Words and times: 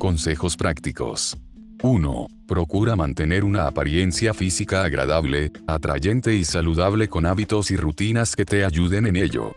Consejos 0.00 0.56
prácticos. 0.56 1.36
1. 1.82 2.26
Procura 2.48 2.96
mantener 2.96 3.44
una 3.44 3.66
apariencia 3.66 4.32
física 4.32 4.82
agradable, 4.82 5.52
atrayente 5.66 6.34
y 6.34 6.44
saludable 6.46 7.08
con 7.08 7.26
hábitos 7.26 7.70
y 7.70 7.76
rutinas 7.76 8.34
que 8.34 8.46
te 8.46 8.64
ayuden 8.64 9.06
en 9.06 9.16
ello. 9.16 9.52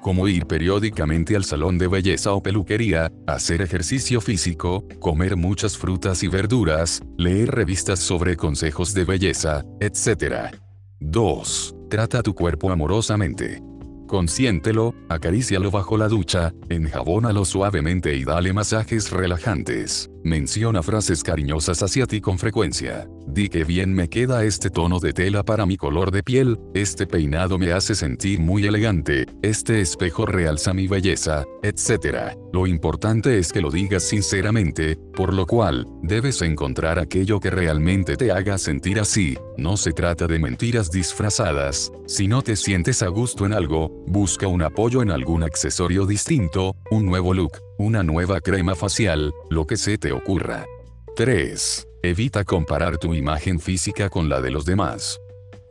Como 0.00 0.28
ir 0.28 0.46
periódicamente 0.46 1.34
al 1.34 1.42
salón 1.42 1.78
de 1.78 1.88
belleza 1.88 2.32
o 2.32 2.40
peluquería, 2.40 3.10
hacer 3.26 3.60
ejercicio 3.60 4.20
físico, 4.20 4.86
comer 5.00 5.34
muchas 5.34 5.76
frutas 5.76 6.22
y 6.22 6.28
verduras, 6.28 7.02
leer 7.16 7.50
revistas 7.50 7.98
sobre 7.98 8.36
consejos 8.36 8.94
de 8.94 9.04
belleza, 9.04 9.64
etc. 9.80 10.54
2. 11.00 11.74
Trata 11.90 12.22
tu 12.22 12.34
cuerpo 12.34 12.70
amorosamente. 12.70 13.60
Consiéntelo, 14.08 14.94
acarícialo 15.10 15.70
bajo 15.70 15.98
la 15.98 16.08
ducha, 16.08 16.54
enjabónalo 16.70 17.44
suavemente 17.44 18.16
y 18.16 18.24
dale 18.24 18.54
masajes 18.54 19.12
relajantes. 19.12 20.10
Menciona 20.24 20.82
frases 20.82 21.22
cariñosas 21.22 21.82
hacia 21.82 22.06
ti 22.06 22.20
con 22.20 22.38
frecuencia. 22.38 23.08
Di 23.26 23.48
que 23.48 23.64
bien 23.64 23.92
me 23.94 24.08
queda 24.08 24.44
este 24.44 24.68
tono 24.68 24.98
de 24.98 25.12
tela 25.12 25.44
para 25.44 25.64
mi 25.64 25.76
color 25.76 26.10
de 26.10 26.22
piel, 26.22 26.58
este 26.74 27.06
peinado 27.06 27.58
me 27.58 27.72
hace 27.72 27.94
sentir 27.94 28.40
muy 28.40 28.66
elegante, 28.66 29.26
este 29.42 29.80
espejo 29.80 30.26
realza 30.26 30.74
mi 30.74 30.88
belleza, 30.88 31.44
etc. 31.62 32.36
Lo 32.52 32.66
importante 32.66 33.38
es 33.38 33.52
que 33.52 33.60
lo 33.60 33.70
digas 33.70 34.02
sinceramente, 34.02 34.96
por 35.14 35.32
lo 35.34 35.46
cual, 35.46 35.86
debes 36.02 36.42
encontrar 36.42 36.98
aquello 36.98 37.38
que 37.38 37.50
realmente 37.50 38.16
te 38.16 38.32
haga 38.32 38.58
sentir 38.58 38.98
así. 38.98 39.36
No 39.56 39.76
se 39.76 39.92
trata 39.92 40.26
de 40.26 40.38
mentiras 40.38 40.90
disfrazadas. 40.90 41.92
Si 42.06 42.26
no 42.26 42.42
te 42.42 42.56
sientes 42.56 43.02
a 43.02 43.08
gusto 43.08 43.46
en 43.46 43.52
algo, 43.52 44.04
busca 44.06 44.48
un 44.48 44.62
apoyo 44.62 45.02
en 45.02 45.10
algún 45.10 45.42
accesorio 45.42 46.06
distinto, 46.06 46.74
un 46.90 47.06
nuevo 47.06 47.34
look, 47.34 47.58
una 47.78 48.02
nueva 48.02 48.40
crema 48.40 48.74
facial, 48.74 49.32
lo 49.50 49.64
que 49.64 49.76
se 49.76 49.98
te 49.98 50.10
ocurra. 50.10 50.66
3. 51.14 51.88
Evita 52.02 52.44
comparar 52.44 52.98
tu 52.98 53.14
imagen 53.14 53.60
física 53.60 54.10
con 54.10 54.28
la 54.28 54.40
de 54.40 54.50
los 54.50 54.64
demás. 54.64 55.20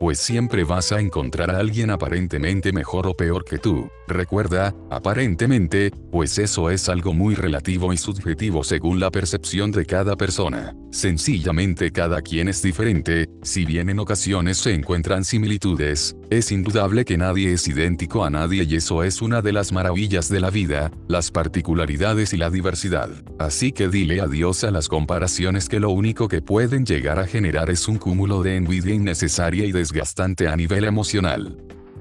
Pues 0.00 0.18
siempre 0.18 0.64
vas 0.64 0.90
a 0.92 1.00
encontrar 1.00 1.50
a 1.50 1.58
alguien 1.58 1.90
aparentemente 1.90 2.72
mejor 2.72 3.06
o 3.06 3.14
peor 3.14 3.44
que 3.44 3.58
tú. 3.58 3.90
Recuerda, 4.08 4.74
aparentemente, 4.90 5.90
pues 6.10 6.38
eso 6.38 6.70
es 6.70 6.88
algo 6.88 7.12
muy 7.12 7.34
relativo 7.34 7.92
y 7.92 7.98
subjetivo 7.98 8.64
según 8.64 9.00
la 9.00 9.10
percepción 9.10 9.70
de 9.70 9.84
cada 9.84 10.16
persona. 10.16 10.74
Sencillamente 10.90 11.92
cada 11.92 12.22
quien 12.22 12.48
es 12.48 12.62
diferente, 12.62 13.28
si 13.42 13.66
bien 13.66 13.90
en 13.90 13.98
ocasiones 13.98 14.56
se 14.56 14.72
encuentran 14.72 15.24
similitudes, 15.24 16.16
es 16.30 16.50
indudable 16.50 17.04
que 17.04 17.18
nadie 17.18 17.52
es 17.52 17.68
idéntico 17.68 18.24
a 18.24 18.30
nadie 18.30 18.64
y 18.64 18.76
eso 18.76 19.04
es 19.04 19.20
una 19.20 19.42
de 19.42 19.52
las 19.52 19.72
maravillas 19.72 20.30
de 20.30 20.40
la 20.40 20.48
vida, 20.48 20.90
las 21.06 21.30
particularidades 21.30 22.32
y 22.32 22.38
la 22.38 22.48
diversidad. 22.48 23.10
Así 23.38 23.72
que 23.72 23.88
dile 23.88 24.22
adiós 24.22 24.64
a 24.64 24.70
las 24.70 24.88
comparaciones 24.88 25.68
que 25.68 25.80
lo 25.80 25.90
único 25.90 26.28
que 26.28 26.40
pueden 26.40 26.86
llegar 26.86 27.18
a 27.18 27.26
generar 27.26 27.68
es 27.68 27.86
un 27.86 27.98
cúmulo 27.98 28.42
de 28.42 28.56
envidia 28.56 28.94
innecesaria 28.94 29.66
y 29.66 29.72
desgastante 29.72 30.48
a 30.48 30.56
nivel 30.56 30.84
emocional. 30.84 31.58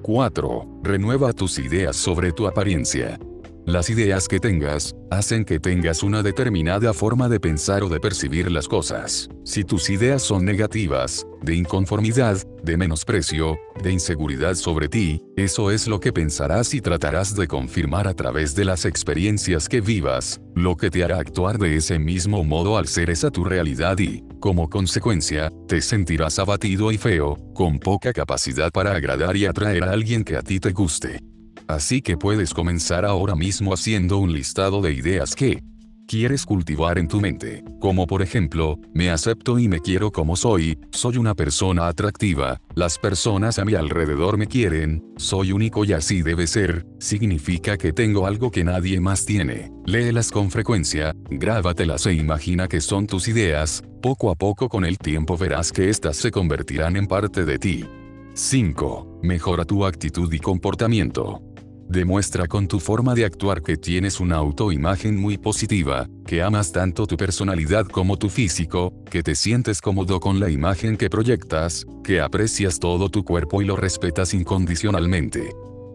4. 0.07 0.65
Renueva 0.83 1.33
tus 1.33 1.59
ideas 1.59 1.97
sobre 1.97 2.31
tu 2.31 2.47
apariencia. 2.47 3.19
Las 3.67 3.89
ideas 3.89 4.29
que 4.29 4.39
tengas, 4.39 4.95
hacen 5.11 5.43
que 5.43 5.59
tengas 5.59 6.01
una 6.01 6.23
determinada 6.23 6.93
forma 6.93 7.27
de 7.27 7.41
pensar 7.41 7.83
o 7.83 7.89
de 7.89 7.99
percibir 7.99 8.49
las 8.49 8.65
cosas. 8.65 9.27
Si 9.43 9.65
tus 9.65 9.89
ideas 9.89 10.21
son 10.21 10.45
negativas, 10.45 11.27
de 11.41 11.53
inconformidad, 11.53 12.37
de 12.63 12.77
menosprecio, 12.77 13.59
de 13.83 13.91
inseguridad 13.91 14.55
sobre 14.55 14.87
ti, 14.87 15.21
eso 15.35 15.69
es 15.69 15.85
lo 15.85 15.99
que 15.99 16.13
pensarás 16.13 16.73
y 16.73 16.79
tratarás 16.79 17.35
de 17.35 17.45
confirmar 17.45 18.07
a 18.07 18.13
través 18.13 18.55
de 18.55 18.63
las 18.63 18.85
experiencias 18.85 19.67
que 19.67 19.81
vivas, 19.81 20.39
lo 20.55 20.77
que 20.77 20.89
te 20.89 21.03
hará 21.03 21.19
actuar 21.19 21.57
de 21.57 21.75
ese 21.75 21.99
mismo 21.99 22.45
modo 22.45 22.77
al 22.77 22.87
ser 22.87 23.09
esa 23.09 23.31
tu 23.31 23.43
realidad 23.43 23.99
y, 23.99 24.23
como 24.39 24.69
consecuencia, 24.69 25.51
te 25.67 25.81
sentirás 25.81 26.39
abatido 26.39 26.89
y 26.93 26.97
feo, 26.97 27.35
con 27.53 27.79
poca 27.79 28.13
capacidad 28.13 28.71
para 28.71 28.93
agradar 28.93 29.35
y 29.35 29.45
atraer 29.45 29.83
a 29.83 29.91
alguien 29.91 30.23
que 30.23 30.37
a 30.37 30.41
ti 30.41 30.61
te 30.61 30.71
guste. 30.71 31.19
Así 31.67 32.01
que 32.01 32.17
puedes 32.17 32.53
comenzar 32.53 33.05
ahora 33.05 33.35
mismo 33.35 33.73
haciendo 33.73 34.17
un 34.17 34.33
listado 34.33 34.81
de 34.81 34.93
ideas 34.93 35.35
que 35.35 35.61
quieres 36.07 36.45
cultivar 36.45 36.97
en 36.97 37.09
tu 37.09 37.19
mente, 37.19 37.63
como 37.81 38.07
por 38.07 38.21
ejemplo, 38.21 38.79
me 38.93 39.09
acepto 39.11 39.59
y 39.59 39.67
me 39.67 39.81
quiero 39.81 40.09
como 40.09 40.37
soy, 40.37 40.79
soy 40.91 41.17
una 41.17 41.35
persona 41.35 41.87
atractiva, 41.87 42.61
las 42.75 42.97
personas 42.97 43.59
a 43.59 43.65
mi 43.65 43.75
alrededor 43.75 44.37
me 44.37 44.47
quieren, 44.47 45.03
soy 45.17 45.51
único 45.51 45.83
y 45.83 45.91
así 45.91 46.21
debe 46.21 46.47
ser, 46.47 46.85
significa 46.99 47.77
que 47.77 47.91
tengo 47.91 48.25
algo 48.25 48.49
que 48.49 48.63
nadie 48.63 49.01
más 49.01 49.25
tiene. 49.25 49.69
Léelas 49.85 50.31
con 50.31 50.49
frecuencia, 50.49 51.13
grábatelas 51.29 52.05
e 52.05 52.13
imagina 52.13 52.69
que 52.69 52.79
son 52.79 53.05
tus 53.05 53.27
ideas, 53.27 53.83
poco 54.01 54.31
a 54.31 54.35
poco 54.35 54.69
con 54.69 54.85
el 54.85 54.97
tiempo 54.97 55.37
verás 55.37 55.73
que 55.73 55.89
éstas 55.89 56.15
se 56.15 56.31
convertirán 56.31 56.95
en 56.95 57.07
parte 57.07 57.43
de 57.43 57.59
ti. 57.59 57.85
5. 58.33 59.19
Mejora 59.23 59.65
tu 59.65 59.85
actitud 59.85 60.31
y 60.31 60.39
comportamiento. 60.39 61.41
Demuestra 61.89 62.47
con 62.47 62.67
tu 62.67 62.79
forma 62.79 63.15
de 63.15 63.23
actuar 63.23 63.61
que 63.61 63.77
tienes 63.77 64.19
una 64.19 64.35
autoimagen 64.35 65.15
muy 65.15 65.37
positiva, 65.37 66.07
que 66.25 66.41
amas 66.41 66.73
tanto 66.73 67.07
tu 67.07 67.15
personalidad 67.15 67.85
como 67.85 68.17
tu 68.17 68.29
físico, 68.29 68.93
que 69.09 69.23
te 69.23 69.35
sientes 69.35 69.79
cómodo 69.79 70.19
con 70.19 70.39
la 70.39 70.49
imagen 70.49 70.97
que 70.97 71.09
proyectas, 71.09 71.85
que 72.03 72.19
aprecias 72.19 72.79
todo 72.79 73.09
tu 73.09 73.23
cuerpo 73.23 73.61
y 73.61 73.65
lo 73.65 73.77
respetas 73.77 74.33
incondicionalmente. 74.33 75.51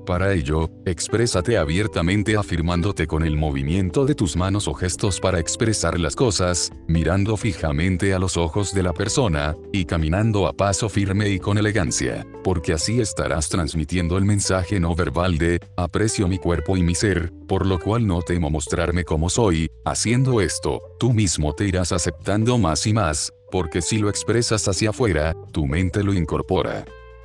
Para 0.06 0.32
ello, 0.32 0.68
exprésate 0.84 1.56
abiertamente 1.56 2.36
afirmándote 2.36 3.06
con 3.06 3.22
el 3.22 3.36
movimiento 3.36 4.04
de 4.04 4.16
tus 4.16 4.36
manos 4.36 4.66
o 4.66 4.74
gestos 4.74 5.20
para 5.20 5.38
expresar 5.38 6.00
las 6.00 6.16
cosas, 6.16 6.72
mirando 6.88 7.36
fijamente 7.36 8.12
a 8.12 8.18
los 8.18 8.36
ojos 8.36 8.74
de 8.74 8.82
la 8.82 8.92
persona, 8.92 9.56
y 9.72 9.84
caminando 9.84 10.48
a 10.48 10.54
paso 10.54 10.88
firme 10.88 11.28
y 11.28 11.38
con 11.38 11.56
elegancia, 11.56 12.26
porque 12.42 12.72
así 12.72 13.00
estarás 13.00 13.48
transmitiendo 13.48 14.18
el 14.18 14.24
mensaje 14.24 14.80
no 14.80 14.96
verbal 14.96 15.38
de, 15.38 15.60
aprecio 15.76 16.26
mi 16.26 16.38
cuerpo 16.38 16.76
y 16.76 16.82
mi 16.82 16.96
ser, 16.96 17.32
por 17.46 17.64
lo 17.64 17.78
cual 17.78 18.04
no 18.04 18.22
temo 18.22 18.50
mostrarme 18.50 19.04
como 19.04 19.30
soy, 19.30 19.70
haciendo 19.84 20.40
esto, 20.40 20.80
tú 20.98 21.12
mismo 21.12 21.54
te 21.54 21.66
irás 21.66 21.92
aceptando 21.92 22.58
más 22.58 22.88
y 22.88 22.92
más, 22.92 23.32
porque 23.52 23.80
si 23.80 23.98
lo 23.98 24.08
expresas 24.08 24.66
hacia 24.66 24.90
afuera, 24.90 25.36
tu 25.52 25.66
mente 25.66 26.02
lo 26.02 26.12
incorpora. 26.12 26.84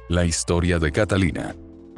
La 0.10 0.26
historia 0.26 0.78
de 0.78 0.92
Catalina. 0.92 1.56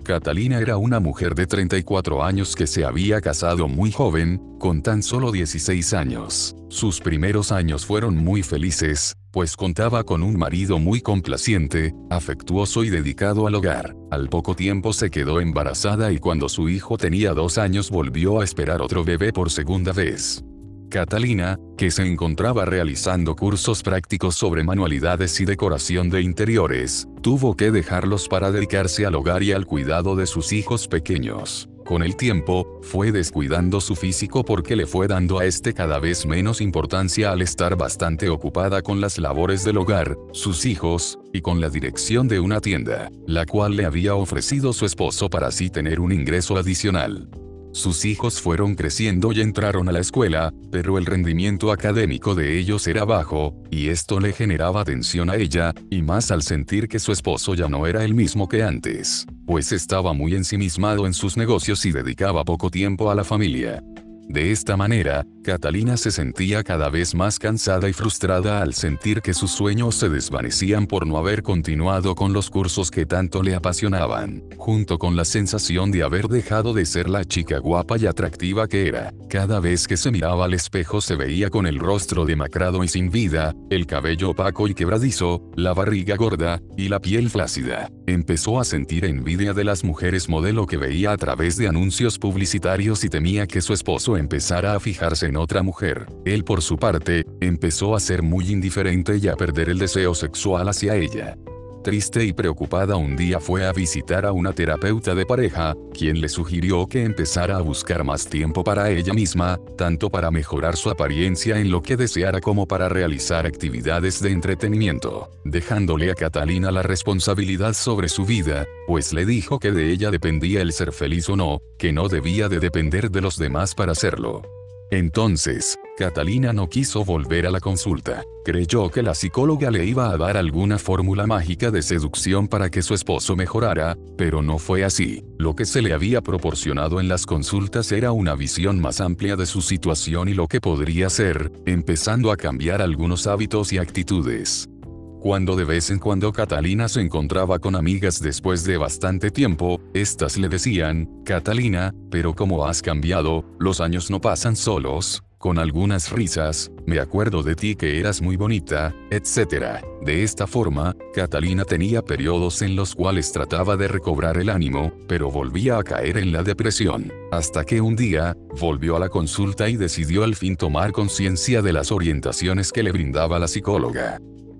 Catalina 0.09 0.58
era 0.58 0.75
una 0.78 1.00
mujer 1.00 1.36
de 1.36 1.46
34 1.46 2.24
años 2.24 2.56
que 2.56 2.66
se 2.66 2.84
había 2.84 3.22
casado 3.22 3.68
muy 3.68 3.92
joven, 3.92 4.42
con 4.58 4.81
tan 4.81 5.03
solo 5.03 5.31
16 5.31 5.94
años. 5.94 6.56
Sus 6.68 7.00
primeros 7.00 7.52
años 7.52 7.86
fueron 7.86 8.18
muy 8.18 8.42
felices, 8.42 9.16
pues 9.30 9.56
contaba 9.56 10.03
con 10.03 10.24
un 10.24 10.36
marido 10.36 10.80
muy 10.80 11.02
complaciente, 11.02 11.94
afectuoso 12.09 12.84
y 12.84 12.90
dedicado 12.90 13.46
al 13.46 13.53
hogar. 13.53 13.96
Al 14.09 14.30
poco 14.30 14.56
tiempo 14.56 14.94
se 14.94 15.12
quedó 15.12 15.42
embarazada 15.42 16.12
y 16.12 16.18
cuando 16.18 16.50
su 16.50 16.70
hijo 16.70 16.97
tenía 16.97 17.36
dos 17.36 17.59
años 17.59 17.91
volvió 17.91 18.41
a 18.41 18.44
esperar 18.44 18.81
otro 18.81 19.03
bebé 19.03 19.31
por 19.31 19.52
segunda 19.52 19.91
vez. 19.91 20.44
Catalina, 20.89 21.57
que 21.77 21.91
se 21.91 22.05
encontraba 22.05 22.66
realizando 22.66 23.35
cursos 23.35 23.83
prácticos 23.83 24.35
sobre 24.35 24.63
manualidades 24.63 25.39
y 25.39 25.45
decoración 25.45 26.09
de 26.09 26.22
interiores, 26.22 27.07
tuvo 27.22 27.55
que 27.55 27.72
dejarlos 27.72 28.27
para 28.27 28.51
dedicarse 28.51 29.05
al 29.05 29.16
hogar 29.16 29.44
y 29.44 29.51
al 29.51 29.66
cuidado 29.66 30.16
de 30.16 30.25
sus 30.25 30.51
hijos 30.51 30.88
pequeños. 30.88 31.69
Con 31.85 32.03
el 32.03 32.16
tiempo, 32.16 32.79
fue 32.83 33.11
descuidando 33.11 33.81
su 33.81 33.95
físico 33.95 34.45
porque 34.45 34.75
le 34.75 34.85
fue 34.85 35.07
dando 35.07 35.39
a 35.39 35.45
este 35.45 35.73
cada 35.73 35.97
vez 35.97 36.25
menos 36.25 36.61
importancia 36.61 37.31
al 37.31 37.41
estar 37.41 37.75
bastante 37.75 38.29
ocupada 38.29 38.83
con 38.83 39.01
las 39.01 39.17
labores 39.17 39.63
del 39.63 39.78
hogar, 39.78 40.16
sus 40.31 40.66
hijos, 40.66 41.17
y 41.33 41.41
con 41.41 41.61
la 41.61 41.69
dirección 41.69 42.28
de 42.28 42.39
una 42.39 42.61
tienda, 42.61 43.09
la 43.25 43.45
cual 43.45 43.75
le 43.75 43.85
había 43.85 44.13
ofrecido 44.13 44.73
su 44.73 44.85
esposo 44.85 45.29
para 45.29 45.47
así 45.47 45.69
tener 45.69 45.99
un 45.99 46.11
ingreso 46.11 46.57
adicional. 46.57 47.28
Sus 47.72 48.03
hijos 48.03 48.41
fueron 48.41 48.73
creciendo 48.76 49.32
y 49.32 49.41
entraron 49.41 49.88
a 49.90 49.91
la 49.91 49.99
escuela, 49.99 50.52
pero 50.72 50.97
el 50.97 51.05
rendimiento 51.05 51.72
académico 51.72 52.34
de 52.34 52.58
ellos 52.58 52.88
era 52.88 53.05
bajo, 53.05 53.55
y 53.70 53.90
esto 53.90 54.20
le 54.20 54.34
generaba 54.34 54.84
tensión 54.84 55.29
a 55.29 55.35
ella, 55.35 55.73
y 55.90 56.02
más 56.02 56.32
al 56.32 56.41
sentir 56.41 56.88
que 56.88 56.99
su 56.99 57.11
esposo 57.11 57.53
ya 57.53 57.70
no 57.70 57.85
era 57.85 58.03
el 58.03 58.16
mismo 58.16 58.49
que 58.49 58.64
antes, 58.64 59.28
pues 59.46 59.72
estaba 59.72 60.14
muy 60.14 60.34
ensimismado 60.34 61.05
en 61.05 61.14
sus 61.14 61.38
negocios 61.38 61.85
y 61.85 61.91
dedicaba 61.91 62.43
poco 62.43 62.72
tiempo 62.72 63.11
a 63.11 63.16
la 63.16 63.23
familia. 63.23 63.84
De 64.29 64.52
esta 64.52 64.78
manera, 64.78 65.26
Catalina 65.43 65.97
se 65.97 66.11
sentía 66.11 66.64
cada 66.64 66.90
vez 66.90 67.16
más 67.16 67.40
cansada 67.40 67.90
y 67.90 67.93
frustrada 67.93 68.61
al 68.61 68.76
sentir 68.76 69.23
que 69.23 69.34
sus 69.34 69.49
sueños 69.49 69.96
se 69.96 70.08
desvanecían 70.08 70.85
por 70.85 71.08
no 71.08 71.17
haber 71.17 71.41
continuado 71.41 72.14
con 72.14 72.31
los 72.31 72.52
cursos 72.52 72.91
que 72.91 73.08
tanto 73.08 73.41
le 73.41 73.55
apasionaban, 73.55 74.43
junto 74.55 74.99
con 74.99 75.16
la 75.16 75.26
sensación 75.26 75.90
de 75.90 76.03
haber 76.03 76.28
dejado 76.28 76.76
de 76.76 76.85
ser 76.85 77.09
la 77.09 77.26
chica 77.26 77.58
guapa 77.58 77.97
y 77.97 78.05
atractiva 78.05 78.67
que 78.67 78.87
era. 78.87 79.11
Cada 79.31 79.59
vez 79.59 79.87
que 79.87 79.97
se 79.97 80.11
miraba 80.11 80.46
al 80.46 80.53
espejo 80.53 81.02
se 81.02 81.16
veía 81.16 81.49
con 81.49 81.66
el 81.66 81.79
rostro 81.79 82.26
demacrado 82.26 82.84
y 82.84 82.87
sin 82.87 83.09
vida, 83.09 83.55
el 83.72 83.87
cabello 83.87 84.29
opaco 84.29 84.67
y 84.67 84.76
quebradizo, 84.76 85.41
la 85.55 85.73
barriga 85.73 86.16
gorda, 86.17 86.61
y 86.78 86.90
la 86.90 86.99
piel 86.99 87.31
flácida. 87.31 87.90
Empezó 88.05 88.59
a 88.59 88.64
sentir 88.64 89.05
envidia 89.05 89.53
de 89.53 89.64
las 89.64 89.84
mujeres 89.84 90.29
modelo 90.29 90.67
que 90.67 90.78
veía 90.78 91.14
a 91.14 91.17
través 91.17 91.58
de 91.58 91.67
anuncios 91.67 92.20
publicitarios 92.20 93.03
y 93.03 93.09
temía 93.09 93.47
que 93.47 93.61
su 93.61 93.73
esposo 93.73 94.18
empezara 94.19 94.75
a 94.75 94.79
fijarse 94.79 95.25
en 95.25 95.37
otra 95.37 95.63
mujer. 95.63 96.05
Él 96.25 96.43
por 96.43 96.61
su 96.61 96.77
parte, 96.77 97.25
empezó 97.39 97.95
a 97.95 97.99
ser 97.99 98.21
muy 98.21 98.51
indiferente 98.51 99.17
y 99.17 99.27
a 99.27 99.35
perder 99.35 99.69
el 99.69 99.79
deseo 99.79 100.13
sexual 100.13 100.69
hacia 100.69 100.95
ella. 100.95 101.35
Triste 101.84 102.26
y 102.26 102.34
preocupada 102.34 102.97
un 102.97 103.16
día 103.16 103.40
fue 103.40 103.66
a 103.66 103.72
visitar 103.72 104.26
a 104.26 104.34
una 104.34 104.52
terapeuta 104.52 105.16
de 105.16 105.26
pareja, 105.26 105.76
quien 105.93 106.20
le 106.20 106.28
sugirió 106.28 106.87
que 106.87 107.05
empezara 107.05 107.55
a 107.55 107.61
buscar 107.61 108.03
más 108.03 108.28
tiempo 108.28 108.66
para 108.66 108.90
ella 108.90 109.14
misma, 109.14 109.59
tanto 109.78 110.09
para 110.09 110.29
mejorar 110.29 110.76
su 110.76 110.90
apariencia 110.90 111.58
en 111.58 111.72
lo 111.72 111.81
que 111.81 111.96
deseara 111.96 112.41
como 112.41 112.67
para 112.67 112.90
realizar 112.90 113.46
actividades 113.46 114.22
de 114.22 114.31
entretenimiento, 114.31 115.29
dejándole 115.46 116.11
a 116.11 116.16
Catalina 116.16 116.70
la 116.70 116.84
responsabilidad 116.84 117.73
sobre 117.73 118.09
su 118.09 118.26
vida, 118.26 118.66
pues 118.85 119.14
le 119.14 119.26
dijo 119.26 119.58
que 119.59 119.72
de 119.72 119.90
ella 119.90 120.11
dependía 120.11 120.61
el 120.61 120.73
ser 120.73 120.91
feliz 120.91 121.29
o 121.29 121.37
no, 121.37 121.61
que 121.78 121.93
no 121.93 122.09
debía 122.09 122.49
de 122.49 122.59
depender 122.59 123.09
de 123.09 123.22
los 123.22 123.37
demás 123.37 123.73
para 123.73 123.93
hacerlo. 123.93 124.59
Entonces, 124.91 125.78
Catalina 125.97 126.52
no 126.52 126.68
quiso 126.68 127.06
volver 127.06 127.46
a 127.46 127.52
la 127.52 127.59
consulta. 127.59 128.24
Creyó 128.44 128.90
que 128.90 129.03
la 129.03 129.14
psicóloga 129.14 129.70
le 129.70 129.86
iba 129.86 130.09
a 130.09 130.18
dar 130.18 130.36
alguna 130.36 130.80
fórmula 130.80 131.28
mágica 131.28 131.70
de 131.70 131.84
seducción 131.84 132.47
para 132.47 132.72
que 132.72 132.82
su 132.82 132.96
esposo 132.96 133.36
mejorara, 133.36 133.97
pero 134.18 134.41
no 134.41 134.58
fue 134.58 134.84
así. 134.84 135.24
Lo 135.38 135.56
que 135.56 135.66
se 135.66 135.84
le 135.84 135.94
había 135.94 136.22
proporcionado 136.22 137.00
en 137.00 137.08
las 137.08 137.28
consultas 137.28 137.91
era 137.91 138.12
una 138.12 138.34
visión 138.34 138.80
más 138.80 139.00
amplia 139.00 139.36
de 139.36 139.46
su 139.46 139.62
situación 139.62 140.28
y 140.28 140.34
lo 140.34 140.47
que 140.47 140.59
podría 140.59 141.09
ser, 141.09 141.52
empezando 141.66 142.32
a 142.32 142.38
cambiar 142.38 142.82
algunos 142.82 143.28
hábitos 143.28 143.72
y 143.74 143.78
actitudes. 143.78 144.70
Cuando 145.19 145.57
de 145.57 145.66
vez 145.66 145.89
en 145.89 145.99
cuando 145.99 146.31
Catalina 146.31 146.87
se 146.87 147.01
encontraba 147.01 147.59
con 147.59 147.75
amigas 147.75 148.21
después 148.21 148.63
de 148.63 148.77
bastante 148.77 149.31
tiempo, 149.31 149.81
éstas 149.93 150.37
le 150.37 150.47
decían, 150.47 151.09
Catalina, 151.25 151.93
pero 152.09 152.33
como 152.33 152.66
has 152.66 152.81
cambiado, 152.81 153.43
los 153.59 153.81
años 153.81 154.09
no 154.09 154.21
pasan 154.21 154.55
solos, 154.55 155.21
con 155.37 155.59
algunas 155.59 156.11
risas, 156.11 156.71
me 156.85 157.01
acuerdo 157.01 157.43
de 157.43 157.55
ti 157.55 157.75
que 157.75 157.99
eras 157.99 158.21
muy 158.21 158.37
bonita, 158.37 158.95
etc. 159.11 159.83
De 160.05 160.23
esta 160.23 160.47
forma, 160.47 160.95
Catalina 161.13 161.66
tenía 161.66 162.01
periodos 162.01 162.61
en 162.61 162.77
los 162.77 162.95
cuales 162.95 163.33
trataba 163.33 163.75
de 163.75 163.89
recobrar 163.89 164.37
el 164.37 164.49
ánimo, 164.49 164.93
pero 165.09 165.29
volvía 165.29 165.79
a 165.79 165.83
caer 165.83 166.17
en 166.17 166.31
la 166.31 166.43
depresión, 166.43 167.11
hasta 167.31 167.66
que 167.66 167.81
un 167.81 167.97
día, 167.97 168.37
volvió 168.57 168.95
a 168.95 168.99
la 168.99 169.09
consulta 169.09 169.67
y 169.67 169.75
decidió 169.75 170.23
al 170.23 170.35
fin 170.35 170.55
tomar 170.55 170.93
conciencia 170.93 171.61
de 171.61 171.73
las 171.73 171.91
orientaciones 171.91 172.71
que 172.71 172.83
le 172.83 172.93
brindaba 172.93 173.37
la 173.37 173.49
psicóloga. 173.49 174.19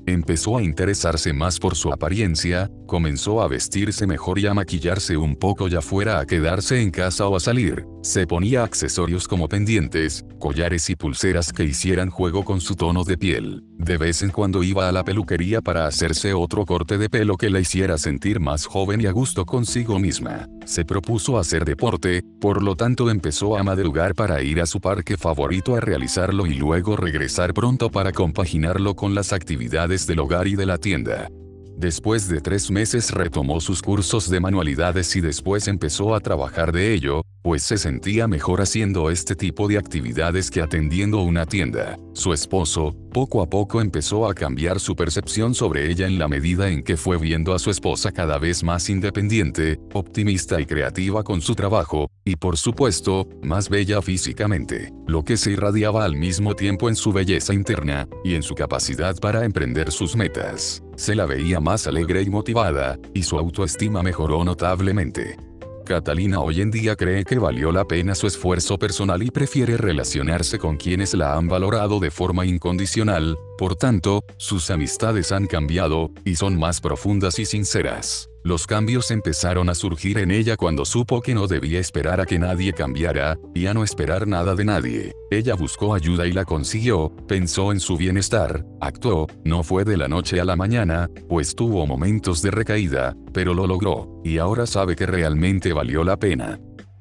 Empezó 0.10 0.58
a 0.58 0.64
interesarse 0.64 1.34
más 1.34 1.60
por 1.60 1.76
su 1.76 1.94
apariencia, 1.94 2.68
comenzó 2.88 3.44
a 3.44 3.48
vestirse 3.48 4.08
mejor 4.08 4.40
y 4.40 4.48
a 4.48 4.56
maquillarse 4.56 5.16
un 5.18 5.36
poco 5.36 5.68
ya 5.68 5.82
fuera 5.82 6.20
a 6.20 6.26
quedarse 6.26 6.82
en 6.82 6.90
casa 6.90 7.28
o 7.28 7.36
a 7.36 7.40
salir. 7.40 7.86
Se 8.02 8.26
ponía 8.26 8.64
accesorios 8.64 9.28
como 9.28 9.48
pendientes, 9.48 10.26
collares 10.40 10.90
y 10.90 10.96
pulseras 10.96 11.54
que 11.54 11.64
hicieran 11.64 12.10
juego 12.10 12.44
con 12.44 12.60
su 12.60 12.76
tono 12.76 13.04
de 13.04 13.20
piel. 13.20 13.64
De 13.78 13.98
vez 13.98 14.24
en 14.24 14.32
cuando 14.32 14.64
iba 14.64 14.90
a 14.90 14.92
la 14.92 15.04
peluquería 15.04 15.62
para 15.62 15.86
hacerse 15.86 16.34
otro 16.34 16.66
corte 16.66 16.98
de 16.98 17.08
pelo 17.08 17.38
que 17.38 17.52
la 17.52 17.60
hiciera 17.60 18.00
sentir 18.00 18.40
más 18.40 18.66
joven 18.66 19.02
y 19.02 19.06
a 19.06 19.12
gusto 19.12 19.46
consigo 19.46 20.00
misma. 20.00 20.48
Se 20.66 20.86
propuso 20.86 21.38
hacer 21.38 21.66
deporte, 21.66 22.24
por 22.42 22.64
lo 22.64 22.76
tanto 22.76 23.10
empezó 23.10 23.58
a 23.58 23.64
madrugar 23.64 24.16
para 24.16 24.42
ir 24.42 24.60
a 24.60 24.66
su 24.66 24.82
parque 24.82 25.18
favorito 25.18 25.76
a 25.76 25.82
realizarlo 25.82 26.48
y 26.48 26.56
luego 26.56 26.96
regresar 26.96 27.54
pronto 27.54 27.90
para 27.90 28.12
compaginarlo 28.12 28.96
con 28.96 29.14
las 29.14 29.34
actividades 29.34 29.99
del 30.08 30.20
hogar 30.20 30.48
y 30.48 30.56
de 30.56 30.66
la 30.66 30.78
tienda. 30.78 31.30
Después 31.78 32.28
de 32.28 32.42
tres 32.42 32.70
meses 32.70 33.12
retomó 33.12 33.62
sus 33.62 33.82
cursos 33.82 34.30
de 34.30 34.42
manualidades 34.42 35.16
y 35.16 35.22
después 35.22 35.68
empezó 35.68 36.14
a 36.14 36.20
trabajar 36.20 36.74
de 36.74 36.94
ello, 36.94 37.24
pues 37.42 37.64
se 37.64 37.78
sentía 37.78 38.28
mejor 38.28 38.62
haciendo 38.62 39.10
este 39.10 39.36
tipo 39.36 39.68
de 39.68 39.78
actividades 39.78 40.52
que 40.52 40.62
atendiendo 40.62 41.22
una 41.22 41.46
tienda. 41.46 41.98
Su 42.14 42.34
esposo, 42.34 42.96
poco 43.14 43.42
a 43.42 43.50
poco 43.50 43.82
empezó 43.82 44.30
a 44.30 44.34
cambiar 44.34 44.80
su 44.80 44.96
percepción 44.96 45.56
sobre 45.56 45.90
ella 45.90 46.08
en 46.08 46.20
la 46.20 46.28
medida 46.28 46.70
en 46.70 46.84
que 46.84 46.98
fue 46.98 47.18
viendo 47.18 47.54
a 47.54 47.60
su 47.60 47.70
esposa 47.70 48.12
cada 48.12 48.38
vez 48.38 48.64
más 48.64 48.90
independiente, 48.90 49.80
optimista 49.94 50.60
y 50.60 50.66
creativa 50.66 51.24
con 51.24 51.42
su 51.42 51.56
trabajo, 51.56 52.10
y 52.26 52.36
por 52.36 52.58
supuesto, 52.58 53.28
más 53.42 53.70
bella 53.70 54.02
físicamente, 54.02 54.92
lo 55.08 55.24
que 55.24 55.38
se 55.38 55.52
irradiaba 55.52 56.06
al 56.06 56.16
mismo 56.16 56.56
tiempo 56.56 56.90
en 56.90 56.96
su 56.96 57.12
belleza 57.12 57.54
interna, 57.54 58.08
y 58.24 58.36
en 58.36 58.44
su 58.44 58.56
capacidad 58.56 59.16
para 59.18 59.46
emprender 59.46 59.92
sus 59.92 60.16
metas. 60.16 60.84
Se 60.96 61.16
la 61.16 61.26
veía 61.26 61.60
más 61.60 61.88
alegre 61.88 62.22
y 62.22 62.30
motivada, 62.30 63.00
y 63.14 63.24
su 63.24 63.38
autoestima 63.38 64.04
mejoró 64.04 64.44
notablemente. 64.44 65.49
Catalina 65.90 66.40
hoy 66.40 66.62
en 66.62 66.70
día 66.70 66.96
cree 66.96 67.26
que 67.26 67.40
valió 67.40 67.72
la 67.72 67.84
pena 67.84 68.14
su 68.14 68.28
esfuerzo 68.28 68.78
personal 68.78 69.24
y 69.24 69.32
prefiere 69.32 69.76
relacionarse 69.76 70.60
con 70.60 70.78
quienes 70.78 71.16
la 71.16 71.34
han 71.34 71.48
valorado 71.48 72.00
de 72.00 72.12
forma 72.12 72.46
incondicional, 72.46 73.40
por 73.58 73.76
tanto, 73.76 74.24
sus 74.38 74.70
amistades 74.70 75.32
han 75.32 75.48
cambiado, 75.48 76.12
y 76.24 76.36
son 76.36 76.60
más 76.60 76.80
profundas 76.80 77.40
y 77.40 77.46
sinceras. 77.46 78.29
Los 78.44 78.68
cambios 78.68 79.12
empezaron 79.12 79.70
a 79.70 79.76
surgir 79.76 80.18
en 80.18 80.32
ella 80.32 80.56
cuando 80.56 80.86
supo 80.86 81.22
que 81.22 81.34
no 81.34 81.48
debía 81.48 81.80
esperar 81.80 82.22
a 82.22 82.26
que 82.26 82.40
nadie 82.40 82.74
cambiara, 82.74 83.38
y 83.54 83.66
a 83.66 83.74
no 83.74 83.84
esperar 83.84 84.28
nada 84.28 84.56
de 84.56 84.64
nadie. 84.66 85.14
Ella 85.30 85.56
buscó 85.56 85.94
ayuda 85.94 86.26
y 86.26 86.32
la 86.32 86.46
consiguió, 86.46 87.12
pensó 87.28 87.72
en 87.72 87.80
su 87.80 87.98
bienestar, 87.98 88.66
actuó, 88.80 89.28
no 89.44 89.64
fue 89.64 89.84
de 89.84 89.98
la 89.98 90.08
noche 90.08 90.40
a 90.40 90.46
la 90.46 90.56
mañana, 90.56 91.10
pues 91.28 91.54
tuvo 91.54 91.86
momentos 91.86 92.42
de 92.42 92.52
recaída, 92.52 93.16
pero 93.34 93.54
lo 93.54 93.68
logró, 93.68 94.22
y 94.24 94.38
ahora 94.38 94.66
sabe 94.66 94.96
que 94.96 95.06
realmente 95.06 95.74
valió 95.74 96.04
la 96.04 96.18
pena. 96.18 96.60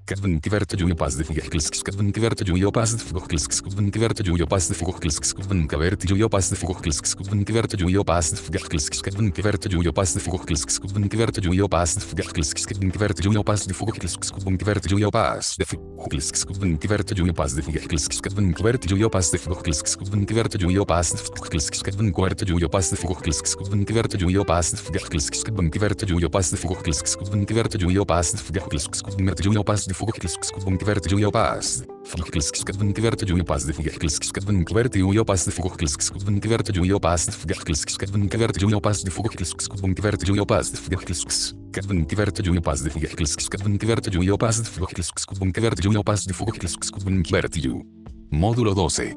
Skubben 0.08 0.40
gewerte 23.84 24.24
Julio 24.24 24.44
Basdf, 24.44 24.90
Gachkilsk 24.90 25.44
Skubben 25.44 25.84
gewerte 27.44 27.76
Julio 27.76 28.04
Basdf, 28.04 28.52
Gachkilsk 28.52 28.94
Skubben 28.94 29.26
gewerte 29.26 29.42
Julio 29.42 29.64
Basdf, 29.64 29.97
Fugklskskvuntvert 29.98 31.10
jujopas. 31.10 31.82
Fugklskskvuntvert 32.06 33.24
jujopas 33.26 33.64
de 33.66 33.72
Fugklskskvuntvert 33.74 34.94
jujopas 34.94 35.44
de 35.44 35.50
Fugklskskvuntvert 35.50 36.76
jujopas 36.76 37.34
de 37.34 37.40
Fugklskskvuntvert 37.42 38.62
jujopas 38.62 39.02
de 39.02 39.10
Fugklskskvuntvert 39.10 40.22
jujopas 40.28 40.70
de 40.70 40.78
Fugklsks. 40.78 41.54
Kadvuntvert 41.74 42.38
jujopas 42.46 42.82
de 42.82 42.90
de 46.26 47.82
Módulo 48.30 48.74
12. 48.74 49.14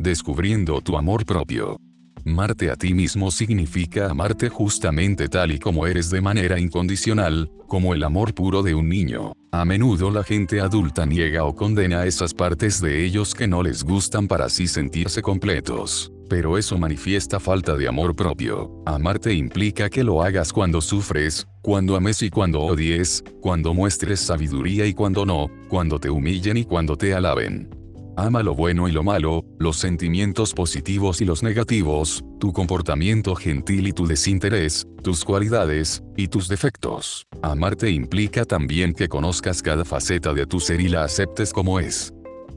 Descubriendo 0.00 0.80
tu 0.80 0.96
amor 0.96 1.24
propio. 1.24 1.93
Marte 2.26 2.70
a 2.70 2.76
ti 2.76 2.94
mismo 2.94 3.30
significa 3.30 4.10
amarte 4.10 4.48
justamente 4.48 5.28
tal 5.28 5.52
y 5.52 5.58
como 5.58 5.86
eres 5.86 6.08
de 6.08 6.22
manera 6.22 6.58
incondicional, 6.58 7.50
como 7.68 7.92
el 7.92 8.02
amor 8.02 8.32
puro 8.32 8.62
de 8.62 8.74
un 8.74 8.88
niño. 8.88 9.34
A 9.52 9.66
menudo 9.66 10.10
la 10.10 10.24
gente 10.24 10.58
adulta 10.58 11.04
niega 11.04 11.44
o 11.44 11.54
condena 11.54 12.06
esas 12.06 12.32
partes 12.32 12.80
de 12.80 13.04
ellos 13.04 13.34
que 13.34 13.46
no 13.46 13.62
les 13.62 13.84
gustan 13.84 14.26
para 14.26 14.46
así 14.46 14.66
sentirse 14.66 15.20
completos. 15.20 16.10
Pero 16.30 16.56
eso 16.56 16.78
manifiesta 16.78 17.38
falta 17.38 17.76
de 17.76 17.88
amor 17.88 18.16
propio. 18.16 18.82
Amarte 18.86 19.34
implica 19.34 19.90
que 19.90 20.02
lo 20.02 20.22
hagas 20.22 20.50
cuando 20.50 20.80
sufres, 20.80 21.46
cuando 21.60 21.94
ames 21.94 22.22
y 22.22 22.30
cuando 22.30 22.62
odies, 22.62 23.22
cuando 23.42 23.74
muestres 23.74 24.20
sabiduría 24.20 24.86
y 24.86 24.94
cuando 24.94 25.26
no, 25.26 25.50
cuando 25.68 26.00
te 26.00 26.08
humillen 26.08 26.56
y 26.56 26.64
cuando 26.64 26.96
te 26.96 27.12
alaben. 27.12 27.83
Ama 28.16 28.42
lo 28.42 28.54
bueno 28.54 28.88
y 28.88 28.92
lo 28.92 29.02
malo, 29.02 29.44
los 29.58 29.76
sentimientos 29.76 30.54
positivos 30.54 31.20
y 31.20 31.24
los 31.24 31.42
negativos, 31.42 32.24
tu 32.38 32.52
comportamiento 32.52 33.34
gentil 33.34 33.88
y 33.88 33.92
tu 33.92 34.06
desinterés, 34.06 34.86
tus 35.02 35.24
cualidades, 35.24 36.02
y 36.16 36.28
tus 36.28 36.48
defectos. 36.48 37.26
Amarte 37.42 37.90
implica 37.90 38.44
también 38.44 38.94
que 38.94 39.08
conozcas 39.08 39.62
cada 39.62 39.84
faceta 39.84 40.32
de 40.32 40.46
tu 40.46 40.60
ser 40.60 40.80
y 40.80 40.88
la 40.88 41.04
aceptes 41.04 41.52
como 41.52 41.80
es 41.80 42.13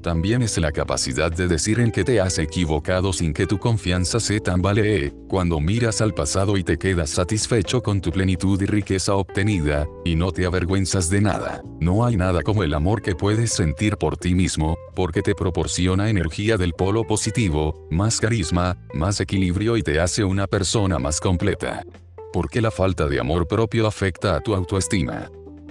también 0.07 0.41
es 0.41 0.57
la 0.57 0.71
capacidad 0.71 1.29
de 1.29 1.49
decir 1.49 1.81
en 1.81 1.91
que 1.91 2.05
te 2.05 2.21
has 2.21 2.39
equivocado 2.39 3.11
sin 3.11 3.33
que 3.33 3.45
tu 3.45 3.59
confianza 3.59 4.21
se 4.21 4.39
tambalee, 4.39 5.11
cuando 5.27 5.59
miras 5.59 5.99
al 5.99 6.13
pasado 6.13 6.55
y 6.55 6.63
te 6.63 6.77
quedas 6.77 7.09
satisfecho 7.09 7.83
con 7.83 7.99
tu 7.99 8.09
plenitud 8.09 8.61
y 8.61 8.67
riqueza 8.67 9.15
obtenida, 9.15 9.85
y 10.05 10.15
no 10.15 10.31
te 10.31 10.45
avergüenzas 10.45 11.09
de 11.09 11.19
nada. 11.19 11.61
No 11.81 12.05
hay 12.05 12.15
nada 12.15 12.41
como 12.41 12.63
el 12.63 12.73
amor 12.73 13.01
que 13.01 13.15
puedes 13.15 13.51
sentir 13.51 13.97
por 13.97 14.15
ti 14.15 14.33
mismo, 14.33 14.77
porque 14.95 15.21
te 15.21 15.35
proporciona 15.35 16.09
energía 16.09 16.55
del 16.55 16.71
polo 16.71 17.03
positivo, 17.03 17.85
más 17.91 18.21
carisma, 18.21 18.77
más 18.93 19.19
equilibrio 19.19 19.75
y 19.75 19.83
te 19.83 19.99
hace 19.99 20.23
una 20.23 20.47
persona 20.47 20.99
más 20.99 21.19
completa. 21.19 21.83
Porque 22.31 22.61
la 22.61 22.71
falta 22.71 23.07
de 23.07 23.19
amor 23.19 23.45
propio 23.45 23.85
afecta 23.85 24.37
a 24.37 24.39
tu 24.39 24.55
autoestima. 24.55 25.29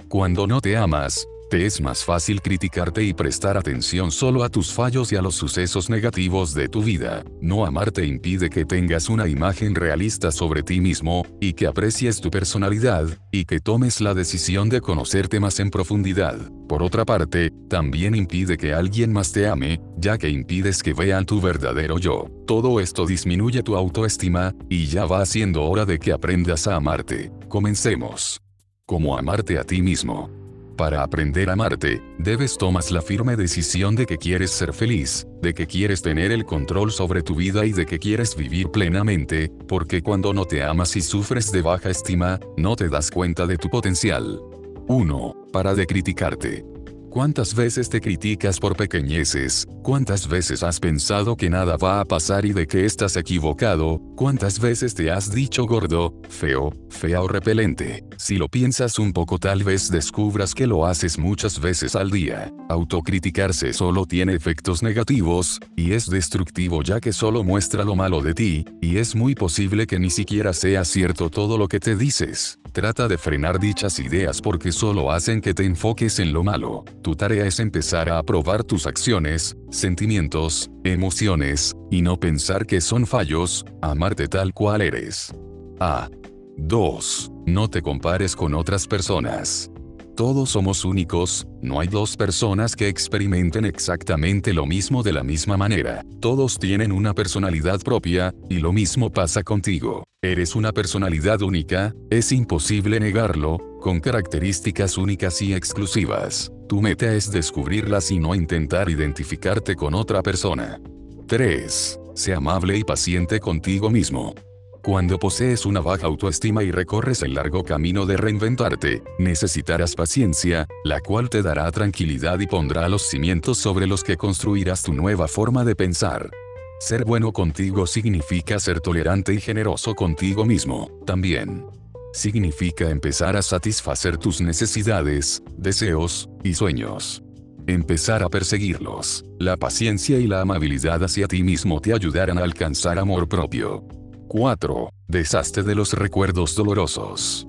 Cuando 0.09 0.45
no 0.45 0.61
te 0.61 0.77
amas, 0.77 1.27
Te 1.49 1.65
es 1.65 1.79
más 1.79 2.03
fácil 2.03 2.41
criticarte 2.41 3.01
y 3.03 3.13
prestar 3.13 3.55
atención 3.55 4.11
solo 4.11 4.43
a 4.43 4.49
tus 4.49 4.73
fallos 4.73 5.13
y 5.13 5.15
a 5.15 5.21
los 5.21 5.35
sucesos 5.35 5.89
negativos 5.89 6.53
de 6.53 6.67
tu 6.67 6.83
vida. 6.83 7.23
No 7.39 7.65
amarte 7.65 8.05
impide 8.05 8.49
que 8.49 8.65
tengas 8.65 9.07
una 9.07 9.29
imagen 9.29 9.73
realista 9.73 10.33
sobre 10.33 10.61
ti 10.61 10.81
mismo, 10.81 11.25
y 11.39 11.53
que 11.53 11.65
aprecies 11.65 12.19
tu 12.19 12.29
personalidad, 12.29 13.07
y 13.31 13.45
que 13.45 13.61
tomes 13.61 14.01
la 14.01 14.13
decisión 14.13 14.67
de 14.67 14.81
conocerte 14.81 15.39
más 15.39 15.61
en 15.61 15.69
profundidad. 15.69 16.37
Por 16.67 16.83
otra 16.83 17.05
parte, 17.05 17.53
también 17.69 18.13
impide 18.13 18.57
que 18.57 18.73
alguien 18.73 19.13
más 19.13 19.31
te 19.31 19.47
ame, 19.47 19.79
ya 19.97 20.17
que 20.17 20.27
impides 20.27 20.83
que 20.83 20.93
vean 20.93 21.25
tu 21.25 21.39
verdadero 21.39 21.97
yo. 21.97 22.29
Todo 22.45 22.81
esto 22.81 23.05
disminuye 23.05 23.63
tu 23.63 23.77
autoestima, 23.77 24.53
y 24.69 24.87
ya 24.87 25.05
va 25.05 25.25
siendo 25.25 25.63
hora 25.63 25.85
de 25.85 25.97
que 25.97 26.11
aprendas 26.11 26.67
a 26.67 26.75
amarte. 26.75 27.31
Comencemos. 27.47 28.41
¿Cómo 28.85 29.17
amarte 29.17 29.57
a 29.57 29.63
ti 29.63 29.81
mismo? 29.81 30.46
Para 30.77 31.01
aprender 31.01 31.49
a 31.49 31.53
amarte, 31.53 32.03
debes 32.19 32.55
tomas 32.55 32.91
la 32.91 33.01
firme 33.01 33.35
decisión 33.35 33.95
de 33.95 34.05
que 34.05 34.19
quieres 34.19 34.51
ser 34.51 34.73
feliz, 34.73 35.25
de 35.41 35.55
que 35.55 35.65
quieres 35.65 36.03
tener 36.03 36.31
el 36.31 36.45
control 36.45 36.91
sobre 36.91 37.23
tu 37.23 37.33
vida 37.33 37.65
y 37.65 37.71
de 37.71 37.87
que 37.87 37.97
quieres 37.97 38.35
vivir 38.35 38.69
plenamente, 38.69 39.51
porque 39.67 40.03
cuando 40.03 40.33
no 40.33 40.45
te 40.45 40.61
amas 40.61 40.95
y 40.95 41.01
sufres 41.01 41.51
de 41.51 41.63
baja 41.63 41.89
estima, 41.89 42.39
no 42.57 42.75
te 42.75 42.89
das 42.89 43.09
cuenta 43.09 43.47
de 43.47 43.57
tu 43.57 43.69
potencial. 43.69 44.39
1. 44.87 45.47
Para 45.51 45.73
de 45.73 45.87
criticarte. 45.87 46.76
¿Cuántas 47.17 47.55
veces 47.55 47.89
te 47.89 47.99
criticas 47.99 48.59
por 48.59 48.75
pequeñeces? 48.75 49.65
¿Cuántas 49.81 50.27
veces 50.27 50.61
has 50.61 50.79
pensado 50.79 51.35
que 51.35 51.49
nada 51.49 51.75
va 51.75 51.99
a 51.99 52.05
pasar 52.05 52.45
y 52.45 52.53
de 52.53 52.67
que 52.67 52.85
estás 52.85 53.17
equivocado? 53.17 53.99
¿Cuántas 54.15 54.59
veces 54.59 54.93
te 54.93 55.09
has 55.09 55.33
dicho 55.33 55.65
gordo, 55.65 56.13
feo, 56.29 56.71
fea 56.91 57.23
o 57.23 57.27
repelente? 57.27 58.03
Si 58.17 58.35
lo 58.35 58.49
piensas 58.49 58.99
un 58.99 59.13
poco 59.13 59.39
tal 59.39 59.63
vez 59.63 59.89
descubras 59.89 60.53
que 60.53 60.67
lo 60.67 60.85
haces 60.85 61.17
muchas 61.17 61.59
veces 61.59 61.95
al 61.95 62.11
día. 62.11 62.53
Autocriticarse 62.69 63.73
solo 63.73 64.05
tiene 64.05 64.35
efectos 64.35 64.83
negativos, 64.83 65.59
y 65.75 65.93
es 65.93 66.07
destructivo 66.07 66.83
ya 66.83 66.99
que 66.99 67.13
solo 67.13 67.43
muestra 67.43 67.83
lo 67.83 67.95
malo 67.95 68.21
de 68.21 68.35
ti, 68.35 68.65
y 68.79 68.97
es 68.97 69.15
muy 69.15 69.33
posible 69.33 69.87
que 69.87 69.97
ni 69.97 70.11
siquiera 70.11 70.53
sea 70.53 70.85
cierto 70.85 71.31
todo 71.31 71.57
lo 71.57 71.67
que 71.67 71.79
te 71.79 71.95
dices. 71.95 72.59
Trata 72.73 73.07
de 73.07 73.17
frenar 73.17 73.59
dichas 73.59 73.97
ideas 73.97 74.39
porque 74.39 74.71
solo 74.71 75.11
hacen 75.11 75.41
que 75.41 75.55
te 75.55 75.65
enfoques 75.65 76.19
en 76.19 76.31
lo 76.31 76.43
malo. 76.43 76.85
Tu 77.07 77.15
tarea 77.15 77.45
es 77.45 77.61
empezar 77.61 78.09
a 78.09 78.17
aprobar 78.17 78.65
tus 78.65 78.85
acciones, 78.85 79.55
sentimientos, 79.71 80.69
emociones, 80.83 81.73
y 81.89 82.01
no 82.01 82.19
pensar 82.19 82.65
que 82.65 82.81
son 82.81 83.07
fallos, 83.07 83.63
amarte 83.81 84.27
tal 84.27 84.53
cual 84.53 84.81
eres. 84.81 85.33
A. 85.79 86.09
2. 86.57 87.31
No 87.45 87.69
te 87.69 87.81
compares 87.81 88.35
con 88.35 88.53
otras 88.53 88.87
personas. 88.87 89.71
Todos 90.17 90.49
somos 90.49 90.83
únicos, 90.83 91.47
no 91.61 91.79
hay 91.79 91.87
dos 91.87 92.17
personas 92.17 92.75
que 92.75 92.89
experimenten 92.89 93.63
exactamente 93.63 94.51
lo 94.51 94.65
mismo 94.65 95.01
de 95.01 95.13
la 95.13 95.23
misma 95.23 95.55
manera. 95.55 96.03
Todos 96.19 96.59
tienen 96.59 96.91
una 96.91 97.13
personalidad 97.13 97.79
propia, 97.79 98.33
y 98.49 98.57
lo 98.57 98.73
mismo 98.73 99.09
pasa 99.13 99.43
contigo. 99.43 100.06
Eres 100.23 100.55
una 100.55 100.71
personalidad 100.71 101.43
única, 101.43 101.93
es 102.09 102.31
imposible 102.31 102.99
negarlo, 102.99 103.59
con 103.79 103.99
características 103.99 104.97
únicas 104.97 105.39
y 105.43 105.53
exclusivas. 105.53 106.51
Tu 106.67 106.81
meta 106.81 107.13
es 107.13 107.31
descubrirlas 107.31 108.09
y 108.09 108.17
no 108.17 108.33
intentar 108.33 108.89
identificarte 108.89 109.75
con 109.75 109.93
otra 109.93 110.23
persona. 110.23 110.81
3. 111.27 111.99
Sé 112.15 112.33
amable 112.33 112.79
y 112.79 112.83
paciente 112.83 113.39
contigo 113.39 113.91
mismo. 113.91 114.33
Cuando 114.81 115.19
posees 115.19 115.67
una 115.67 115.81
baja 115.81 116.07
autoestima 116.07 116.63
y 116.63 116.71
recorres 116.71 117.21
el 117.21 117.35
largo 117.35 117.63
camino 117.63 118.07
de 118.07 118.17
reinventarte, 118.17 119.03
necesitarás 119.19 119.93
paciencia, 119.93 120.65
la 120.83 120.99
cual 120.99 121.29
te 121.29 121.43
dará 121.43 121.69
tranquilidad 121.69 122.39
y 122.39 122.47
pondrá 122.47 122.89
los 122.89 123.03
cimientos 123.03 123.59
sobre 123.59 123.85
los 123.85 124.03
que 124.03 124.17
construirás 124.17 124.81
tu 124.81 124.93
nueva 124.93 125.27
forma 125.27 125.63
de 125.63 125.75
pensar. 125.75 126.31
Ser 126.79 127.05
bueno 127.05 127.31
contigo 127.33 127.87
significa 127.87 128.59
ser 128.59 128.81
tolerante 128.81 129.33
y 129.33 129.41
generoso 129.41 129.95
contigo 129.95 130.45
mismo, 130.45 130.91
también. 131.07 131.65
Significa 132.13 132.89
empezar 132.91 133.35
a 133.35 133.41
satisfacer 133.41 134.17
tus 134.17 134.41
necesidades, 134.41 135.41
deseos, 135.57 136.29
y 136.43 136.53
sueños. 136.53 137.23
Empezar 137.65 138.21
a 138.21 138.29
perseguirlos. 138.29 139.25
La 139.39 139.57
paciencia 139.57 140.19
y 140.19 140.27
la 140.27 140.41
amabilidad 140.41 141.03
hacia 141.03 141.27
ti 141.27 141.41
mismo 141.41 141.81
te 141.81 141.93
ayudarán 141.93 142.37
a 142.37 142.43
alcanzar 142.43 142.99
amor 142.99 143.27
propio. 143.27 143.83
4. 144.27 144.89
Deshazte 145.07 145.63
de 145.63 145.73
los 145.73 145.93
recuerdos 145.93 146.55
dolorosos. 146.55 147.47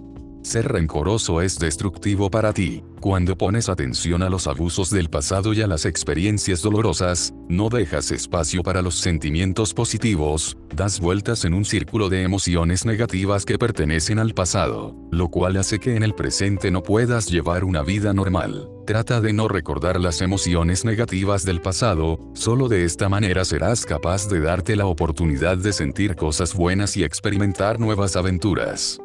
Ser 0.48 0.66
rencoroso 0.66 1.42
es 1.42 1.58
destructivo 1.58 2.30
para 2.30 2.54
ti. 2.54 2.82
Cuando 3.02 3.36
pones 3.36 3.68
atención 3.68 4.22
a 4.22 4.30
los 4.30 4.46
abusos 4.46 4.88
del 4.88 5.10
pasado 5.10 5.52
y 5.52 5.60
a 5.60 5.66
las 5.66 5.84
experiencias 5.84 6.62
dolorosas, 6.62 7.34
no 7.50 7.68
dejas 7.68 8.10
espacio 8.12 8.62
para 8.62 8.80
los 8.80 8.94
sentimientos 8.94 9.74
positivos, 9.74 10.56
das 10.74 11.00
vueltas 11.00 11.44
en 11.44 11.52
un 11.52 11.66
círculo 11.66 12.08
de 12.08 12.22
emociones 12.22 12.86
negativas 12.86 13.44
que 13.44 13.58
pertenecen 13.58 14.18
al 14.18 14.32
pasado, 14.32 14.96
lo 15.10 15.28
cual 15.28 15.58
hace 15.58 15.78
que 15.80 15.96
en 15.96 16.02
el 16.02 16.14
presente 16.14 16.70
no 16.70 16.82
puedas 16.82 17.26
llevar 17.26 17.62
una 17.62 17.82
vida 17.82 18.14
normal. 18.14 18.70
Trata 18.86 19.20
de 19.20 19.34
no 19.34 19.48
recordar 19.48 20.00
las 20.00 20.22
emociones 20.22 20.82
negativas 20.82 21.44
del 21.44 21.60
pasado, 21.60 22.18
solo 22.32 22.68
de 22.68 22.86
esta 22.86 23.10
manera 23.10 23.44
serás 23.44 23.84
capaz 23.84 24.30
de 24.30 24.40
darte 24.40 24.76
la 24.76 24.86
oportunidad 24.86 25.58
de 25.58 25.74
sentir 25.74 26.16
cosas 26.16 26.54
buenas 26.54 26.96
y 26.96 27.04
experimentar 27.04 27.78
nuevas 27.78 28.16
aventuras. 28.16 28.98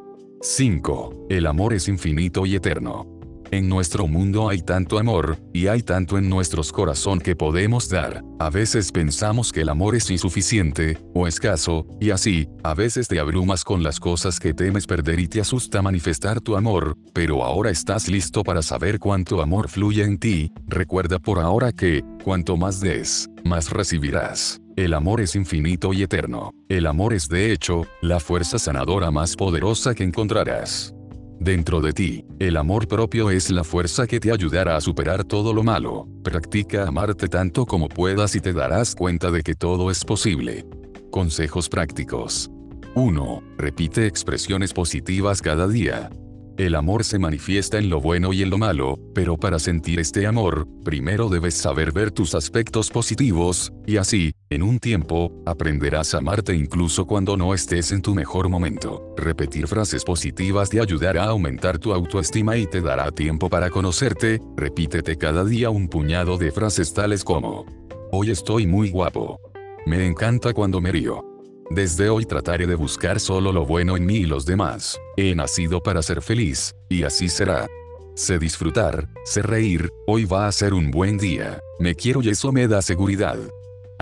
5. 0.46 1.28
El 1.30 1.48
amor 1.48 1.74
es 1.74 1.88
infinito 1.88 2.46
y 2.46 2.56
eterno. 2.56 3.08
En 3.50 3.70
nuestro 3.70 4.08
mundo 4.08 4.50
hay 4.50 4.62
tanto 4.62 5.00
amor, 5.00 5.38
y 5.54 5.68
hay 5.68 5.84
tanto 5.84 6.18
en 6.18 6.28
nuestros 6.28 6.74
corazón 6.74 7.22
que 7.22 7.34
podemos 7.34 7.88
dar. 7.88 8.26
A 8.40 8.50
veces 8.50 8.92
pensamos 8.92 9.54
que 9.54 9.62
el 9.62 9.70
amor 9.70 9.96
es 9.96 10.10
insuficiente, 10.10 10.98
o 11.14 11.28
escaso, 11.28 11.88
y 12.02 12.10
así, 12.10 12.50
a 12.62 12.74
veces 12.74 13.08
te 13.08 13.20
abrumas 13.20 13.64
con 13.64 13.84
las 13.84 14.02
cosas 14.02 14.38
que 14.38 14.54
temes 14.54 14.86
perder 14.86 15.22
y 15.22 15.30
te 15.30 15.40
asusta 15.40 15.82
manifestar 15.82 16.42
tu 16.42 16.58
amor, 16.58 16.98
pero 17.14 17.46
ahora 17.46 17.70
estás 17.70 18.10
listo 18.10 18.44
para 18.44 18.62
saber 18.62 19.00
cuánto 19.00 19.42
amor 19.42 19.70
fluye 19.70 20.04
en 20.04 20.18
ti, 20.18 20.52
recuerda 20.68 21.20
por 21.20 21.40
ahora 21.40 21.72
que, 21.72 22.04
cuanto 22.22 22.58
más 22.58 22.82
des, 22.82 23.30
más 23.46 23.70
recibirás. 23.70 24.63
El 24.76 24.96
amor 24.96 25.22
es 25.22 25.36
infinito 25.36 25.94
y 25.94 26.02
eterno. 26.02 26.52
El 26.68 26.88
amor 26.88 27.14
es 27.14 27.30
de 27.30 27.52
hecho, 27.52 27.86
la 28.02 28.20
fuerza 28.20 28.58
sanadora 28.58 29.12
más 29.12 29.36
poderosa 29.36 29.94
que 29.94 30.04
encontrarás. 30.04 30.96
Dentro 31.40 31.80
de 31.80 31.94
ti, 31.94 32.26
el 32.40 32.58
amor 32.58 32.88
propio 32.88 33.30
es 33.30 33.52
la 33.52 33.64
fuerza 33.64 34.08
que 34.08 34.20
te 34.20 34.32
ayudará 34.32 34.76
a 34.76 34.82
superar 34.82 35.26
todo 35.26 35.54
lo 35.54 35.62
malo. 35.62 36.08
Practica 36.24 36.88
amarte 36.88 37.28
tanto 37.28 37.68
como 37.68 37.88
puedas 37.88 38.36
y 38.36 38.42
te 38.42 38.52
darás 38.52 38.96
cuenta 38.96 39.30
de 39.30 39.44
que 39.44 39.54
todo 39.54 39.92
es 39.92 40.04
posible. 40.04 40.66
Consejos 41.12 41.70
prácticos. 41.70 42.50
1. 42.96 43.44
Repite 43.58 44.08
expresiones 44.08 44.74
positivas 44.74 45.44
cada 45.44 45.68
día. 45.68 46.10
El 46.56 46.76
amor 46.76 47.04
se 47.04 47.18
manifiesta 47.18 47.80
en 47.80 47.90
lo 47.90 48.00
bueno 48.00 48.32
y 48.32 48.44
en 48.44 48.52
lo 48.52 48.60
malo, 48.60 49.00
pero 49.16 49.38
para 49.38 49.58
sentir 49.58 50.00
este 50.00 50.28
amor, 50.28 50.68
primero 50.84 51.28
debes 51.28 51.56
saber 51.56 51.92
ver 51.92 52.12
tus 52.12 52.36
aspectos 52.36 52.92
positivos, 52.92 53.74
y 53.88 53.98
así, 53.98 54.34
en 54.54 54.64
un 54.64 54.80
tiempo, 54.80 55.32
aprenderás 55.46 56.14
a 56.14 56.20
amarte 56.20 56.56
incluso 56.56 57.06
cuando 57.06 57.36
no 57.38 57.54
estés 57.54 57.92
en 57.92 58.02
tu 58.02 58.14
mejor 58.14 58.50
momento. 58.50 59.14
Repetir 59.18 59.68
frases 59.68 60.04
positivas 60.04 60.70
te 60.70 60.80
ayudará 60.80 61.24
a 61.24 61.30
aumentar 61.30 61.80
tu 61.80 61.94
autoestima 61.94 62.58
y 62.58 62.68
te 62.68 62.82
dará 62.82 63.12
tiempo 63.12 63.50
para 63.50 63.70
conocerte, 63.70 64.42
repítete 64.56 65.18
cada 65.18 65.44
día 65.44 65.70
un 65.70 65.88
puñado 65.88 66.38
de 66.38 66.52
frases 66.52 66.94
tales 66.94 67.24
como, 67.24 67.66
Hoy 68.12 68.30
estoy 68.30 68.68
muy 68.68 68.92
guapo. 68.92 69.40
Me 69.88 70.06
encanta 70.06 70.54
cuando 70.54 70.80
me 70.80 70.92
río. 70.92 71.26
Desde 71.72 72.10
hoy 72.10 72.26
trataré 72.26 72.68
de 72.68 72.76
buscar 72.76 73.20
solo 73.20 73.52
lo 73.52 73.66
bueno 73.66 73.98
en 73.98 74.06
mí 74.06 74.18
y 74.18 74.26
los 74.26 74.46
demás. 74.46 75.00
He 75.18 75.34
nacido 75.34 75.82
para 75.82 76.04
ser 76.04 76.22
feliz, 76.22 76.76
y 76.90 77.04
así 77.04 77.28
será. 77.28 77.68
Sé 78.16 78.38
disfrutar, 78.38 79.10
sé 79.26 79.42
reír, 79.42 79.90
hoy 80.06 80.26
va 80.26 80.48
a 80.48 80.52
ser 80.52 80.76
un 80.76 80.92
buen 80.92 81.18
día. 81.18 81.60
Me 81.80 81.96
quiero 81.96 82.22
y 82.22 82.30
eso 82.30 82.52
me 82.52 82.68
da 82.68 82.84
seguridad. 82.84 83.40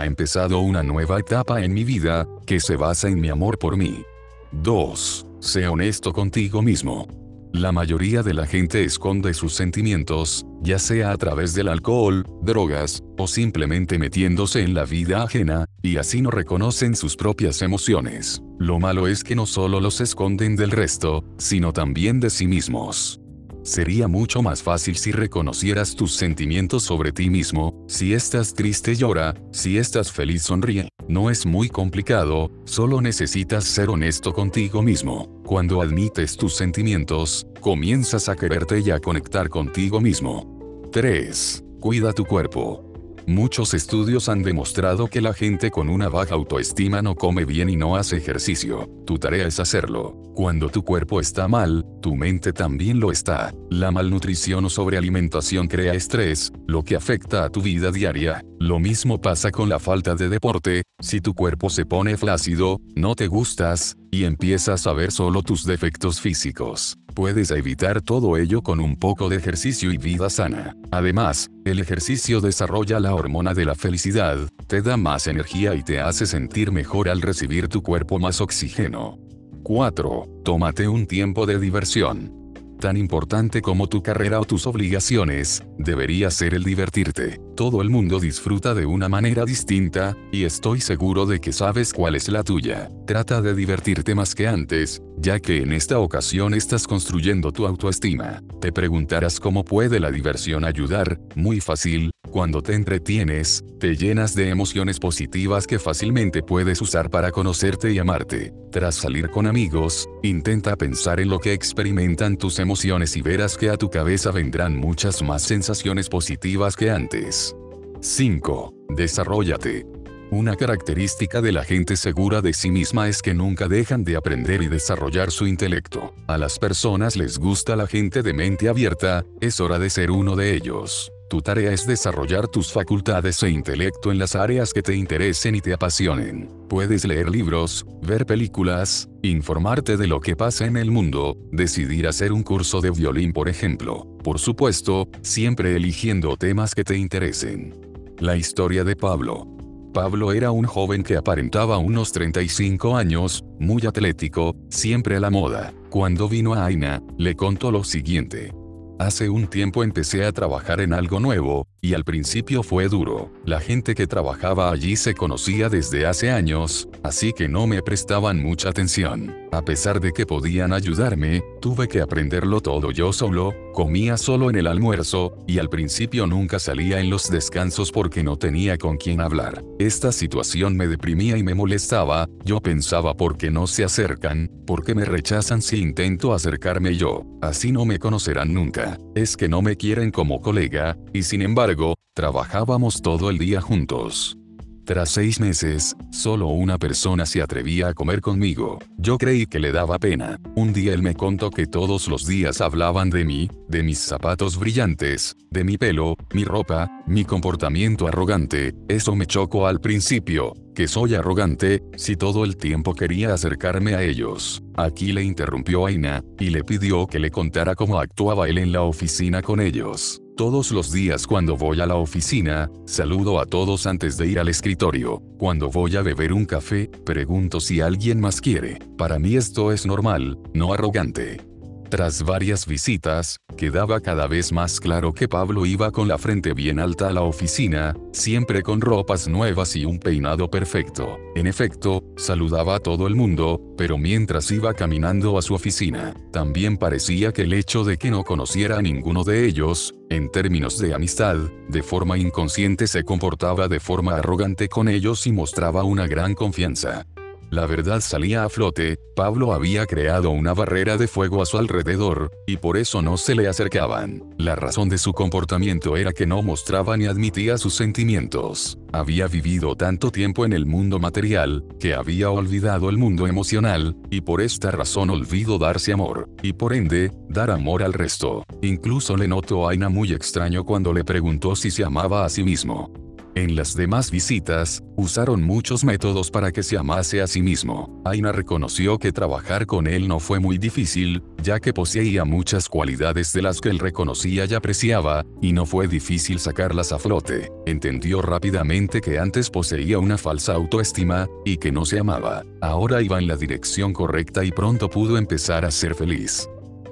Ha 0.02 0.08
empezado 0.08 0.62
una 0.62 0.82
nueva 0.82 1.20
etapa 1.20 1.64
en 1.64 1.76
mi 1.76 1.84
vida, 1.84 2.28
que 2.48 2.60
se 2.60 2.76
basa 2.76 3.08
en 3.08 3.22
mi 3.22 3.30
amor 3.30 3.60
por 3.60 3.78
mí. 3.78 4.04
2. 4.52 5.28
Sé 5.40 5.68
honesto 5.68 6.12
contigo 6.12 6.64
mismo. 6.64 7.08
La 7.54 7.72
mayoría 7.72 8.24
de 8.24 8.34
la 8.34 8.48
gente 8.48 8.84
esconde 8.84 9.36
sus 9.36 9.54
sentimientos, 9.54 10.44
ya 10.64 10.80
sea 10.80 11.12
a 11.12 11.18
través 11.18 11.54
del 11.54 11.68
alcohol, 11.68 12.26
drogas, 12.42 13.04
o 13.20 13.28
simplemente 13.28 14.00
metiéndose 14.00 14.64
en 14.64 14.74
la 14.74 14.86
vida 14.86 15.22
ajena, 15.22 15.68
y 15.84 15.98
así 15.98 16.24
no 16.24 16.32
reconocen 16.32 16.96
sus 16.96 17.16
propias 17.16 17.62
emociones. 17.62 18.42
Lo 18.58 18.80
malo 18.80 19.08
es 19.08 19.24
que 19.24 19.36
no 19.36 19.46
solo 19.46 19.80
los 19.80 20.02
esconden 20.02 20.56
del 20.56 20.72
resto, 20.72 21.24
sino 21.38 21.74
también 21.74 22.20
de 22.20 22.32
sí 22.32 22.48
mismos. 22.48 23.22
Sería 23.64 24.08
mucho 24.08 24.42
más 24.42 24.64
fácil 24.64 24.98
si 24.98 25.12
reconocieras 25.12 25.96
tus 25.96 26.16
sentimientos 26.16 26.84
sobre 26.84 27.12
ti 27.12 27.30
mismo, 27.30 27.86
si 27.88 28.14
estás 28.14 28.54
triste 28.54 28.96
llora, 28.96 29.36
si 29.52 29.78
estás 29.78 30.12
feliz 30.12 30.44
sonríe. 30.44 30.90
No 31.08 31.30
es 31.30 31.46
muy 31.46 31.70
complicado, 31.70 32.52
solo 32.66 33.02
necesitas 33.02 33.66
ser 33.66 33.90
honesto 33.90 34.34
contigo 34.34 34.82
mismo. 34.82 35.42
Cuando 35.46 35.82
admites 35.82 36.38
tus 36.38 36.56
sentimientos, 36.56 37.46
comienzas 37.60 38.30
a 38.30 38.36
quererte 38.36 38.80
y 38.80 38.90
a 38.92 39.00
conectar 39.00 39.50
contigo 39.50 40.02
mismo. 40.02 40.90
3. 40.92 41.64
Cuida 41.80 42.14
tu 42.14 42.26
cuerpo. 42.26 42.91
Muchos 43.28 43.74
estudios 43.74 44.30
han 44.30 44.44
demostrado 44.44 45.08
que 45.08 45.22
la 45.22 45.34
gente 45.34 45.70
con 45.72 45.90
una 45.90 46.10
baja 46.10 46.36
autoestima 46.36 47.02
no 47.02 47.16
come 47.16 47.46
bien 47.46 47.70
y 47.70 47.76
no 47.76 47.96
hace 47.96 48.18
ejercicio. 48.18 48.90
Tu 49.06 49.18
tarea 49.20 49.48
es 49.48 49.60
hacerlo. 49.60 50.18
Cuando 50.34 50.70
tu 50.70 50.84
cuerpo 50.84 51.20
está 51.20 51.48
mal, 51.48 51.86
tu 52.02 52.16
mente 52.16 52.54
también 52.54 53.00
lo 53.00 53.12
está. 53.12 53.54
La 53.70 53.92
malnutrición 53.92 54.66
o 54.66 54.70
sobrealimentación 54.70 55.68
crea 55.68 55.94
estrés, 55.94 56.52
lo 56.68 56.84
que 56.84 56.96
afecta 56.96 57.44
a 57.44 57.50
tu 57.50 57.62
vida 57.62 57.92
diaria. 57.92 58.44
Lo 58.60 58.80
mismo 58.80 59.20
pasa 59.20 59.52
con 59.52 59.70
la 59.70 59.80
falta 59.80 60.16
de 60.16 60.30
deporte, 60.30 60.84
si 61.00 61.20
tu 61.20 61.34
cuerpo 61.34 61.70
se 61.70 61.86
pone 61.86 62.18
flácido, 62.18 62.80
no 62.96 63.16
te 63.16 63.28
gustas, 63.28 63.98
y 64.12 64.24
empiezas 64.24 64.88
a 64.88 64.94
ver 64.94 65.12
solo 65.12 65.42
tus 65.42 65.66
defectos 65.66 66.22
físicos. 66.22 66.98
Puedes 67.14 67.52
evitar 67.52 68.02
todo 68.02 68.38
ello 68.38 68.62
con 68.62 68.80
un 68.80 68.96
poco 68.96 69.28
de 69.30 69.36
ejercicio 69.36 69.92
y 69.92 69.98
vida 69.98 70.30
sana. 70.30 70.76
Además, 70.92 71.50
el 71.66 71.80
ejercicio 71.80 72.40
desarrolla 72.42 73.00
la 73.00 73.14
hormona 73.14 73.54
de 73.54 73.66
la 73.66 73.76
felicidad, 73.76 74.38
te 74.68 74.82
da 74.82 74.98
más 74.98 75.28
energía 75.28 75.76
y 75.76 75.84
te 75.84 76.00
hace 76.00 76.26
sentir 76.26 76.72
mejor 76.72 77.10
al 77.10 77.22
recibir 77.22 77.68
tu 77.68 77.82
cuerpo 77.82 78.18
más 78.20 78.40
oxígeno. 78.40 79.20
4. 79.64 80.42
Tómate 80.44 80.88
un 80.88 81.06
tiempo 81.06 81.46
de 81.46 81.60
diversión 81.60 82.42
tan 82.82 82.98
importante 82.98 83.62
como 83.62 83.88
tu 83.88 84.02
carrera 84.02 84.42
o 84.42 84.44
tus 84.44 84.66
obligaciones, 84.68 85.64
debería 85.78 86.32
ser 86.32 86.56
el 86.56 86.64
divertirte. 86.64 87.40
Todo 87.56 87.82
el 87.82 87.90
mundo 87.90 88.20
disfruta 88.20 88.74
de 88.74 88.88
una 88.88 89.08
manera 89.08 89.46
distinta, 89.46 90.18
y 90.32 90.44
estoy 90.44 90.82
seguro 90.82 91.26
de 91.26 91.40
que 91.40 91.54
sabes 91.54 91.94
cuál 91.94 92.16
es 92.16 92.28
la 92.28 92.44
tuya. 92.44 92.90
Trata 93.06 93.42
de 93.42 93.54
divertirte 93.54 94.16
más 94.16 94.34
que 94.34 94.48
antes, 94.48 95.02
ya 95.22 95.40
que 95.40 95.62
en 95.62 95.72
esta 95.72 96.00
ocasión 96.00 96.54
estás 96.54 96.88
construyendo 96.88 97.52
tu 97.52 97.68
autoestima. 97.68 98.42
Te 98.60 98.72
preguntarás 98.72 99.40
cómo 99.40 99.64
puede 99.64 100.00
la 100.00 100.10
diversión 100.10 100.66
ayudar, 100.66 101.20
muy 101.36 101.62
fácil, 101.62 102.12
cuando 102.32 102.62
te 102.62 102.74
entretienes, 102.74 103.64
te 103.80 103.96
llenas 103.96 104.34
de 104.36 104.50
emociones 104.50 105.00
positivas 105.00 105.68
que 105.68 105.80
fácilmente 105.80 106.42
puedes 106.42 106.82
usar 106.82 107.10
para 107.10 107.30
conocerte 107.30 107.92
y 107.92 108.00
amarte. 108.00 108.54
Tras 108.72 108.96
salir 108.96 109.30
con 109.30 109.48
amigos, 109.48 110.10
intenta 110.24 110.76
pensar 110.76 111.20
en 111.20 111.30
lo 111.30 111.40
que 111.40 111.54
experimentan 111.54 112.38
tus 112.38 112.60
emociones 112.60 113.16
y 113.18 113.22
verás 113.22 113.58
que 113.58 113.70
a 113.70 113.78
tu 113.78 113.90
cabeza 113.90 114.32
vendrán 114.32 114.76
muchas 114.76 115.22
más 115.22 115.44
sensaciones 115.44 116.10
positivas 116.10 116.76
que 116.76 116.90
antes. 116.90 117.56
5. 118.00 118.74
Desarrollate. 118.96 120.01
Una 120.32 120.56
característica 120.56 121.42
de 121.42 121.52
la 121.52 121.66
gente 121.66 121.98
segura 121.98 122.42
de 122.42 122.54
sí 122.54 122.72
misma 122.72 123.10
es 123.10 123.22
que 123.22 123.34
nunca 123.34 123.68
dejan 123.68 124.06
de 124.06 124.16
aprender 124.16 124.62
y 124.62 124.70
desarrollar 124.70 125.30
su 125.30 125.46
intelecto. 125.46 126.14
A 126.26 126.38
las 126.38 126.58
personas 126.58 127.18
les 127.18 127.38
gusta 127.38 127.76
la 127.76 127.86
gente 127.86 128.24
de 128.24 128.34
mente 128.34 128.70
abierta, 128.70 129.26
es 129.42 129.60
hora 129.60 129.78
de 129.78 129.90
ser 129.90 130.10
uno 130.10 130.38
de 130.38 130.56
ellos. 130.56 131.12
Tu 131.30 131.42
tarea 131.42 131.74
es 131.74 131.86
desarrollar 131.86 132.48
tus 132.48 132.72
facultades 132.72 133.44
e 133.44 133.50
intelecto 133.50 134.10
en 134.10 134.20
las 134.20 134.38
áreas 134.38 134.72
que 134.72 134.82
te 134.82 134.96
interesen 134.96 135.56
y 135.56 135.60
te 135.60 135.74
apasionen. 135.74 136.50
Puedes 136.70 137.04
leer 137.04 137.30
libros, 137.30 137.86
ver 138.02 138.26
películas, 138.26 139.10
informarte 139.24 139.98
de 139.98 140.08
lo 140.08 140.22
que 140.22 140.38
pasa 140.38 140.66
en 140.66 140.78
el 140.78 140.92
mundo, 140.92 141.36
decidir 141.52 142.08
hacer 142.08 142.32
un 142.32 142.44
curso 142.44 142.80
de 142.80 142.92
violín 142.92 143.34
por 143.34 143.50
ejemplo. 143.50 144.08
Por 144.24 144.40
supuesto, 144.40 145.10
siempre 145.24 145.76
eligiendo 145.76 146.38
temas 146.38 146.74
que 146.74 146.86
te 146.86 146.96
interesen. 146.96 147.76
La 148.18 148.38
historia 148.38 148.86
de 148.86 148.96
Pablo. 148.96 149.61
Pablo 149.94 150.32
era 150.32 150.52
un 150.52 150.66
joven 150.66 151.04
que 151.04 151.18
aparentaba 151.18 151.78
unos 151.78 152.14
35 152.14 152.96
años, 152.96 153.44
muy 153.60 153.86
atlético, 153.86 154.56
siempre 154.70 155.18
a 155.18 155.20
la 155.20 155.30
moda. 155.30 155.74
Cuando 155.90 156.30
vino 156.30 156.54
a 156.54 156.66
Aina, 156.66 157.04
le 157.18 157.36
contó 157.36 157.72
lo 157.72 157.84
siguiente. 157.84 158.54
Hace 159.00 159.30
un 159.30 159.48
tiempo 159.48 159.84
empecé 159.84 160.24
a 160.24 160.32
trabajar 160.32 160.80
en 160.80 160.94
algo 160.94 161.20
nuevo, 161.20 161.68
y 161.84 161.96
al 161.96 162.04
principio 162.04 162.62
fue 162.62 162.88
duro. 162.88 163.32
La 163.44 163.60
gente 163.60 163.96
que 163.96 164.06
trabajaba 164.06 164.72
allí 164.72 164.96
se 164.96 165.16
conocía 165.16 165.68
desde 165.68 166.06
hace 166.06 166.30
años, 166.30 166.88
así 167.02 167.34
que 167.34 167.50
no 167.50 167.66
me 167.66 167.82
prestaban 167.82 168.40
mucha 168.42 168.70
atención. 168.70 169.36
A 169.52 169.64
pesar 169.64 170.00
de 170.00 170.14
que 170.14 170.28
podían 170.28 170.72
ayudarme, 170.72 171.44
tuve 171.60 171.88
que 171.88 172.00
aprenderlo 172.00 172.62
todo 172.62 172.92
yo 172.92 173.12
solo, 173.12 173.54
comía 173.74 174.16
solo 174.16 174.50
en 174.50 174.56
el 174.58 174.68
almuerzo, 174.68 175.36
y 175.48 175.58
al 175.58 175.70
principio 175.70 176.28
nunca 176.28 176.60
salía 176.60 177.00
en 177.00 177.10
los 177.10 177.30
descansos 177.30 177.92
porque 177.92 178.24
no 178.24 178.38
tenía 178.38 178.78
con 178.78 178.98
quién 178.98 179.20
hablar. 179.20 179.64
Esta 179.80 180.12
situación 180.12 180.78
me 180.78 180.88
deprimía 180.88 181.36
y 181.36 181.44
me 181.44 181.56
molestaba, 181.56 182.30
yo 182.46 182.62
pensaba 182.62 183.18
por 183.18 183.38
qué 183.38 183.50
no 183.50 183.66
se 183.66 183.84
acercan, 183.84 184.50
por 184.66 184.86
qué 184.86 184.94
me 184.96 185.04
rechazan 185.04 185.62
si 185.62 185.82
intento 185.82 186.34
acercarme 186.34 186.96
yo, 186.96 187.26
así 187.42 187.72
no 187.72 187.86
me 187.86 188.00
conocerán 188.00 188.54
nunca. 188.54 188.98
Es 189.16 189.36
que 189.36 189.50
no 189.50 189.62
me 189.62 189.76
quieren 189.76 190.12
como 190.12 190.40
colega, 190.40 190.98
y 191.12 191.24
sin 191.24 191.42
embargo, 191.42 191.71
trabajábamos 192.14 193.02
todo 193.02 193.30
el 193.30 193.38
día 193.38 193.62
juntos. 193.62 194.38
Tras 194.84 195.10
seis 195.10 195.40
meses, 195.40 195.96
solo 196.12 196.48
una 196.48 196.80
persona 196.80 197.26
se 197.26 197.42
atrevía 197.42 197.90
a 197.90 197.94
comer 197.94 198.20
conmigo. 198.20 198.80
Yo 198.98 199.18
creí 199.18 199.46
que 199.46 199.60
le 199.60 199.72
daba 199.72 200.00
pena. 200.00 200.40
Un 200.56 200.74
día 200.74 200.94
él 200.94 201.04
me 201.04 201.14
contó 201.14 201.52
que 201.52 201.68
todos 201.68 202.08
los 202.08 202.26
días 202.26 202.62
hablaban 202.62 203.10
de 203.10 203.24
mí, 203.24 203.50
de 203.70 203.84
mis 203.84 204.00
zapatos 204.00 204.58
brillantes, 204.58 205.38
de 205.52 205.64
mi 205.64 205.78
pelo, 205.78 206.16
mi 206.34 206.44
ropa, 206.44 206.90
mi 207.06 207.24
comportamiento 207.26 208.08
arrogante. 208.08 208.74
Eso 208.90 209.16
me 209.16 209.28
chocó 209.28 209.68
al 209.68 209.80
principio, 209.80 210.54
que 210.74 210.88
soy 210.88 211.14
arrogante, 211.14 211.84
si 211.96 212.16
todo 212.16 212.44
el 212.44 212.58
tiempo 212.58 212.96
quería 212.96 213.34
acercarme 213.34 213.94
a 213.94 214.04
ellos. 214.04 214.64
Aquí 214.76 215.14
le 215.14 215.24
interrumpió 215.24 215.86
Aina, 215.86 216.24
y 216.40 216.50
le 216.50 216.64
pidió 216.64 217.06
que 217.06 217.20
le 217.20 217.30
contara 217.30 217.76
cómo 217.76 218.00
actuaba 218.00 218.50
él 218.50 218.58
en 218.58 218.72
la 218.72 218.82
oficina 218.82 219.42
con 219.42 219.62
ellos. 219.62 220.21
Todos 220.38 220.72
los 220.72 220.92
días 220.92 221.28
cuando 221.28 221.58
voy 221.58 221.82
a 221.82 221.86
la 221.86 221.96
oficina, 221.96 222.72
saludo 222.86 223.40
a 223.40 223.46
todos 223.46 223.86
antes 223.86 224.18
de 224.18 224.28
ir 224.28 224.40
al 224.40 224.48
escritorio. 224.48 225.22
Cuando 225.38 225.70
voy 225.70 225.98
a 225.98 226.02
beber 226.02 226.34
un 226.34 226.46
café, 226.46 226.90
pregunto 227.06 227.60
si 227.60 227.82
alguien 227.82 228.20
más 228.20 228.40
quiere. 228.40 228.80
Para 228.98 229.20
mí 229.20 229.36
esto 229.36 229.72
es 229.72 229.86
normal, 229.86 230.40
no 230.54 230.74
arrogante. 230.74 231.51
Tras 231.92 232.24
varias 232.24 232.66
visitas, 232.66 233.36
quedaba 233.58 234.00
cada 234.00 234.26
vez 234.26 234.54
más 234.54 234.80
claro 234.80 235.12
que 235.12 235.28
Pablo 235.28 235.66
iba 235.66 235.92
con 235.92 236.08
la 236.08 236.18
frente 236.18 236.54
bien 236.54 236.80
alta 236.80 237.10
a 237.10 237.12
la 237.12 237.22
oficina, 237.22 237.94
siempre 238.14 238.64
con 238.64 238.80
ropas 238.80 239.28
nuevas 239.28 239.76
y 239.76 239.84
un 239.84 240.00
peinado 240.00 240.50
perfecto. 240.50 241.18
En 241.36 241.48
efecto, 241.48 242.02
saludaba 242.16 242.76
a 242.76 242.80
todo 242.80 243.08
el 243.08 243.16
mundo, 243.16 243.60
pero 243.78 243.98
mientras 243.98 244.50
iba 244.52 244.74
caminando 244.74 245.38
a 245.38 245.42
su 245.42 245.54
oficina, 245.54 246.14
también 246.32 246.78
parecía 246.78 247.34
que 247.34 247.42
el 247.42 247.52
hecho 247.52 247.84
de 247.84 247.98
que 247.98 248.10
no 248.10 248.24
conociera 248.24 248.78
a 248.78 248.82
ninguno 248.82 249.26
de 249.26 249.46
ellos, 249.46 249.94
en 250.10 250.32
términos 250.32 250.78
de 250.78 250.94
amistad, 250.94 251.36
de 251.68 251.84
forma 251.84 252.18
inconsciente 252.18 252.88
se 252.88 253.04
comportaba 253.04 253.68
de 253.68 253.82
forma 253.82 254.16
arrogante 254.16 254.70
con 254.70 254.88
ellos 254.88 255.28
y 255.28 255.34
mostraba 255.34 255.84
una 255.84 256.08
gran 256.08 256.36
confianza. 256.36 257.06
La 257.52 257.66
verdad 257.66 258.00
salía 258.00 258.46
a 258.46 258.50
flote, 258.50 258.98
Pablo 259.14 259.52
había 259.52 259.86
creado 259.86 260.30
una 260.30 260.54
barrera 260.54 260.96
de 260.96 261.10
fuego 261.10 261.42
a 261.42 261.46
su 261.46 261.58
alrededor, 261.58 262.32
y 262.48 262.56
por 262.56 262.78
eso 262.78 263.02
no 263.02 263.18
se 263.18 263.36
le 263.36 263.50
acercaban. 263.50 264.24
La 264.38 264.56
razón 264.56 264.88
de 264.88 264.98
su 264.98 265.12
comportamiento 265.12 265.98
era 265.98 266.14
que 266.14 266.26
no 266.26 266.42
mostraba 266.44 266.96
ni 266.96 267.08
admitía 267.08 267.58
sus 267.58 267.76
sentimientos. 267.76 268.78
Había 268.94 269.28
vivido 269.28 269.76
tanto 269.76 270.12
tiempo 270.12 270.46
en 270.46 270.54
el 270.54 270.66
mundo 270.66 270.98
material, 270.98 271.66
que 271.78 271.94
había 271.94 272.30
olvidado 272.30 272.90
el 272.90 272.98
mundo 272.98 273.28
emocional, 273.28 273.98
y 274.10 274.22
por 274.22 274.40
esta 274.40 274.72
razón 274.72 275.10
olvidó 275.10 275.58
darse 275.58 275.92
amor, 275.92 276.30
y 276.42 276.54
por 276.54 276.72
ende, 276.72 277.12
dar 277.28 277.52
amor 277.52 277.84
al 277.84 277.92
resto. 277.92 278.46
Incluso 278.62 279.18
le 279.18 279.28
notó 279.28 279.68
a 279.68 279.72
Aina 279.72 279.90
muy 279.90 280.14
extraño 280.14 280.64
cuando 280.64 280.94
le 280.94 281.04
preguntó 281.04 281.58
si 281.58 281.70
se 281.70 281.84
amaba 281.84 282.24
a 282.24 282.30
sí 282.30 282.46
mismo. 282.46 282.94
En 283.34 283.56
las 283.56 283.76
demás 283.76 284.12
visitas, 284.12 284.84
usaron 284.98 285.42
muchos 285.42 285.86
métodos 285.86 286.30
para 286.30 286.52
que 286.52 286.64
se 286.64 286.78
amase 286.78 287.22
a 287.22 287.28
sí 287.28 287.42
mismo. 287.42 288.02
Aina 288.04 288.34
reconoció 288.34 288.98
que 288.98 289.14
trabajar 289.14 289.66
con 289.66 289.88
él 289.88 290.10
no 290.10 290.20
fue 290.20 290.40
muy 290.42 290.58
difícil, 290.58 291.24
ya 291.42 291.62
que 291.62 291.72
poseía 291.72 292.26
muchas 292.26 292.68
cualidades 292.68 293.32
de 293.32 293.42
las 293.42 293.62
que 293.62 293.70
él 293.70 293.80
reconocía 293.80 294.46
y 294.46 294.54
apreciaba, 294.54 295.26
y 295.42 295.54
no 295.54 295.66
fue 295.66 295.88
difícil 295.88 296.40
sacarlas 296.40 296.92
a 296.92 297.00
flote. 297.00 297.50
Entendió 297.66 298.22
rápidamente 298.22 299.00
que 299.00 299.18
antes 299.18 299.50
poseía 299.50 299.98
una 299.98 300.18
falsa 300.18 300.54
autoestima, 300.54 301.30
y 301.46 301.56
que 301.56 301.72
no 301.72 301.86
se 301.86 302.00
amaba. 302.00 302.44
Ahora 302.60 303.02
iba 303.02 303.18
en 303.18 303.28
la 303.28 303.38
dirección 303.38 303.94
correcta 303.94 304.44
y 304.44 304.52
pronto 304.52 304.90
pudo 304.90 305.18
empezar 305.18 305.64
a 305.64 305.72
ser 305.72 305.96
feliz. 305.96 306.50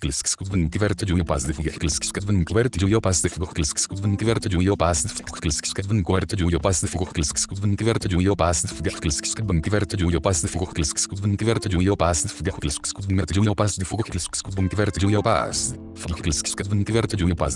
Kverta 0.00 1.06
Juyo 1.06 1.24
Paz 1.24 1.44
de 1.44 1.52
Fugilskis 1.52 2.10
Kverta 2.12 2.78
Juyo 2.80 3.00
Paz 3.00 3.22
de 3.22 3.28
Fugilskis 3.28 3.86
Kverta 3.86 4.48
Juyo 4.48 4.76
Paz 4.76 5.02
de 5.02 5.08
Klskskvnkvert 5.42 6.40
jujopas 6.40 6.80
de 6.80 6.88
Klskskvnkvert 6.88 8.10
jujopas 8.10 8.64
de 8.80 8.90
Klskskvnkvert 8.90 10.00
jujopas 10.00 10.42
de 10.42 10.48
Klskskvnkvert 10.48 11.72
jujopas 11.72 12.22
de 12.22 12.50
Klskskvnkvert 12.50 13.42
jujopas 13.42 13.76
de 13.76 13.84
Klskskvnkvert 13.84 14.96
jujopas 14.96 15.74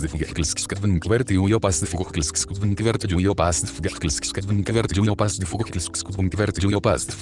de 0.01 0.17
Klskskvnkvert 0.27 1.31
jujopas 1.31 1.81
de 1.81 1.89
Klskskvnkvert 1.89 3.11
jujopas 3.11 3.61
de 3.71 3.89
Klskskvnkvert 3.89 4.93
jujopas 4.97 4.97
Klskskvnkvert 4.97 4.99
jujopas 4.99 5.39
de 5.39 5.45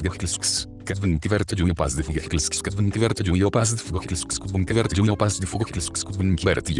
Klskskvnkvert 0.08 1.58
jujopas 1.58 1.94
de 1.94 2.02
Klskskvnkvert 2.02 3.26
jujopas 3.26 3.74
de 3.74 3.82
Klskskvnkvert 4.06 4.96
de 5.06 5.46
Klskskvnkvert 5.46 6.70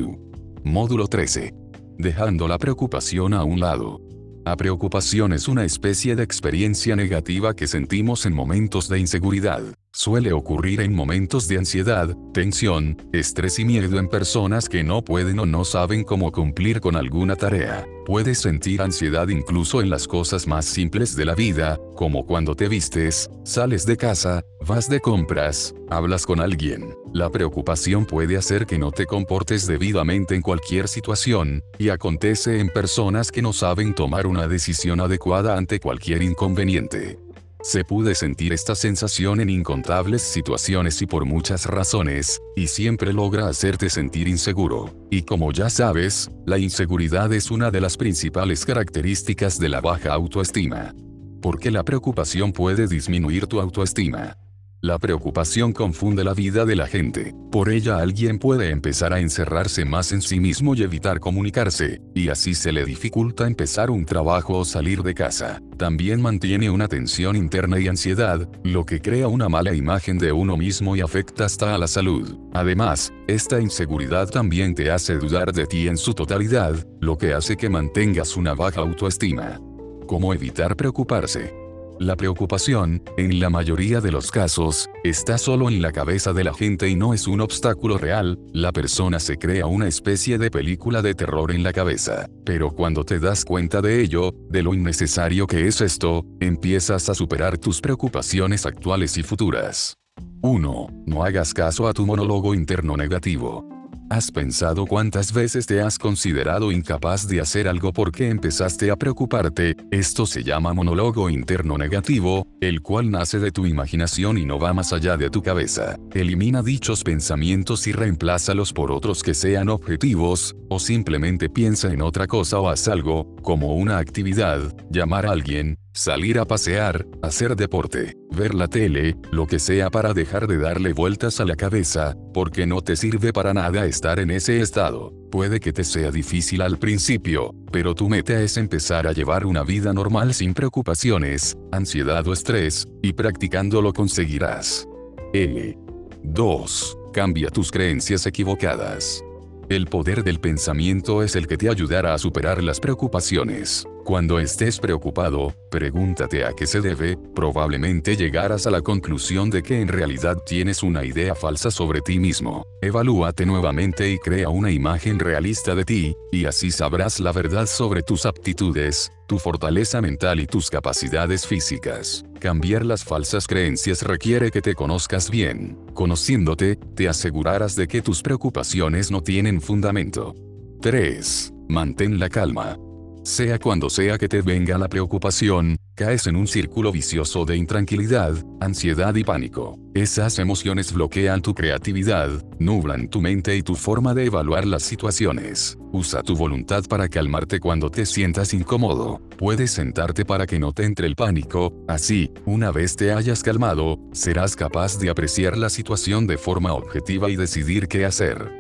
Módulo 0.65 1.07
13. 1.07 1.53
Dejando 1.99 2.49
la 2.49 2.57
preocupación 2.59 3.35
a 3.35 3.45
un 3.45 3.61
lado. 3.61 4.01
La 4.47 4.57
preocupación 4.57 5.35
es 5.35 5.47
una 5.47 5.65
especie 5.65 6.17
de 6.17 6.23
experiencia 6.23 6.97
negativa 6.97 7.55
que 7.55 7.67
sentimos 7.67 8.25
en 8.25 8.35
momentos 8.35 8.89
de 8.89 8.99
inseguridad. 8.99 9.63
Suele 9.97 10.33
ocurrir 10.33 10.81
en 10.81 10.93
momentos 10.93 11.47
de 11.47 11.57
ansiedad, 11.57 12.17
tensión, 12.33 12.97
estrés 13.13 13.61
y 13.61 13.65
miedo 13.65 14.01
en 14.01 14.09
personas 14.09 14.69
que 14.69 14.83
no 14.83 15.05
pueden 15.05 15.39
o 15.39 15.47
no 15.47 15.65
saben 15.65 16.03
cómo 16.03 16.33
cumplir 16.33 16.81
con 16.81 16.97
alguna 16.97 17.37
tarea. 17.37 17.87
Puedes 18.05 18.41
sentir 18.41 18.83
ansiedad 18.83 19.29
incluso 19.29 19.81
en 19.81 19.91
las 19.91 20.09
cosas 20.09 20.49
más 20.49 20.65
simples 20.65 21.15
de 21.15 21.25
la 21.25 21.37
vida, 21.37 21.79
como 21.95 22.27
cuando 22.27 22.57
te 22.57 22.67
vistes, 22.69 23.31
sales 23.45 23.87
de 23.87 23.97
casa, 23.97 24.43
vas 24.67 24.89
de 24.89 24.99
compras, 24.99 25.73
hablas 25.89 26.27
con 26.27 26.41
alguien. 26.41 26.93
La 27.13 27.31
preocupación 27.31 28.05
puede 28.05 28.37
hacer 28.37 28.67
que 28.67 28.81
no 28.81 28.91
te 28.91 29.07
comportes 29.07 29.65
debidamente 29.65 30.35
en 30.35 30.43
cualquier 30.43 30.89
situación, 30.89 31.63
y 31.79 31.91
acontece 31.91 32.59
en 32.59 32.69
personas 32.69 33.31
que 33.31 33.43
no 33.43 33.53
saben 33.53 33.95
tomar 33.95 34.27
una 34.27 34.49
decisión 34.49 35.01
adecuada 35.01 35.57
ante 35.57 35.79
cualquier 35.79 36.23
inconveniente. 36.23 37.24
Se 37.65 37.83
puede 37.83 38.15
sentir 38.15 38.53
esta 38.53 38.75
sensación 38.75 39.41
en 39.41 39.49
incontables 39.49 40.21
situaciones 40.21 41.01
y 41.01 41.07
por 41.07 41.25
muchas 41.25 41.65
razones, 41.65 42.43
y 42.55 42.67
siempre 42.67 43.11
logra 43.15 43.49
hacerte 43.49 43.89
sentir 43.89 44.29
inseguro. 44.29 44.95
Y 45.11 45.23
como 45.23 45.51
ya 45.51 45.71
sabes, 45.71 46.31
la 46.45 46.59
inseguridad 46.59 47.33
es 47.33 47.51
una 47.51 47.71
de 47.71 47.81
las 47.81 47.97
principales 47.97 48.67
características 48.67 49.59
de 49.59 49.71
la 49.71 49.81
baja 49.81 50.13
autoestima. 50.13 50.95
Porque 51.41 51.71
la 51.71 51.85
preocupación 51.85 52.53
puede 52.53 52.87
disminuir 52.87 53.47
tu 53.47 53.59
autoestima. 53.59 54.37
La 54.85 54.99
preocupación 54.99 55.73
confunde 55.73 56.25
la 56.25 56.35
vida 56.35 56.67
de 56.67 56.77
la 56.77 56.87
gente. 56.87 57.35
Por 57.51 57.71
ella 57.71 58.01
alguien 58.01 58.39
puede 58.39 58.69
empezar 58.69 59.15
a 59.15 59.21
encerrarse 59.21 59.87
más 59.87 60.13
en 60.13 60.21
sí 60.21 60.41
mismo 60.41 60.75
y 60.75 60.83
evitar 60.83 61.21
comunicarse, 61.21 62.03
y 62.15 62.29
así 62.29 62.55
se 62.55 62.71
le 62.71 62.85
dificulta 62.85 63.47
empezar 63.47 63.91
un 63.91 64.05
trabajo 64.05 64.59
o 64.59 64.65
salir 64.67 65.03
de 65.03 65.15
casa. 65.15 65.63
También 65.79 66.21
mantiene 66.21 66.69
una 66.69 66.87
tensión 66.87 67.35
interna 67.35 67.81
y 67.81 67.89
ansiedad, 67.89 68.47
lo 68.63 68.85
que 68.85 69.01
crea 69.01 69.27
una 69.27 69.49
mala 69.49 69.73
imagen 69.73 70.19
de 70.19 70.33
uno 70.33 70.59
mismo 70.59 70.95
y 70.97 71.01
afecta 71.01 71.47
hasta 71.47 71.75
a 71.75 71.79
la 71.79 71.89
salud. 71.89 72.37
Además, 72.53 73.11
esta 73.27 73.63
inseguridad 73.63 74.29
también 74.29 74.75
te 74.75 74.91
hace 74.91 75.17
dudar 75.17 75.55
de 75.55 75.65
ti 75.65 75.89
en 75.89 75.97
su 75.97 76.13
totalidad, 76.13 76.75
lo 77.01 77.17
que 77.17 77.33
hace 77.33 77.57
que 77.57 77.71
mantengas 77.71 78.37
una 78.37 78.53
baja 78.53 78.83
autoestima. 78.83 79.59
¿Cómo 80.07 80.35
evitar 80.35 80.77
preocuparse? 80.77 81.64
La 82.01 82.17
preocupación, 82.17 83.03
en 83.17 83.39
la 83.39 83.51
mayoría 83.51 84.01
de 84.01 84.11
los 84.11 84.33
casos, 84.33 84.89
está 85.05 85.39
solo 85.39 85.69
en 85.69 85.81
la 85.81 85.93
cabeza 85.93 86.33
de 86.33 86.43
la 86.43 86.53
gente 86.53 86.89
y 86.89 86.97
no 86.97 87.15
es 87.15 87.29
un 87.29 87.41
obstáculo 87.41 87.99
real, 87.99 88.39
la 88.53 88.73
persona 88.73 89.21
se 89.21 89.39
crea 89.39 89.67
una 89.67 89.87
especie 89.87 90.37
de 90.37 90.51
película 90.51 91.03
de 91.03 91.15
terror 91.15 91.53
en 91.53 91.63
la 91.63 91.73
cabeza. 91.73 92.29
Pero 92.45 92.73
cuando 92.73 93.05
te 93.05 93.21
das 93.21 93.45
cuenta 93.45 93.81
de 93.81 94.03
ello, 94.03 94.33
de 94.51 94.63
lo 94.63 94.75
innecesario 94.75 95.47
que 95.47 95.69
es 95.69 95.81
esto, 95.81 96.25
empiezas 96.41 97.09
a 97.09 97.15
superar 97.15 97.59
tus 97.59 97.81
preocupaciones 97.81 98.67
actuales 98.67 99.17
y 99.17 99.23
futuras. 99.23 99.95
1. 100.43 100.89
No 101.07 101.25
hagas 101.25 101.55
caso 101.55 101.87
a 101.87 101.93
tu 101.93 102.05
monólogo 102.07 102.55
interno 102.55 102.97
negativo. 102.97 103.74
¿Has 104.15 104.31
pensado 104.31 104.87
cuántas 104.87 105.33
veces 105.33 105.67
te 105.67 105.81
has 105.81 105.99
considerado 105.99 106.71
incapaz 106.71 107.27
de 107.27 107.41
hacer 107.41 107.67
algo 107.67 107.93
porque 107.93 108.29
empezaste 108.29 108.93
a 108.93 108.97
preocuparte? 108.97 109.75
Esto 109.91 110.25
se 110.25 110.45
llama 110.45 110.73
monólogo 110.73 111.29
interno 111.29 111.77
negativo, 111.77 112.47
el 112.61 112.81
cual 112.81 113.11
nace 113.11 113.41
de 113.41 113.51
tu 113.51 113.67
imaginación 113.67 114.39
y 114.39 114.47
no 114.47 114.61
va 114.61 114.73
más 114.73 114.93
allá 114.93 115.17
de 115.17 115.31
tu 115.31 115.43
cabeza. 115.43 115.99
Elimina 116.13 116.63
dichos 116.63 117.03
pensamientos 117.03 117.89
y 117.89 117.93
reemplázalos 117.93 118.73
por 118.73 118.93
otros 118.93 119.25
que 119.25 119.35
sean 119.35 119.69
objetivos, 119.69 120.55
o 120.71 120.79
simplemente 120.79 121.49
piensa 121.49 121.93
en 121.93 122.01
otra 122.01 122.29
cosa 122.29 122.61
o 122.61 122.69
haz 122.69 122.87
algo, 122.87 123.35
como 123.43 123.75
una 123.75 123.99
actividad, 123.99 124.73
llamar 124.91 125.27
a 125.27 125.33
alguien, 125.33 125.77
salir 125.95 126.41
a 126.41 126.45
pasear, 126.45 127.07
hacer 127.23 127.55
deporte, 127.55 128.17
ver 128.31 128.53
la 128.53 128.67
tele, 128.67 129.17
lo 129.31 129.47
que 129.47 129.61
sea 129.61 129.91
para 129.91 130.13
dejar 130.13 130.49
de 130.49 130.59
darle 130.59 130.93
vueltas 130.93 131.39
a 131.41 131.45
la 131.45 131.55
cabeza, 131.55 132.17
porque 132.35 132.67
no 132.67 132.83
te 132.83 132.97
sirve 132.97 133.33
para 133.33 133.55
nada 133.55 133.87
estar 133.87 134.19
en 134.19 134.33
ese 134.33 134.61
estado. 134.61 135.13
Puede 135.31 135.61
que 135.61 135.73
te 135.73 135.85
sea 135.85 136.11
difícil 136.11 136.63
al 136.63 136.79
principio, 136.79 137.55
pero 137.71 137.95
tu 137.95 138.09
meta 138.09 138.41
es 138.43 138.57
empezar 138.57 139.07
a 139.07 139.13
llevar 139.13 139.47
una 139.47 139.63
vida 139.63 139.93
normal 139.93 140.35
sin 140.35 140.53
preocupaciones, 140.53 141.57
ansiedad 141.71 142.27
o 142.27 142.33
estrés, 142.33 142.89
y 143.01 143.13
practicando 143.13 143.81
lo 143.81 143.93
conseguirás. 143.93 144.89
L. 145.33 145.79
2. 146.25 146.99
Cambia 147.13 147.51
tus 147.51 147.71
creencias 147.71 148.27
equivocadas. 148.27 149.23
El 149.71 149.87
poder 149.87 150.23
del 150.23 150.41
pensamiento 150.41 151.23
es 151.23 151.37
el 151.37 151.47
que 151.47 151.57
te 151.57 151.71
ayudará 151.71 152.13
a 152.13 152.19
superar 152.19 152.63
las 152.63 152.81
preocupaciones. 152.81 153.87
Cuando 154.05 154.39
estés 154.39 154.79
preocupado, 154.79 155.55
pregúntate 155.71 156.45
a 156.45 156.53
qué 156.53 156.67
se 156.67 156.83
debe, 156.83 157.17
probablemente 157.35 158.15
llegarás 158.15 158.67
a 158.67 158.71
la 158.71 158.83
conclusión 158.83 159.49
de 159.49 159.63
que 159.63 159.81
en 159.81 159.89
realidad 159.89 160.37
tienes 160.45 160.83
una 160.83 161.05
idea 161.07 161.35
falsa 161.35 161.71
sobre 161.71 162.03
ti 162.03 162.19
mismo. 162.19 162.67
Evalúate 162.83 163.47
nuevamente 163.47 164.11
y 164.11 164.19
crea 164.19 164.51
una 164.51 164.71
imagen 164.71 165.19
realista 165.19 165.75
de 165.75 165.85
ti, 165.85 166.15
y 166.31 166.45
así 166.45 166.71
sabrás 166.71 167.19
la 167.19 167.33
verdad 167.33 167.65
sobre 167.65 168.03
tus 168.03 168.27
aptitudes, 168.27 169.11
tu 169.27 169.39
fortaleza 169.39 170.03
mental 170.03 170.41
y 170.41 170.47
tus 170.47 170.69
capacidades 170.69 171.47
físicas. 171.47 172.23
Cambiar 172.45 172.85
las 172.85 173.07
falsas 173.07 173.47
creencias 173.47 174.03
requiere 174.03 174.51
que 174.51 174.61
te 174.61 174.75
conozcas 174.75 175.31
bien. 175.31 175.79
Conociéndote, 175.95 176.77
te 176.77 177.09
asegurarás 177.09 177.75
de 177.75 177.89
que 177.89 178.03
tus 178.03 178.21
preocupaciones 178.21 179.11
no 179.11 179.23
tienen 179.23 179.63
fundamento. 179.63 180.35
3. 180.83 181.55
Mantén 181.71 182.21
la 182.21 182.29
calma. 182.29 182.77
Sea 183.25 183.59
cuando 183.59 183.89
sea 183.89 184.19
que 184.19 184.29
te 184.29 184.43
venga 184.43 184.77
la 184.77 184.87
preocupación, 184.87 185.79
caes 185.95 186.27
en 186.27 186.37
un 186.37 186.47
círculo 186.47 186.93
vicioso 186.93 187.47
de 187.47 187.57
intranquilidad, 187.57 188.35
ansiedad 188.61 189.15
y 189.15 189.25
pánico. 189.25 189.79
Esas 189.95 190.39
emociones 190.39 190.93
bloquean 190.93 191.41
tu 191.41 191.55
creatividad, 191.55 192.29
nublan 192.59 193.09
tu 193.09 193.23
mente 193.23 193.57
y 193.57 193.63
tu 193.63 193.77
forma 193.77 194.13
de 194.13 194.27
evaluar 194.27 194.67
las 194.67 194.83
situaciones. 194.83 195.79
Usa 195.91 196.23
tu 196.23 196.37
voluntad 196.37 196.85
para 196.87 197.09
calmarte 197.09 197.61
cuando 197.61 197.91
te 197.91 198.05
sientas 198.05 198.53
incómodo. 198.53 199.23
Puedes 199.39 199.71
sentarte 199.71 200.27
para 200.27 200.47
que 200.47 200.59
no 200.59 200.75
te 200.75 200.85
entre 200.85 201.07
el 201.07 201.17
pánico, 201.17 201.73
así, 201.89 202.31
una 202.45 202.73
vez 202.73 202.95
te 202.95 203.11
hayas 203.15 203.43
calmado, 203.43 203.99
serás 204.13 204.55
capaz 204.55 204.99
de 204.99 205.09
apreciar 205.09 205.57
la 205.57 205.71
situación 205.71 206.27
de 206.27 206.37
forma 206.37 206.75
objetiva 206.75 207.31
y 207.31 207.37
decidir 207.37 207.89
qué 207.89 208.05
hacer. 208.05 208.53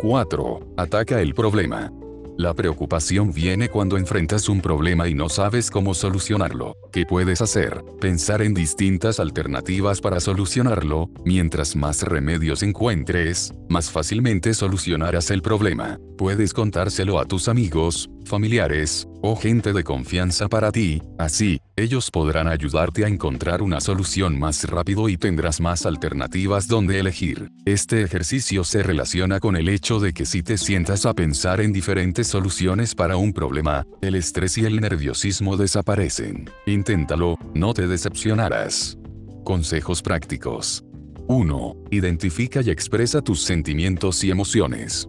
4. 0.00 0.74
Ataca 0.76 1.20
el 1.20 1.34
problema. 1.34 1.90
La 2.38 2.54
preocupación 2.54 3.30
viene 3.32 3.68
cuando 3.68 3.98
enfrentas 3.98 4.48
un 4.48 4.60
problema 4.62 5.06
y 5.06 5.14
no 5.14 5.28
sabes 5.28 5.70
cómo 5.70 5.92
solucionarlo. 5.92 6.76
¿Qué 6.90 7.04
puedes 7.04 7.42
hacer? 7.42 7.84
Pensar 8.00 8.40
en 8.40 8.54
distintas 8.54 9.20
alternativas 9.20 10.00
para 10.00 10.18
solucionarlo, 10.18 11.10
mientras 11.24 11.76
más 11.76 12.02
remedios 12.02 12.62
encuentres, 12.62 13.52
más 13.68 13.90
fácilmente 13.90 14.54
solucionarás 14.54 15.30
el 15.30 15.42
problema. 15.42 15.98
Puedes 16.16 16.54
contárselo 16.54 17.18
a 17.18 17.26
tus 17.26 17.48
amigos, 17.48 18.08
familiares, 18.24 19.06
o 19.22 19.36
gente 19.36 19.72
de 19.72 19.84
confianza 19.84 20.48
para 20.48 20.72
ti, 20.72 21.00
así, 21.16 21.60
ellos 21.76 22.10
podrán 22.10 22.48
ayudarte 22.48 23.04
a 23.04 23.08
encontrar 23.08 23.62
una 23.62 23.80
solución 23.80 24.38
más 24.38 24.64
rápido 24.64 25.08
y 25.08 25.16
tendrás 25.16 25.60
más 25.60 25.86
alternativas 25.86 26.66
donde 26.66 26.98
elegir. 26.98 27.48
Este 27.64 28.02
ejercicio 28.02 28.64
se 28.64 28.82
relaciona 28.82 29.38
con 29.38 29.56
el 29.56 29.68
hecho 29.68 30.00
de 30.00 30.12
que 30.12 30.26
si 30.26 30.42
te 30.42 30.58
sientas 30.58 31.06
a 31.06 31.14
pensar 31.14 31.60
en 31.60 31.72
diferentes 31.72 32.26
soluciones 32.26 32.94
para 32.94 33.16
un 33.16 33.32
problema, 33.32 33.86
el 34.00 34.16
estrés 34.16 34.58
y 34.58 34.64
el 34.64 34.80
nerviosismo 34.80 35.56
desaparecen. 35.56 36.50
Inténtalo, 36.66 37.38
no 37.54 37.72
te 37.74 37.86
decepcionarás. 37.86 38.98
Consejos 39.44 40.02
prácticos. 40.02 40.84
1. 41.28 41.76
Identifica 41.92 42.60
y 42.62 42.70
expresa 42.70 43.22
tus 43.22 43.42
sentimientos 43.42 44.24
y 44.24 44.30
emociones. 44.30 45.08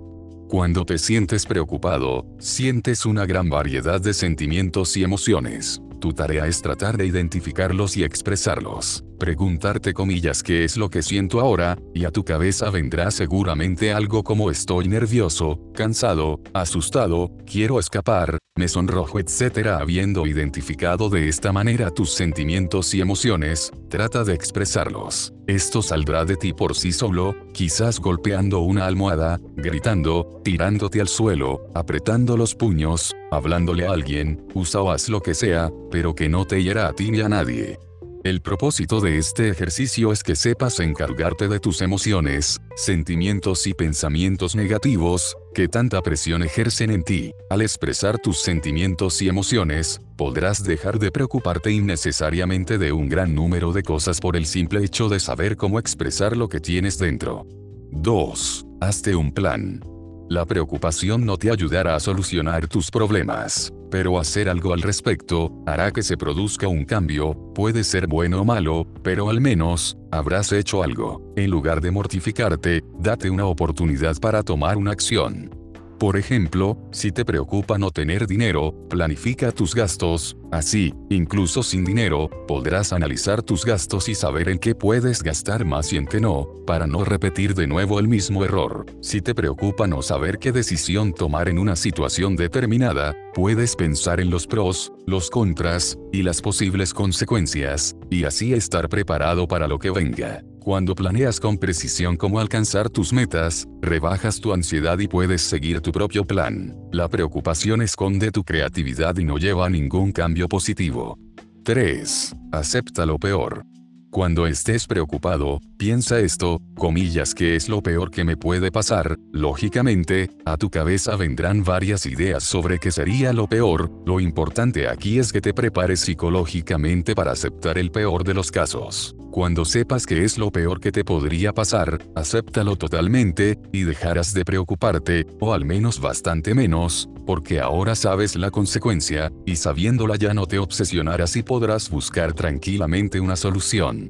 Cuando 0.53 0.85
te 0.85 0.99
sientes 0.99 1.47
preocupado, 1.47 2.27
sientes 2.37 3.07
una 3.07 3.25
gran 3.25 3.49
variedad 3.49 3.99
de 3.99 4.13
sentimientos 4.13 4.95
y 4.95 5.03
emociones. 5.03 5.81
Tu 5.99 6.13
tarea 6.13 6.45
es 6.45 6.61
tratar 6.61 6.95
de 6.95 7.07
identificarlos 7.07 7.97
y 7.97 8.03
expresarlos. 8.03 9.03
Preguntarte 9.23 9.93
comillas 9.93 10.43
qué 10.43 10.65
es 10.65 10.75
lo 10.75 10.89
que 10.89 11.01
siento 11.01 11.39
ahora, 11.39 11.77
y 11.93 12.03
a 12.03 12.11
tu 12.11 12.25
cabeza 12.25 12.69
vendrá 12.69 13.09
seguramente 13.09 13.93
algo 13.93 14.21
como 14.21 14.51
estoy 14.51 14.89
nervioso, 14.89 15.61
cansado, 15.73 16.41
asustado, 16.53 17.31
quiero 17.45 17.79
escapar, 17.79 18.37
me 18.57 18.67
sonrojo 18.67 19.19
etc. 19.19 19.67
Habiendo 19.79 20.27
identificado 20.27 21.09
de 21.09 21.29
esta 21.29 21.53
manera 21.53 21.89
tus 21.89 22.11
sentimientos 22.11 22.93
y 22.93 22.99
emociones, 22.99 23.71
trata 23.89 24.25
de 24.25 24.33
expresarlos. 24.33 25.31
Esto 25.47 25.81
saldrá 25.81 26.25
de 26.25 26.35
ti 26.35 26.51
por 26.51 26.75
sí 26.75 26.91
solo, 26.91 27.33
quizás 27.53 28.01
golpeando 28.01 28.59
una 28.59 28.87
almohada, 28.87 29.39
gritando, 29.55 30.41
tirándote 30.43 30.99
al 30.99 31.07
suelo, 31.07 31.61
apretando 31.73 32.35
los 32.35 32.55
puños, 32.55 33.15
hablándole 33.31 33.87
a 33.87 33.91
alguien, 33.91 34.45
usa 34.53 34.81
o 34.81 34.91
haz 34.91 35.07
lo 35.07 35.21
que 35.21 35.33
sea, 35.33 35.71
pero 35.91 36.13
que 36.13 36.27
no 36.27 36.43
te 36.43 36.61
hiera 36.61 36.89
a 36.89 36.93
ti 36.93 37.09
ni 37.09 37.21
a 37.21 37.29
nadie. 37.29 37.79
El 38.23 38.41
propósito 38.41 39.01
de 39.01 39.17
este 39.17 39.49
ejercicio 39.49 40.13
es 40.13 40.23
que 40.23 40.37
sepas 40.37 40.79
encargarte 40.79 41.49
de 41.49 41.59
tus 41.59 41.81
emociones, 41.81 42.61
sentimientos 42.77 43.67
y 43.67 43.73
pensamientos 43.73 44.55
negativos, 44.55 45.35
que 45.53 45.67
tanta 45.67 46.01
presión 46.01 46.41
ejercen 46.41 46.89
en 46.91 47.03
ti. 47.03 47.33
Al 47.49 47.61
expresar 47.61 48.19
tus 48.19 48.39
sentimientos 48.39 49.21
y 49.21 49.27
emociones, 49.27 49.99
podrás 50.15 50.63
dejar 50.63 50.99
de 50.99 51.11
preocuparte 51.11 51.73
innecesariamente 51.73 52.77
de 52.77 52.93
un 52.93 53.09
gran 53.09 53.35
número 53.35 53.73
de 53.73 53.83
cosas 53.83 54.21
por 54.21 54.37
el 54.37 54.45
simple 54.45 54.85
hecho 54.85 55.09
de 55.09 55.19
saber 55.19 55.57
cómo 55.57 55.77
expresar 55.77 56.37
lo 56.37 56.47
que 56.47 56.61
tienes 56.61 56.97
dentro. 56.97 57.45
2. 57.91 58.65
Hazte 58.79 59.17
un 59.17 59.33
plan. 59.33 59.81
La 60.29 60.45
preocupación 60.45 61.25
no 61.25 61.35
te 61.35 61.51
ayudará 61.51 61.97
a 61.97 61.99
solucionar 61.99 62.69
tus 62.69 62.89
problemas, 62.89 63.73
pero 63.93 64.17
hacer 64.17 64.49
algo 64.49 64.73
al 64.73 64.81
respecto 64.81 65.51
hará 65.67 65.91
que 65.91 66.01
se 66.01 66.17
produzca 66.17 66.67
un 66.67 66.83
cambio, 66.83 67.35
puede 67.53 67.83
ser 67.83 68.07
bueno 68.07 68.41
o 68.41 68.43
malo, 68.43 68.87
pero 69.03 69.29
al 69.29 69.39
menos, 69.39 69.99
habrás 70.09 70.51
hecho 70.51 70.81
algo. 70.81 71.21
En 71.35 71.51
lugar 71.51 71.79
de 71.79 71.91
mortificarte, 71.91 72.83
date 72.97 73.29
una 73.29 73.45
oportunidad 73.45 74.17
para 74.19 74.41
tomar 74.41 74.77
una 74.77 74.89
acción. 74.89 75.51
Por 75.99 76.17
ejemplo, 76.17 76.75
si 76.91 77.11
te 77.11 77.23
preocupa 77.23 77.77
no 77.77 77.91
tener 77.91 78.25
dinero, 78.25 78.73
planifica 78.89 79.51
tus 79.51 79.75
gastos, 79.75 80.35
así, 80.57 80.93
incluso 81.09 81.63
sin 81.63 81.83
dinero, 81.83 82.29
podrás 82.47 82.93
analizar 82.93 83.41
tus 83.41 83.65
gastos 83.65 84.09
y 84.09 84.15
saber 84.15 84.49
en 84.49 84.59
qué 84.59 84.75
puedes 84.75 85.23
gastar 85.23 85.65
más 85.65 85.91
y 85.93 85.97
en 85.97 86.07
qué 86.07 86.19
no, 86.19 86.47
para 86.65 86.87
no 86.87 87.03
repetir 87.03 87.53
de 87.53 87.67
nuevo 87.67 87.99
el 87.99 88.07
mismo 88.07 88.43
error. 88.45 88.85
Si 89.01 89.21
te 89.21 89.35
preocupa 89.35 89.87
no 89.87 90.01
saber 90.01 90.39
qué 90.39 90.51
decisión 90.51 91.13
tomar 91.13 91.49
en 91.49 91.59
una 91.59 91.75
situación 91.75 92.35
determinada, 92.35 93.15
puedes 93.33 93.75
pensar 93.75 94.19
en 94.19 94.29
los 94.29 94.47
pros, 94.47 94.93
los 95.05 95.29
contras, 95.29 95.97
y 96.11 96.23
las 96.23 96.41
posibles 96.41 96.93
consecuencias, 96.93 97.95
y 98.09 98.23
así 98.23 98.53
estar 98.53 98.87
preparado 98.89 99.47
para 99.47 99.67
lo 99.67 99.79
que 99.79 99.91
venga. 99.91 100.43
Cuando 100.63 100.95
planeas 100.95 101.41
con 101.41 101.57
precisión 101.57 102.15
cómo 102.15 102.39
alcanzar 102.39 102.89
tus 102.89 103.11
metas, 103.11 103.67
rebajas 103.81 104.39
tu 104.39 104.53
ansiedad 104.53 104.97
y 104.97 105.09
puedes 105.09 105.41
seguir 105.41 105.81
tu 105.81 105.91
propio 105.91 106.23
plan. 106.23 106.73
La 106.93 107.09
preocupación 107.09 107.81
esconde 107.81 108.31
tu 108.31 108.45
creatividad 108.45 109.17
y 109.17 109.25
no 109.25 109.37
lleva 109.37 109.65
a 109.65 109.69
ningún 109.69 110.13
cambio 110.13 110.42
positivo. 110.47 111.17
3. 111.63 112.35
Acepta 112.51 113.05
lo 113.05 113.17
peor. 113.17 113.72
Cuando 114.13 114.45
estés 114.45 114.85
preocupado, 114.85 115.59
piensa 115.75 116.19
esto, 116.19 116.61
comillas 116.75 117.33
que 117.33 117.55
es 117.55 117.67
lo 117.67 117.81
peor 117.81 118.11
que 118.11 118.23
me 118.23 118.37
puede 118.37 118.71
pasar, 118.71 119.17
lógicamente, 119.31 120.29
a 120.45 120.55
tu 120.55 120.69
cabeza 120.69 121.15
vendrán 121.15 121.63
varias 121.63 122.05
ideas 122.05 122.43
sobre 122.43 122.77
qué 122.77 122.91
sería 122.91 123.33
lo 123.33 123.47
peor, 123.47 123.89
lo 124.05 124.19
importante 124.19 124.87
aquí 124.87 125.17
es 125.17 125.33
que 125.33 125.41
te 125.41 125.51
prepares 125.55 126.01
psicológicamente 126.01 127.15
para 127.15 127.31
aceptar 127.31 127.79
el 127.79 127.89
peor 127.89 128.23
de 128.23 128.35
los 128.35 128.51
casos. 128.51 129.15
Cuando 129.31 129.65
sepas 129.65 130.05
que 130.05 130.23
es 130.23 130.37
lo 130.37 130.51
peor 130.51 130.79
que 130.79 130.91
te 130.91 131.03
podría 131.03 131.51
pasar, 131.51 131.97
acéptalo 132.13 132.75
totalmente, 132.75 133.57
y 133.71 133.81
dejarás 133.81 134.31
de 134.35 134.45
preocuparte, 134.45 135.25
o 135.39 135.53
al 135.55 135.65
menos 135.65 135.99
bastante 135.99 136.53
menos, 136.53 137.09
porque 137.25 137.59
ahora 137.59 137.95
sabes 137.95 138.35
la 138.35 138.51
consecuencia, 138.51 139.31
y 139.47 139.55
sabiéndola 139.55 140.17
ya 140.17 140.35
no 140.35 140.45
te 140.45 140.59
obsesionarás 140.59 141.35
y 141.35 141.41
podrás 141.41 141.89
buscar 141.89 142.33
tranquilamente 142.33 143.19
una 143.19 143.35
solución. 143.35 144.02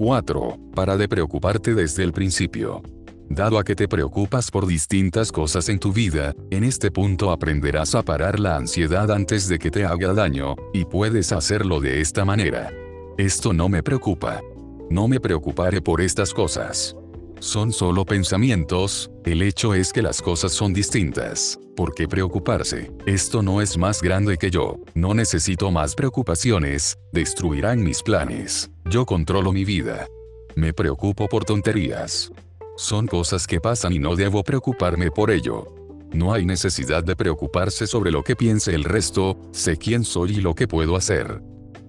4. 0.00 0.58
Para 0.74 0.96
de 0.96 1.08
preocuparte 1.08 1.74
desde 1.74 2.02
el 2.04 2.14
principio. 2.14 2.80
Dado 3.28 3.58
a 3.58 3.64
que 3.64 3.76
te 3.76 3.86
preocupas 3.86 4.50
por 4.50 4.66
distintas 4.66 5.30
cosas 5.30 5.68
en 5.68 5.78
tu 5.78 5.92
vida, 5.92 6.34
en 6.50 6.64
este 6.64 6.90
punto 6.90 7.30
aprenderás 7.30 7.94
a 7.94 8.02
parar 8.02 8.40
la 8.40 8.56
ansiedad 8.56 9.10
antes 9.10 9.46
de 9.46 9.58
que 9.58 9.70
te 9.70 9.84
haga 9.84 10.14
daño, 10.14 10.56
y 10.72 10.86
puedes 10.86 11.32
hacerlo 11.32 11.80
de 11.80 12.00
esta 12.00 12.24
manera. 12.24 12.70
Esto 13.18 13.52
no 13.52 13.68
me 13.68 13.82
preocupa. 13.82 14.40
No 14.88 15.06
me 15.06 15.20
preocuparé 15.20 15.82
por 15.82 16.00
estas 16.00 16.32
cosas. 16.32 16.96
Son 17.40 17.72
solo 17.72 18.04
pensamientos, 18.04 19.10
el 19.24 19.40
hecho 19.40 19.72
es 19.72 19.94
que 19.94 20.02
las 20.02 20.20
cosas 20.20 20.52
son 20.52 20.74
distintas. 20.74 21.58
¿Por 21.74 21.94
qué 21.94 22.06
preocuparse? 22.06 22.92
Esto 23.06 23.40
no 23.42 23.62
es 23.62 23.78
más 23.78 24.02
grande 24.02 24.36
que 24.36 24.50
yo. 24.50 24.76
No 24.92 25.14
necesito 25.14 25.70
más 25.70 25.94
preocupaciones, 25.94 26.98
destruirán 27.12 27.82
mis 27.82 28.02
planes. 28.02 28.70
Yo 28.90 29.06
controlo 29.06 29.52
mi 29.52 29.64
vida. 29.64 30.06
Me 30.54 30.74
preocupo 30.74 31.28
por 31.28 31.46
tonterías. 31.46 32.30
Son 32.76 33.06
cosas 33.06 33.46
que 33.46 33.58
pasan 33.58 33.94
y 33.94 33.98
no 33.98 34.16
debo 34.16 34.44
preocuparme 34.44 35.10
por 35.10 35.30
ello. 35.30 35.64
No 36.12 36.34
hay 36.34 36.44
necesidad 36.44 37.02
de 37.02 37.16
preocuparse 37.16 37.86
sobre 37.86 38.10
lo 38.10 38.22
que 38.22 38.36
piense 38.36 38.74
el 38.74 38.84
resto, 38.84 39.38
sé 39.52 39.78
quién 39.78 40.04
soy 40.04 40.32
y 40.32 40.40
lo 40.42 40.54
que 40.54 40.68
puedo 40.68 40.94
hacer. 40.94 41.40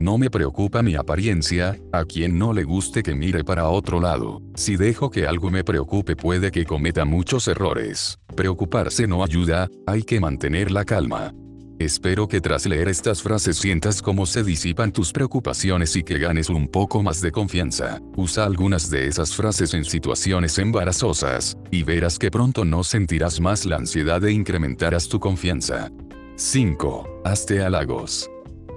No 0.01 0.17
me 0.17 0.31
preocupa 0.31 0.81
mi 0.81 0.95
apariencia, 0.95 1.79
a 1.91 2.05
quien 2.05 2.39
no 2.39 2.53
le 2.53 2.63
guste 2.63 3.03
que 3.03 3.13
mire 3.13 3.43
para 3.43 3.69
otro 3.69 3.99
lado. 4.01 4.41
Si 4.55 4.75
dejo 4.75 5.11
que 5.11 5.27
algo 5.27 5.51
me 5.51 5.63
preocupe 5.63 6.15
puede 6.15 6.49
que 6.49 6.65
cometa 6.65 7.05
muchos 7.05 7.47
errores. 7.47 8.17
Preocuparse 8.35 9.05
no 9.05 9.23
ayuda, 9.23 9.69
hay 9.85 10.01
que 10.01 10.19
mantener 10.19 10.71
la 10.71 10.85
calma. 10.85 11.35
Espero 11.77 12.27
que 12.27 12.41
tras 12.41 12.65
leer 12.65 12.87
estas 12.89 13.21
frases 13.21 13.57
sientas 13.57 14.01
cómo 14.01 14.25
se 14.25 14.43
disipan 14.43 14.91
tus 14.91 15.11
preocupaciones 15.11 15.95
y 15.95 16.01
que 16.01 16.17
ganes 16.17 16.49
un 16.49 16.67
poco 16.67 17.03
más 17.03 17.21
de 17.21 17.31
confianza. 17.31 17.99
Usa 18.17 18.45
algunas 18.45 18.89
de 18.89 19.05
esas 19.05 19.35
frases 19.35 19.75
en 19.75 19.85
situaciones 19.85 20.57
embarazosas, 20.57 21.59
y 21.69 21.83
verás 21.83 22.17
que 22.17 22.31
pronto 22.31 22.65
no 22.65 22.83
sentirás 22.83 23.39
más 23.39 23.67
la 23.67 23.75
ansiedad 23.75 24.23
e 24.25 24.31
incrementarás 24.31 25.07
tu 25.07 25.19
confianza. 25.19 25.91
5. 26.37 27.21
Hazte 27.23 27.61
halagos. 27.61 28.30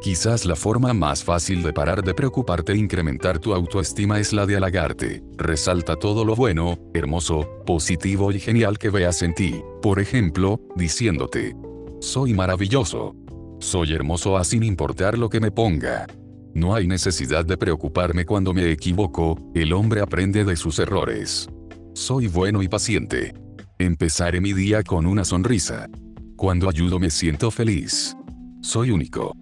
Quizás 0.05 0.45
la 0.45 0.55
forma 0.55 0.93
más 0.93 1.25
fácil 1.25 1.63
de 1.63 1.73
parar 1.73 2.05
de 2.05 2.13
preocuparte 2.13 2.73
e 2.73 2.77
incrementar 2.77 3.39
tu 3.39 3.55
autoestima 3.55 4.21
es 4.21 4.35
la 4.35 4.45
de 4.45 4.55
halagarte. 4.55 5.23
Resalta 5.39 5.97
todo 5.97 6.27
lo 6.27 6.37
bueno, 6.37 6.79
hermoso, 6.93 7.49
positivo 7.65 8.31
y 8.31 8.39
genial 8.39 8.77
que 8.77 8.91
veas 8.91 9.23
en 9.23 9.35
ti. 9.35 9.63
Por 9.81 9.99
ejemplo, 9.99 10.61
diciéndote, 10.77 11.57
soy 12.03 12.35
maravilloso. 12.35 13.17
Soy 13.61 13.95
hermoso 13.95 14.37
a 14.37 14.45
sin 14.45 14.63
importar 14.63 15.17
lo 15.17 15.31
que 15.31 15.41
me 15.41 15.51
ponga. 15.51 16.07
No 16.53 16.75
hay 16.75 16.87
necesidad 16.87 17.47
de 17.47 17.57
preocuparme 17.57 18.27
cuando 18.27 18.53
me 18.53 18.71
equivoco, 18.71 19.39
el 19.55 19.73
hombre 19.73 20.03
aprende 20.03 20.45
de 20.45 20.57
sus 20.57 20.79
errores. 20.81 21.49
Soy 21.95 22.27
bueno 22.27 22.63
y 22.63 22.69
paciente. 22.69 23.33
Empezaré 23.79 24.43
mi 24.43 24.53
día 24.53 24.83
con 24.83 25.07
una 25.07 25.25
sonrisa. 25.25 25.89
Cuando 26.37 26.69
ayudo 26.69 26.99
me 26.99 27.09
siento 27.09 27.51
feliz. 27.51 28.15
Soy 28.61 28.91
único. 28.91 29.35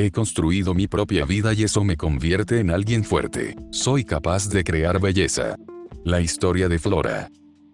He 0.00 0.12
construido 0.12 0.74
mi 0.74 0.86
propia 0.86 1.24
vida 1.24 1.52
y 1.54 1.64
eso 1.64 1.82
me 1.82 1.96
convierte 1.96 2.60
en 2.60 2.70
alguien 2.70 3.02
fuerte. 3.02 3.56
Soy 3.72 4.04
capaz 4.04 4.48
de 4.48 4.62
crear 4.62 5.00
belleza. 5.00 5.56
La 6.04 6.20
historia 6.20 6.68
de 6.68 6.78
Flora. 6.78 7.28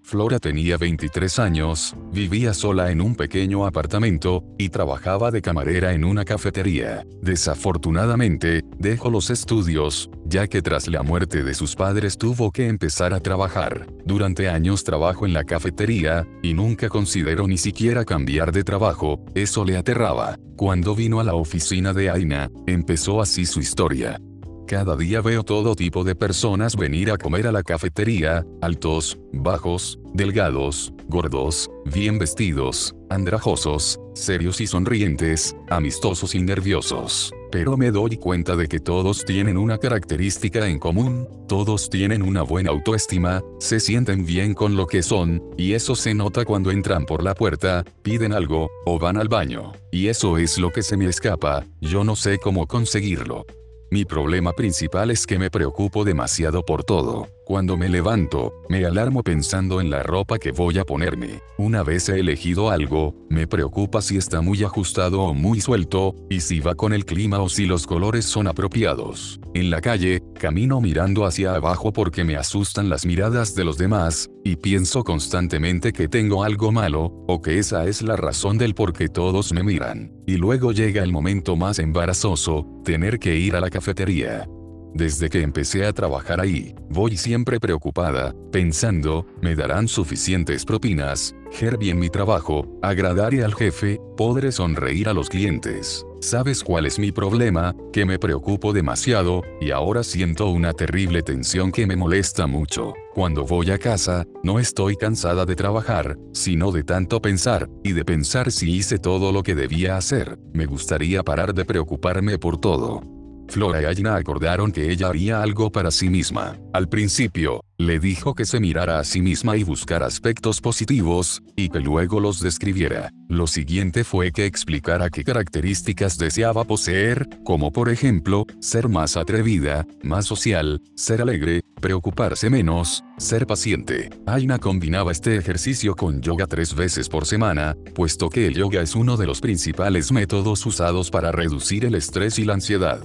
Flora 0.05 0.38
tenía 0.38 0.77
23 0.77 1.38
años, 1.38 1.97
vivía 2.12 2.53
sola 2.53 2.90
en 2.90 3.01
un 3.01 3.17
pequeño 3.17 3.64
apartamento, 3.64 4.45
y 4.59 4.69
trabajaba 4.69 5.31
de 5.31 5.40
camarera 5.40 5.95
en 5.95 6.05
una 6.05 6.27
cafetería. 6.27 7.07
Desafortunadamente, 7.23 8.64
dejó 8.79 9.09
los 9.09 9.31
estudios, 9.31 10.11
ya 10.27 10.47
que 10.47 10.61
tras 10.61 10.88
la 10.88 11.03
muerte 11.03 11.43
de 11.43 11.55
sus 11.55 11.75
padres 11.75 12.19
tuvo 12.19 12.53
que 12.53 12.69
empezar 12.69 13.14
a 13.14 13.21
trabajar. 13.21 13.87
Durante 14.05 14.51
años 14.51 14.85
trabajó 14.85 15.25
en 15.25 15.33
la 15.33 15.45
cafetería, 15.45 16.29
y 16.43 16.53
nunca 16.53 16.90
consideró 16.90 17.49
ni 17.49 17.57
siquiera 17.57 18.05
cambiar 18.05 18.53
de 18.53 18.62
trabajo, 18.62 19.25
eso 19.35 19.64
le 19.64 19.79
aterraba. 19.79 20.37
Cuando 20.55 20.95
vino 20.95 21.19
a 21.19 21.25
la 21.25 21.35
oficina 21.35 21.95
de 21.95 22.11
Aina, 22.11 22.51
empezó 22.67 23.23
así 23.23 23.47
su 23.47 23.59
historia. 23.59 24.21
Cada 24.66 24.96
día 24.96 25.20
veo 25.20 25.42
todo 25.42 25.77
tipo 25.77 26.05
de 26.05 26.14
personas 26.14 26.74
venir 26.74 27.11
a 27.11 27.18
comer 27.18 27.46
a 27.46 27.53
la 27.53 27.62
cafetería, 27.62 28.46
altos, 28.62 29.18
bajos, 29.31 29.98
delgados, 30.14 30.90
gordos, 31.07 31.70
bien 31.85 32.18
vestidos, 32.18 32.94
andrajosos, 33.11 34.00
serios 34.14 34.62
y 34.62 34.66
sonrientes, 34.66 35.55
amistosos 35.68 36.35
y 36.35 36.40
nerviosos. 36.40 37.31
Pero 37.53 37.77
me 37.77 37.90
doy 37.90 38.16
cuenta 38.16 38.57
de 38.57 38.66
que 38.66 38.81
todos 38.81 39.27
tienen 39.27 39.59
una 39.59 39.77
característica 39.77 40.66
en 40.66 40.79
común, 40.79 41.29
todos 41.46 41.90
tienen 41.90 42.22
una 42.22 42.40
buena 42.40 42.70
autoestima, 42.70 43.42
se 43.61 43.81
sienten 43.81 44.24
bien 44.24 44.55
con 44.55 44.77
lo 44.77 44.87
que 44.87 45.03
son, 45.03 45.42
y 45.59 45.74
eso 45.74 45.94
se 45.94 46.14
nota 46.14 46.46
cuando 46.46 46.70
entran 46.70 47.05
por 47.05 47.22
la 47.22 47.35
puerta, 47.35 47.85
piden 48.03 48.33
algo, 48.33 48.70
o 48.87 48.98
van 48.98 49.18
al 49.18 49.29
baño. 49.29 49.72
Y 49.92 50.09
eso 50.09 50.38
es 50.38 50.59
lo 50.59 50.70
que 50.70 50.83
se 50.83 50.96
me 50.96 51.05
escapa, 51.05 51.66
yo 51.83 52.03
no 52.03 52.16
sé 52.16 52.38
cómo 52.38 52.66
conseguirlo. 52.66 53.44
Mi 53.90 54.05
problema 54.05 54.53
principal 54.53 55.11
es 55.11 55.27
que 55.27 55.38
me 55.38 55.51
preocupo 55.51 56.05
demasiado 56.05 56.64
por 56.64 56.85
todo. 56.85 57.29
Cuando 57.44 57.76
me 57.76 57.90
levanto, 57.90 58.54
me 58.70 58.87
alarmo 58.87 59.22
pensando 59.22 59.83
en 59.83 59.90
la 59.90 60.02
ropa 60.02 60.38
que 60.38 60.50
voy 60.50 60.78
a 60.78 60.85
ponerme. 60.85 61.42
Una 61.59 61.83
vez 61.83 62.09
he 62.09 62.18
elegido 62.18 62.70
algo, 62.70 63.14
me 63.28 63.46
preocupa 63.46 64.00
si 64.00 64.16
está 64.16 64.40
muy 64.40 64.64
ajustado 64.64 65.20
o 65.20 65.35
muy 65.35 65.61
suelto, 65.61 66.14
y 66.30 66.40
si 66.40 66.61
va 66.61 66.74
con 66.74 66.94
el 66.94 67.04
clima 67.04 67.40
o 67.40 67.50
si 67.50 67.66
los 67.66 67.87
colores 67.87 68.24
son 68.24 68.46
apropiados. 68.46 69.40
En 69.52 69.68
la 69.68 69.83
calle, 69.83 70.22
camino 70.40 70.80
mirando 70.80 71.26
hacia 71.26 71.54
abajo 71.54 71.92
porque 71.92 72.24
me 72.24 72.37
asustan 72.37 72.88
las 72.88 73.04
miradas 73.04 73.54
de 73.54 73.64
los 73.64 73.76
demás, 73.76 74.30
y 74.42 74.57
pienso 74.57 75.04
constantemente 75.04 75.92
que 75.92 76.09
tengo 76.09 76.44
algo 76.44 76.72
malo, 76.72 77.12
o 77.28 77.42
que 77.42 77.59
esa 77.59 77.85
es 77.85 78.00
la 78.00 78.16
razón 78.16 78.57
del 78.57 78.74
por 78.74 78.94
qué 78.94 79.11
todos 79.11 79.52
me 79.52 79.62
miran. 79.62 80.14
Y 80.26 80.38
luego 80.38 80.72
llega 80.72 81.02
el 81.02 81.12
momento 81.12 81.57
más 81.57 81.78
embarazoso, 81.78 82.66
tener 82.87 83.18
que 83.18 83.37
ir 83.37 83.54
a 83.54 83.61
la 83.61 83.68
cafetería. 83.68 84.48
Desde 84.94 85.28
que 85.28 85.42
empecé 85.42 85.85
a 85.87 85.92
trabajar 85.92 86.40
ahí, 86.40 86.72
voy 86.88 87.16
siempre 87.16 87.59
preocupada, 87.59 88.33
pensando, 88.52 89.26
¿me 89.42 89.57
darán 89.57 89.88
suficientes 89.88 90.64
propinas? 90.64 91.35
Ger 91.50 91.78
bien 91.78 91.98
mi 91.98 92.11
trabajo, 92.11 92.78
agradaré 92.80 93.42
al 93.42 93.57
jefe, 93.57 94.00
podré 94.16 94.52
sonreír 94.52 95.09
a 95.09 95.12
los 95.12 95.28
clientes. 95.28 96.07
¿Sabes 96.20 96.62
cuál 96.62 96.87
es 96.87 97.00
mi 97.00 97.11
problema? 97.11 97.74
Que 97.92 98.04
me 98.04 98.20
preocupo 98.20 98.72
demasiado, 98.72 99.42
y 99.61 99.72
ahora 99.72 100.04
siento 100.04 100.46
una 100.46 100.72
terrible 100.72 101.22
tensión 101.22 101.72
que 101.72 101.88
me 101.88 101.96
molesta 101.96 102.46
mucho. 102.46 102.94
Cuando 103.14 103.44
voy 103.44 103.72
a 103.72 103.78
casa, 103.78 104.24
no 104.44 104.61
estoy 104.61 104.94
cansada 104.94 105.44
de 105.44 105.57
trabajar, 105.57 106.16
sino 106.33 106.70
de 106.70 106.85
tanto 106.85 107.20
pensar, 107.20 107.68
y 107.83 107.94
de 107.94 108.04
pensar 108.04 108.52
si 108.52 108.70
hice 108.70 109.00
todo 109.00 109.33
lo 109.33 109.42
que 109.42 109.57
debía 109.57 109.96
hacer. 109.96 110.38
Me 110.52 110.66
gustaría 110.66 111.24
parar 111.24 111.52
de 111.52 111.64
preocuparme 111.64 112.38
por 112.38 112.61
todo. 112.61 113.02
Flora 113.48 113.83
y 113.83 113.85
Aina 113.85 114.16
acordaron 114.16 114.72
que 114.72 114.90
ella 114.90 115.09
haría 115.09 115.42
algo 115.42 115.70
para 115.70 115.90
sí 115.90 116.09
misma. 116.09 116.59
Al 116.72 116.88
principio, 116.88 117.64
le 117.76 117.98
dijo 117.98 118.35
que 118.35 118.44
se 118.44 118.61
mirara 118.61 118.98
a 118.98 119.04
sí 119.04 119.20
misma 119.20 119.57
y 119.57 119.64
buscara 119.64 120.07
aspectos 120.07 120.61
positivos, 120.61 121.42
y 121.57 121.68
que 121.68 121.80
luego 121.80 122.20
los 122.20 122.40
describiera. 122.40 123.11
Lo 123.28 123.46
siguiente 123.46 124.04
fue 124.04 124.33
que 124.33 124.46
explicara 124.46 125.11
qué 125.11 125.24
características 125.24 126.18
deseaba 126.18 126.64
poseer, 126.64 127.28
como 127.44 127.72
por 127.72 127.90
ejemplo, 127.90 128.46
ser 128.61 128.88
más 128.88 129.16
atrevida, 129.16 129.87
más 130.02 130.26
social, 130.26 130.80
ser 130.94 131.22
alegre, 131.22 131.62
preocuparse 131.80 132.50
menos, 132.50 133.04
ser 133.18 133.46
paciente. 133.46 134.11
Aina 134.26 134.59
combinaba 134.59 135.12
este 135.12 135.37
ejercicio 135.37 135.94
con 135.94 136.20
yoga 136.20 136.46
tres 136.46 136.74
veces 136.74 137.09
por 137.09 137.26
semana, 137.26 137.76
puesto 137.94 138.28
que 138.30 138.46
el 138.46 138.54
yoga 138.54 138.83
es 138.83 138.94
uno 138.94 139.16
de 139.16 139.26
los 139.26 139.40
principales 139.40 140.12
métodos 140.12 140.64
usados 140.66 141.11
para 141.11 141.33
reducir 141.33 141.85
el 141.85 141.94
estrés 141.94 142.38
y 142.38 142.44
la 142.44 142.54
ansiedad. 142.54 143.00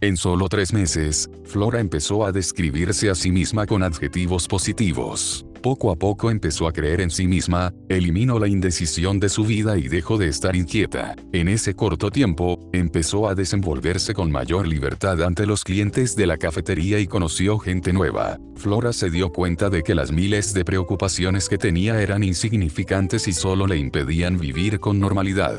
En 0.00 0.16
solo 0.16 0.48
tres 0.48 0.72
meses, 0.72 1.28
Flora 1.44 1.80
empezó 1.80 2.24
a 2.24 2.30
describirse 2.30 3.10
a 3.10 3.16
sí 3.16 3.32
misma 3.32 3.66
con 3.66 3.82
adjetivos 3.82 4.46
positivos. 4.46 5.44
Poco 5.60 5.90
a 5.90 5.96
poco 5.96 6.30
empezó 6.30 6.68
a 6.68 6.72
creer 6.72 7.00
en 7.00 7.10
sí 7.10 7.26
misma, 7.26 7.74
eliminó 7.88 8.38
la 8.38 8.46
indecisión 8.46 9.18
de 9.18 9.28
su 9.28 9.44
vida 9.44 9.76
y 9.76 9.88
dejó 9.88 10.16
de 10.16 10.28
estar 10.28 10.54
inquieta. 10.54 11.16
En 11.32 11.48
ese 11.48 11.74
corto 11.74 12.12
tiempo, 12.12 12.70
empezó 12.72 13.28
a 13.28 13.34
desenvolverse 13.34 14.14
con 14.14 14.30
mayor 14.30 14.68
libertad 14.68 15.20
ante 15.20 15.46
los 15.46 15.64
clientes 15.64 16.14
de 16.14 16.26
la 16.26 16.36
cafetería 16.36 17.00
y 17.00 17.08
conoció 17.08 17.58
gente 17.58 17.92
nueva. 17.92 18.38
Flora 18.54 18.92
se 18.92 19.10
dio 19.10 19.30
cuenta 19.30 19.68
de 19.68 19.82
que 19.82 19.96
las 19.96 20.12
miles 20.12 20.54
de 20.54 20.64
preocupaciones 20.64 21.48
que 21.48 21.58
tenía 21.58 22.00
eran 22.00 22.22
insignificantes 22.22 23.26
y 23.26 23.32
solo 23.32 23.66
le 23.66 23.78
impedían 23.78 24.38
vivir 24.38 24.78
con 24.78 25.00
normalidad. 25.00 25.58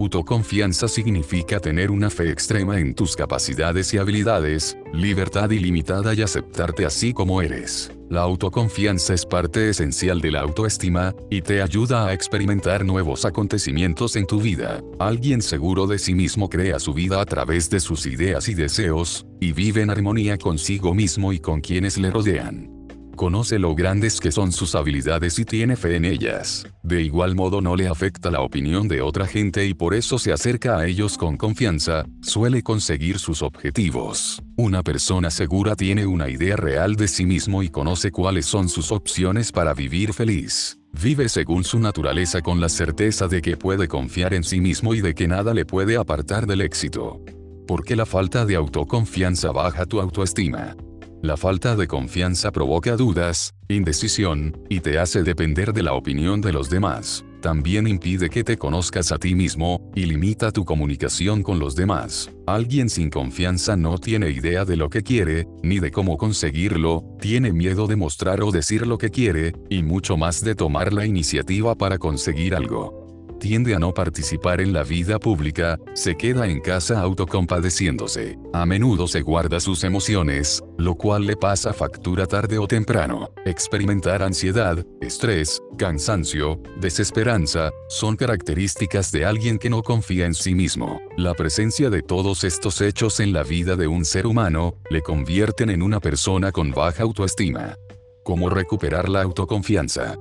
Autoconfianza 0.00 0.88
significa 0.88 1.60
tener 1.60 1.90
una 1.90 2.08
fe 2.08 2.30
extrema 2.30 2.80
en 2.80 2.94
tus 2.94 3.14
capacidades 3.14 3.92
y 3.92 3.98
habilidades, 3.98 4.78
libertad 4.94 5.50
ilimitada 5.50 6.14
y 6.14 6.22
aceptarte 6.22 6.86
así 6.86 7.12
como 7.12 7.42
eres. 7.42 7.92
La 8.08 8.22
autoconfianza 8.22 9.12
es 9.12 9.26
parte 9.26 9.68
esencial 9.68 10.22
de 10.22 10.30
la 10.30 10.40
autoestima, 10.40 11.14
y 11.28 11.42
te 11.42 11.60
ayuda 11.60 12.06
a 12.06 12.14
experimentar 12.14 12.82
nuevos 12.82 13.26
acontecimientos 13.26 14.16
en 14.16 14.26
tu 14.26 14.40
vida. 14.40 14.82
Alguien 14.98 15.42
seguro 15.42 15.86
de 15.86 15.98
sí 15.98 16.14
mismo 16.14 16.48
crea 16.48 16.78
su 16.78 16.94
vida 16.94 17.20
a 17.20 17.26
través 17.26 17.68
de 17.68 17.78
sus 17.78 18.06
ideas 18.06 18.48
y 18.48 18.54
deseos, 18.54 19.26
y 19.38 19.52
vive 19.52 19.82
en 19.82 19.90
armonía 19.90 20.38
consigo 20.38 20.94
mismo 20.94 21.30
y 21.34 21.40
con 21.40 21.60
quienes 21.60 21.98
le 21.98 22.10
rodean 22.10 22.79
conoce 23.20 23.58
lo 23.58 23.74
grandes 23.74 24.18
que 24.18 24.32
son 24.32 24.50
sus 24.50 24.74
habilidades 24.74 25.38
y 25.38 25.44
tiene 25.44 25.76
fe 25.76 25.96
en 25.96 26.06
ellas. 26.06 26.66
De 26.82 27.02
igual 27.02 27.34
modo 27.34 27.60
no 27.60 27.76
le 27.76 27.86
afecta 27.86 28.30
la 28.30 28.40
opinión 28.40 28.88
de 28.88 29.02
otra 29.02 29.26
gente 29.26 29.66
y 29.66 29.74
por 29.74 29.92
eso 29.92 30.18
se 30.18 30.32
acerca 30.32 30.78
a 30.78 30.86
ellos 30.86 31.18
con 31.18 31.36
confianza, 31.36 32.06
suele 32.22 32.62
conseguir 32.62 33.18
sus 33.18 33.42
objetivos. 33.42 34.42
Una 34.56 34.82
persona 34.82 35.30
segura 35.30 35.76
tiene 35.76 36.06
una 36.06 36.30
idea 36.30 36.56
real 36.56 36.96
de 36.96 37.08
sí 37.08 37.26
mismo 37.26 37.62
y 37.62 37.68
conoce 37.68 38.10
cuáles 38.10 38.46
son 38.46 38.70
sus 38.70 38.90
opciones 38.90 39.52
para 39.52 39.74
vivir 39.74 40.14
feliz. 40.14 40.78
Vive 40.90 41.28
según 41.28 41.64
su 41.64 41.78
naturaleza 41.78 42.40
con 42.40 42.58
la 42.58 42.70
certeza 42.70 43.28
de 43.28 43.42
que 43.42 43.58
puede 43.58 43.86
confiar 43.86 44.32
en 44.32 44.44
sí 44.44 44.62
mismo 44.62 44.94
y 44.94 45.02
de 45.02 45.14
que 45.14 45.28
nada 45.28 45.52
le 45.52 45.66
puede 45.66 45.98
apartar 45.98 46.46
del 46.46 46.62
éxito. 46.62 47.20
Porque 47.66 47.96
la 47.96 48.06
falta 48.06 48.46
de 48.46 48.56
autoconfianza 48.56 49.52
baja 49.52 49.84
tu 49.84 50.00
autoestima. 50.00 50.74
La 51.22 51.36
falta 51.36 51.76
de 51.76 51.86
confianza 51.86 52.50
provoca 52.50 52.96
dudas, 52.96 53.54
indecisión, 53.68 54.58
y 54.70 54.80
te 54.80 54.98
hace 54.98 55.22
depender 55.22 55.74
de 55.74 55.82
la 55.82 55.92
opinión 55.92 56.40
de 56.40 56.50
los 56.50 56.70
demás. 56.70 57.26
También 57.42 57.86
impide 57.86 58.30
que 58.30 58.42
te 58.42 58.56
conozcas 58.56 59.12
a 59.12 59.18
ti 59.18 59.34
mismo, 59.34 59.90
y 59.94 60.06
limita 60.06 60.50
tu 60.50 60.64
comunicación 60.64 61.42
con 61.42 61.58
los 61.58 61.76
demás. 61.76 62.30
Alguien 62.46 62.88
sin 62.88 63.10
confianza 63.10 63.76
no 63.76 63.98
tiene 63.98 64.30
idea 64.30 64.64
de 64.64 64.76
lo 64.76 64.88
que 64.88 65.02
quiere, 65.02 65.46
ni 65.62 65.78
de 65.78 65.90
cómo 65.90 66.16
conseguirlo, 66.16 67.04
tiene 67.20 67.52
miedo 67.52 67.86
de 67.86 67.96
mostrar 67.96 68.42
o 68.42 68.50
decir 68.50 68.86
lo 68.86 68.96
que 68.96 69.10
quiere, 69.10 69.52
y 69.68 69.82
mucho 69.82 70.16
más 70.16 70.42
de 70.42 70.54
tomar 70.54 70.94
la 70.94 71.04
iniciativa 71.04 71.74
para 71.74 71.98
conseguir 71.98 72.54
algo 72.54 72.99
tiende 73.40 73.74
a 73.74 73.80
no 73.80 73.92
participar 73.92 74.60
en 74.60 74.72
la 74.72 74.84
vida 74.84 75.18
pública, 75.18 75.76
se 75.94 76.16
queda 76.16 76.46
en 76.46 76.60
casa 76.60 77.00
autocompadeciéndose. 77.00 78.38
A 78.52 78.64
menudo 78.64 79.08
se 79.08 79.22
guarda 79.22 79.58
sus 79.58 79.82
emociones, 79.82 80.62
lo 80.78 80.94
cual 80.94 81.26
le 81.26 81.36
pasa 81.36 81.72
factura 81.72 82.26
tarde 82.26 82.58
o 82.58 82.68
temprano. 82.68 83.32
Experimentar 83.44 84.22
ansiedad, 84.22 84.86
estrés, 85.00 85.60
cansancio, 85.76 86.60
desesperanza, 86.80 87.72
son 87.88 88.14
características 88.14 89.10
de 89.10 89.24
alguien 89.24 89.58
que 89.58 89.70
no 89.70 89.82
confía 89.82 90.26
en 90.26 90.34
sí 90.34 90.54
mismo. 90.54 91.00
La 91.16 91.34
presencia 91.34 91.90
de 91.90 92.02
todos 92.02 92.44
estos 92.44 92.80
hechos 92.80 93.18
en 93.18 93.32
la 93.32 93.42
vida 93.42 93.74
de 93.74 93.88
un 93.88 94.04
ser 94.04 94.26
humano, 94.26 94.74
le 94.90 95.02
convierten 95.02 95.70
en 95.70 95.82
una 95.82 95.98
persona 95.98 96.52
con 96.52 96.70
baja 96.70 97.02
autoestima. 97.02 97.74
¿Cómo 98.22 98.50
recuperar 98.50 99.08
la 99.08 99.22
autoconfianza? 99.22 100.16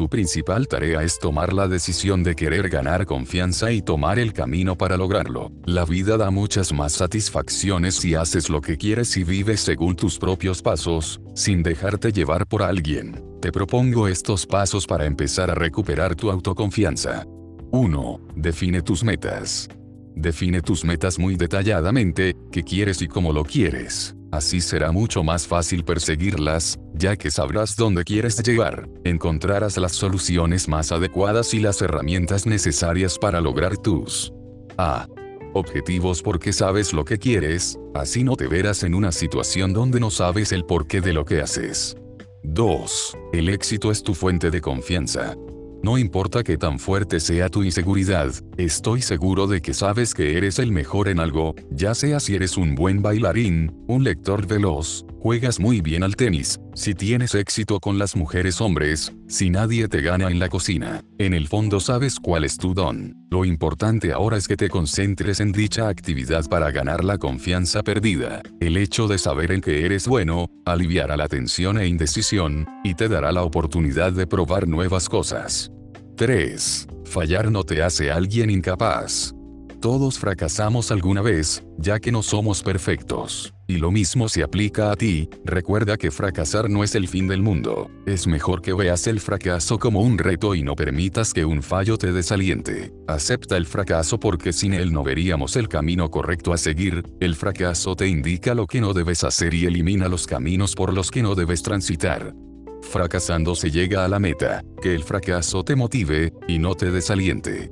Tu 0.00 0.08
principal 0.08 0.66
tarea 0.66 1.02
es 1.02 1.18
tomar 1.18 1.52
la 1.52 1.68
decisión 1.68 2.22
de 2.22 2.34
querer 2.34 2.70
ganar 2.70 3.04
confianza 3.04 3.70
y 3.70 3.82
tomar 3.82 4.18
el 4.18 4.32
camino 4.32 4.74
para 4.74 4.96
lograrlo. 4.96 5.52
La 5.66 5.84
vida 5.84 6.16
da 6.16 6.30
muchas 6.30 6.72
más 6.72 6.92
satisfacciones 6.92 7.96
si 7.96 8.14
haces 8.14 8.48
lo 8.48 8.62
que 8.62 8.78
quieres 8.78 9.14
y 9.18 9.24
vives 9.24 9.60
según 9.60 9.96
tus 9.96 10.18
propios 10.18 10.62
pasos, 10.62 11.20
sin 11.34 11.62
dejarte 11.62 12.12
llevar 12.12 12.46
por 12.46 12.62
alguien. 12.62 13.22
Te 13.42 13.52
propongo 13.52 14.08
estos 14.08 14.46
pasos 14.46 14.86
para 14.86 15.04
empezar 15.04 15.50
a 15.50 15.54
recuperar 15.54 16.16
tu 16.16 16.30
autoconfianza. 16.30 17.26
1. 17.70 18.20
Define 18.36 18.80
tus 18.80 19.04
metas. 19.04 19.68
Define 20.14 20.62
tus 20.62 20.82
metas 20.82 21.18
muy 21.18 21.36
detalladamente, 21.36 22.34
qué 22.50 22.62
quieres 22.62 23.02
y 23.02 23.06
cómo 23.06 23.34
lo 23.34 23.44
quieres. 23.44 24.16
Así 24.32 24.60
será 24.60 24.92
mucho 24.92 25.24
más 25.24 25.46
fácil 25.46 25.84
perseguirlas, 25.84 26.78
ya 26.94 27.16
que 27.16 27.30
sabrás 27.30 27.74
dónde 27.74 28.04
quieres 28.04 28.40
llegar, 28.42 28.88
encontrarás 29.04 29.76
las 29.76 29.92
soluciones 29.92 30.68
más 30.68 30.92
adecuadas 30.92 31.52
y 31.52 31.58
las 31.60 31.82
herramientas 31.82 32.46
necesarias 32.46 33.18
para 33.18 33.40
lograr 33.40 33.76
tus 33.76 34.32
A. 34.78 35.08
Objetivos 35.52 36.22
porque 36.22 36.52
sabes 36.52 36.92
lo 36.92 37.04
que 37.04 37.18
quieres, 37.18 37.76
así 37.92 38.22
no 38.22 38.36
te 38.36 38.46
verás 38.46 38.84
en 38.84 38.94
una 38.94 39.10
situación 39.10 39.72
donde 39.72 39.98
no 39.98 40.10
sabes 40.10 40.52
el 40.52 40.64
porqué 40.64 41.00
de 41.00 41.12
lo 41.12 41.24
que 41.24 41.40
haces. 41.40 41.96
2. 42.44 43.16
El 43.32 43.48
éxito 43.48 43.90
es 43.90 44.02
tu 44.02 44.14
fuente 44.14 44.50
de 44.50 44.60
confianza. 44.60 45.34
No 45.82 45.96
importa 45.96 46.42
qué 46.42 46.58
tan 46.58 46.78
fuerte 46.78 47.20
sea 47.20 47.48
tu 47.48 47.62
inseguridad, 47.62 48.30
estoy 48.58 49.00
seguro 49.00 49.46
de 49.46 49.62
que 49.62 49.72
sabes 49.72 50.12
que 50.12 50.36
eres 50.36 50.58
el 50.58 50.72
mejor 50.72 51.08
en 51.08 51.20
algo, 51.20 51.54
ya 51.70 51.94
sea 51.94 52.20
si 52.20 52.34
eres 52.34 52.58
un 52.58 52.74
buen 52.74 53.00
bailarín, 53.00 53.72
un 53.88 54.04
lector 54.04 54.46
veloz, 54.46 55.06
juegas 55.20 55.60
muy 55.60 55.82
bien 55.82 56.02
al 56.02 56.16
tenis, 56.16 56.58
si 56.74 56.94
tienes 56.94 57.34
éxito 57.34 57.78
con 57.78 57.98
las 57.98 58.16
mujeres 58.16 58.60
hombres, 58.62 59.12
si 59.28 59.50
nadie 59.50 59.86
te 59.86 60.00
gana 60.00 60.30
en 60.30 60.38
la 60.38 60.48
cocina. 60.48 61.04
En 61.18 61.34
el 61.34 61.46
fondo 61.46 61.78
sabes 61.78 62.18
cuál 62.18 62.44
es 62.44 62.56
tu 62.56 62.72
don. 62.72 63.14
Lo 63.30 63.44
importante 63.44 64.12
ahora 64.12 64.38
es 64.38 64.48
que 64.48 64.56
te 64.56 64.70
concentres 64.70 65.40
en 65.40 65.52
dicha 65.52 65.88
actividad 65.88 66.46
para 66.48 66.70
ganar 66.70 67.04
la 67.04 67.18
confianza 67.18 67.82
perdida. 67.82 68.40
El 68.60 68.78
hecho 68.78 69.08
de 69.08 69.18
saber 69.18 69.52
en 69.52 69.60
que 69.60 69.84
eres 69.84 70.08
bueno, 70.08 70.46
aliviará 70.64 71.18
la 71.18 71.28
tensión 71.28 71.78
e 71.78 71.86
indecisión, 71.86 72.66
y 72.82 72.94
te 72.94 73.08
dará 73.08 73.30
la 73.30 73.42
oportunidad 73.42 74.12
de 74.12 74.26
probar 74.26 74.66
nuevas 74.66 75.10
cosas. 75.10 75.70
3. 76.16 76.88
Fallar 77.04 77.50
no 77.50 77.64
te 77.64 77.82
hace 77.82 78.10
alguien 78.10 78.48
incapaz. 78.48 79.34
Todos 79.80 80.18
fracasamos 80.18 80.90
alguna 80.90 81.22
vez, 81.22 81.64
ya 81.78 82.00
que 82.00 82.12
no 82.12 82.22
somos 82.22 82.62
perfectos. 82.62 83.54
Y 83.66 83.78
lo 83.78 83.90
mismo 83.90 84.28
se 84.28 84.42
aplica 84.42 84.92
a 84.92 84.96
ti, 84.96 85.30
recuerda 85.42 85.96
que 85.96 86.10
fracasar 86.10 86.68
no 86.68 86.84
es 86.84 86.94
el 86.94 87.08
fin 87.08 87.28
del 87.28 87.40
mundo. 87.40 87.90
Es 88.04 88.26
mejor 88.26 88.60
que 88.60 88.74
veas 88.74 89.06
el 89.06 89.20
fracaso 89.20 89.78
como 89.78 90.02
un 90.02 90.18
reto 90.18 90.54
y 90.54 90.62
no 90.62 90.76
permitas 90.76 91.32
que 91.32 91.46
un 91.46 91.62
fallo 91.62 91.96
te 91.96 92.12
desaliente. 92.12 92.92
Acepta 93.08 93.56
el 93.56 93.64
fracaso 93.64 94.20
porque 94.20 94.52
sin 94.52 94.74
él 94.74 94.92
no 94.92 95.02
veríamos 95.02 95.56
el 95.56 95.66
camino 95.66 96.10
correcto 96.10 96.52
a 96.52 96.58
seguir, 96.58 97.02
el 97.18 97.34
fracaso 97.34 97.96
te 97.96 98.06
indica 98.06 98.54
lo 98.54 98.66
que 98.66 98.82
no 98.82 98.92
debes 98.92 99.24
hacer 99.24 99.54
y 99.54 99.64
elimina 99.64 100.08
los 100.08 100.26
caminos 100.26 100.74
por 100.74 100.92
los 100.92 101.10
que 101.10 101.22
no 101.22 101.34
debes 101.34 101.62
transitar. 101.62 102.34
Fracasando 102.82 103.54
se 103.54 103.70
llega 103.70 104.04
a 104.04 104.08
la 104.08 104.18
meta, 104.18 104.62
que 104.82 104.94
el 104.94 105.04
fracaso 105.04 105.64
te 105.64 105.74
motive, 105.74 106.34
y 106.48 106.58
no 106.58 106.74
te 106.74 106.90
desaliente. 106.90 107.70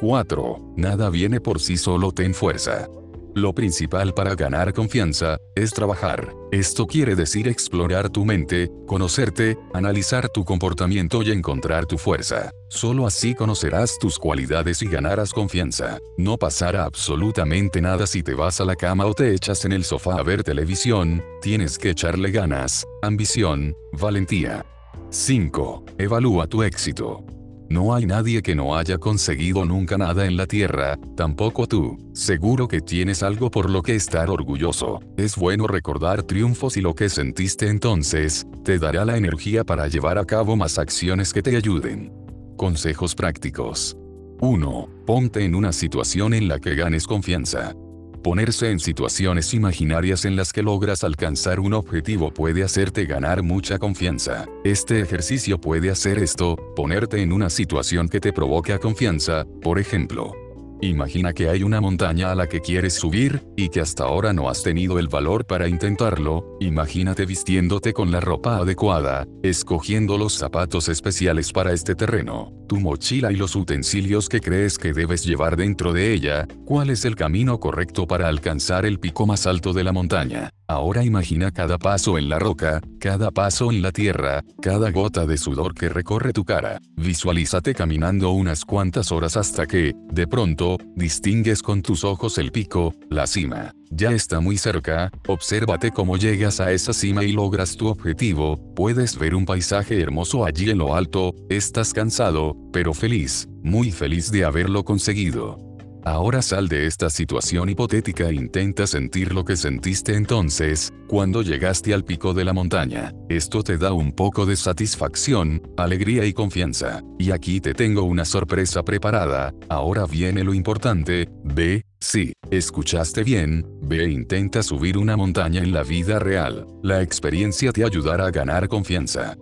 4. 0.00 0.74
Nada 0.76 1.10
viene 1.10 1.40
por 1.40 1.60
sí 1.60 1.76
solo, 1.76 2.10
ten 2.10 2.32
fuerza. 2.32 2.88
Lo 3.34 3.54
principal 3.54 4.14
para 4.14 4.34
ganar 4.34 4.72
confianza, 4.72 5.36
es 5.54 5.72
trabajar. 5.72 6.34
Esto 6.50 6.86
quiere 6.86 7.14
decir 7.14 7.46
explorar 7.46 8.08
tu 8.08 8.24
mente, 8.24 8.70
conocerte, 8.86 9.58
analizar 9.74 10.30
tu 10.30 10.42
comportamiento 10.44 11.22
y 11.22 11.30
encontrar 11.30 11.84
tu 11.84 11.98
fuerza. 11.98 12.50
Solo 12.70 13.06
así 13.06 13.34
conocerás 13.34 13.98
tus 13.98 14.18
cualidades 14.18 14.80
y 14.80 14.86
ganarás 14.88 15.32
confianza. 15.32 15.98
No 16.16 16.38
pasará 16.38 16.84
absolutamente 16.84 17.82
nada 17.82 18.06
si 18.06 18.22
te 18.22 18.32
vas 18.32 18.58
a 18.60 18.64
la 18.64 18.76
cama 18.76 19.04
o 19.04 19.12
te 19.12 19.34
echas 19.34 19.66
en 19.66 19.72
el 19.72 19.84
sofá 19.84 20.14
a 20.14 20.22
ver 20.22 20.42
televisión, 20.42 21.22
tienes 21.42 21.78
que 21.78 21.90
echarle 21.90 22.30
ganas, 22.30 22.86
ambición, 23.02 23.76
valentía. 23.92 24.64
5. 25.10 25.84
Evalúa 25.98 26.46
tu 26.46 26.62
éxito. 26.62 27.22
No 27.70 27.94
hay 27.94 28.04
nadie 28.04 28.42
que 28.42 28.56
no 28.56 28.76
haya 28.76 28.98
conseguido 28.98 29.64
nunca 29.64 29.96
nada 29.96 30.26
en 30.26 30.36
la 30.36 30.46
Tierra, 30.46 30.98
tampoco 31.16 31.68
tú. 31.68 31.96
Seguro 32.12 32.66
que 32.66 32.80
tienes 32.80 33.22
algo 33.22 33.48
por 33.48 33.70
lo 33.70 33.80
que 33.80 33.94
estar 33.94 34.28
orgulloso. 34.28 34.98
Es 35.16 35.36
bueno 35.36 35.68
recordar 35.68 36.24
triunfos 36.24 36.76
y 36.76 36.80
lo 36.80 36.96
que 36.96 37.08
sentiste 37.08 37.68
entonces, 37.68 38.44
te 38.64 38.80
dará 38.80 39.04
la 39.04 39.16
energía 39.16 39.62
para 39.62 39.86
llevar 39.86 40.18
a 40.18 40.24
cabo 40.24 40.56
más 40.56 40.78
acciones 40.78 41.32
que 41.32 41.42
te 41.42 41.56
ayuden. 41.56 42.12
Consejos 42.56 43.14
prácticos. 43.14 43.96
1. 44.40 44.88
Ponte 45.06 45.44
en 45.44 45.54
una 45.54 45.72
situación 45.72 46.34
en 46.34 46.48
la 46.48 46.58
que 46.58 46.74
ganes 46.74 47.06
confianza. 47.06 47.76
Ponerse 48.22 48.70
en 48.70 48.80
situaciones 48.80 49.54
imaginarias 49.54 50.26
en 50.26 50.36
las 50.36 50.52
que 50.52 50.62
logras 50.62 51.04
alcanzar 51.04 51.58
un 51.58 51.72
objetivo 51.72 52.32
puede 52.32 52.62
hacerte 52.62 53.06
ganar 53.06 53.42
mucha 53.42 53.78
confianza. 53.78 54.46
Este 54.62 55.00
ejercicio 55.00 55.58
puede 55.58 55.90
hacer 55.90 56.18
esto, 56.18 56.56
ponerte 56.76 57.22
en 57.22 57.32
una 57.32 57.48
situación 57.48 58.10
que 58.10 58.20
te 58.20 58.32
provoque 58.32 58.74
confianza, 58.78 59.46
por 59.62 59.78
ejemplo, 59.78 60.34
Imagina 60.82 61.34
que 61.34 61.48
hay 61.50 61.62
una 61.62 61.80
montaña 61.80 62.32
a 62.32 62.34
la 62.34 62.48
que 62.48 62.60
quieres 62.60 62.94
subir, 62.94 63.42
y 63.54 63.68
que 63.68 63.80
hasta 63.80 64.04
ahora 64.04 64.32
no 64.32 64.48
has 64.48 64.62
tenido 64.62 64.98
el 64.98 65.08
valor 65.08 65.46
para 65.46 65.68
intentarlo, 65.68 66.56
imagínate 66.60 67.26
vistiéndote 67.26 67.92
con 67.92 68.10
la 68.10 68.20
ropa 68.20 68.56
adecuada, 68.56 69.26
escogiendo 69.42 70.16
los 70.16 70.32
zapatos 70.32 70.88
especiales 70.88 71.52
para 71.52 71.72
este 71.72 71.94
terreno, 71.94 72.52
tu 72.66 72.80
mochila 72.80 73.30
y 73.30 73.36
los 73.36 73.56
utensilios 73.56 74.28
que 74.30 74.40
crees 74.40 74.78
que 74.78 74.94
debes 74.94 75.24
llevar 75.24 75.56
dentro 75.56 75.92
de 75.92 76.14
ella, 76.14 76.48
cuál 76.64 76.88
es 76.88 77.04
el 77.04 77.14
camino 77.14 77.60
correcto 77.60 78.06
para 78.06 78.28
alcanzar 78.28 78.86
el 78.86 78.98
pico 78.98 79.26
más 79.26 79.46
alto 79.46 79.74
de 79.74 79.84
la 79.84 79.92
montaña. 79.92 80.50
Ahora 80.70 81.02
imagina 81.02 81.50
cada 81.50 81.78
paso 81.78 82.16
en 82.16 82.28
la 82.28 82.38
roca, 82.38 82.80
cada 83.00 83.32
paso 83.32 83.72
en 83.72 83.82
la 83.82 83.90
tierra, 83.90 84.44
cada 84.62 84.92
gota 84.92 85.26
de 85.26 85.36
sudor 85.36 85.74
que 85.74 85.88
recorre 85.88 86.32
tu 86.32 86.44
cara. 86.44 86.80
Visualízate 86.94 87.74
caminando 87.74 88.30
unas 88.30 88.64
cuantas 88.64 89.10
horas 89.10 89.36
hasta 89.36 89.66
que, 89.66 89.94
de 90.12 90.28
pronto, 90.28 90.78
distingues 90.94 91.60
con 91.60 91.82
tus 91.82 92.04
ojos 92.04 92.38
el 92.38 92.52
pico, 92.52 92.94
la 93.08 93.26
cima. 93.26 93.74
Ya 93.90 94.12
está 94.12 94.38
muy 94.38 94.58
cerca, 94.58 95.10
obsérvate 95.26 95.90
cómo 95.90 96.16
llegas 96.16 96.60
a 96.60 96.70
esa 96.70 96.92
cima 96.92 97.24
y 97.24 97.32
logras 97.32 97.76
tu 97.76 97.88
objetivo, 97.88 98.56
puedes 98.76 99.18
ver 99.18 99.34
un 99.34 99.46
paisaje 99.46 100.00
hermoso 100.00 100.44
allí 100.44 100.70
en 100.70 100.78
lo 100.78 100.94
alto, 100.94 101.34
estás 101.48 101.92
cansado, 101.92 102.56
pero 102.72 102.94
feliz, 102.94 103.48
muy 103.64 103.90
feliz 103.90 104.30
de 104.30 104.44
haberlo 104.44 104.84
conseguido. 104.84 105.69
Ahora 106.04 106.40
sal 106.40 106.68
de 106.68 106.86
esta 106.86 107.10
situación 107.10 107.68
hipotética 107.68 108.28
e 108.28 108.34
intenta 108.34 108.86
sentir 108.86 109.34
lo 109.34 109.44
que 109.44 109.56
sentiste 109.56 110.14
entonces, 110.14 110.92
cuando 111.08 111.42
llegaste 111.42 111.92
al 111.92 112.04
pico 112.04 112.32
de 112.32 112.44
la 112.44 112.52
montaña. 112.52 113.12
Esto 113.28 113.62
te 113.62 113.76
da 113.76 113.92
un 113.92 114.12
poco 114.12 114.46
de 114.46 114.56
satisfacción, 114.56 115.62
alegría 115.76 116.24
y 116.24 116.32
confianza. 116.32 117.02
Y 117.18 117.32
aquí 117.32 117.60
te 117.60 117.74
tengo 117.74 118.04
una 118.04 118.24
sorpresa 118.24 118.82
preparada, 118.82 119.52
ahora 119.68 120.06
viene 120.06 120.42
lo 120.42 120.54
importante, 120.54 121.28
ve, 121.44 121.84
sí, 122.00 122.32
escuchaste 122.50 123.22
bien, 123.22 123.66
ve 123.82 124.04
e 124.04 124.10
intenta 124.10 124.62
subir 124.62 124.96
una 124.96 125.16
montaña 125.16 125.62
en 125.62 125.72
la 125.72 125.82
vida 125.82 126.18
real. 126.18 126.66
La 126.82 127.02
experiencia 127.02 127.72
te 127.72 127.84
ayudará 127.84 128.26
a 128.26 128.30
ganar 128.30 128.68
confianza. 128.68 129.36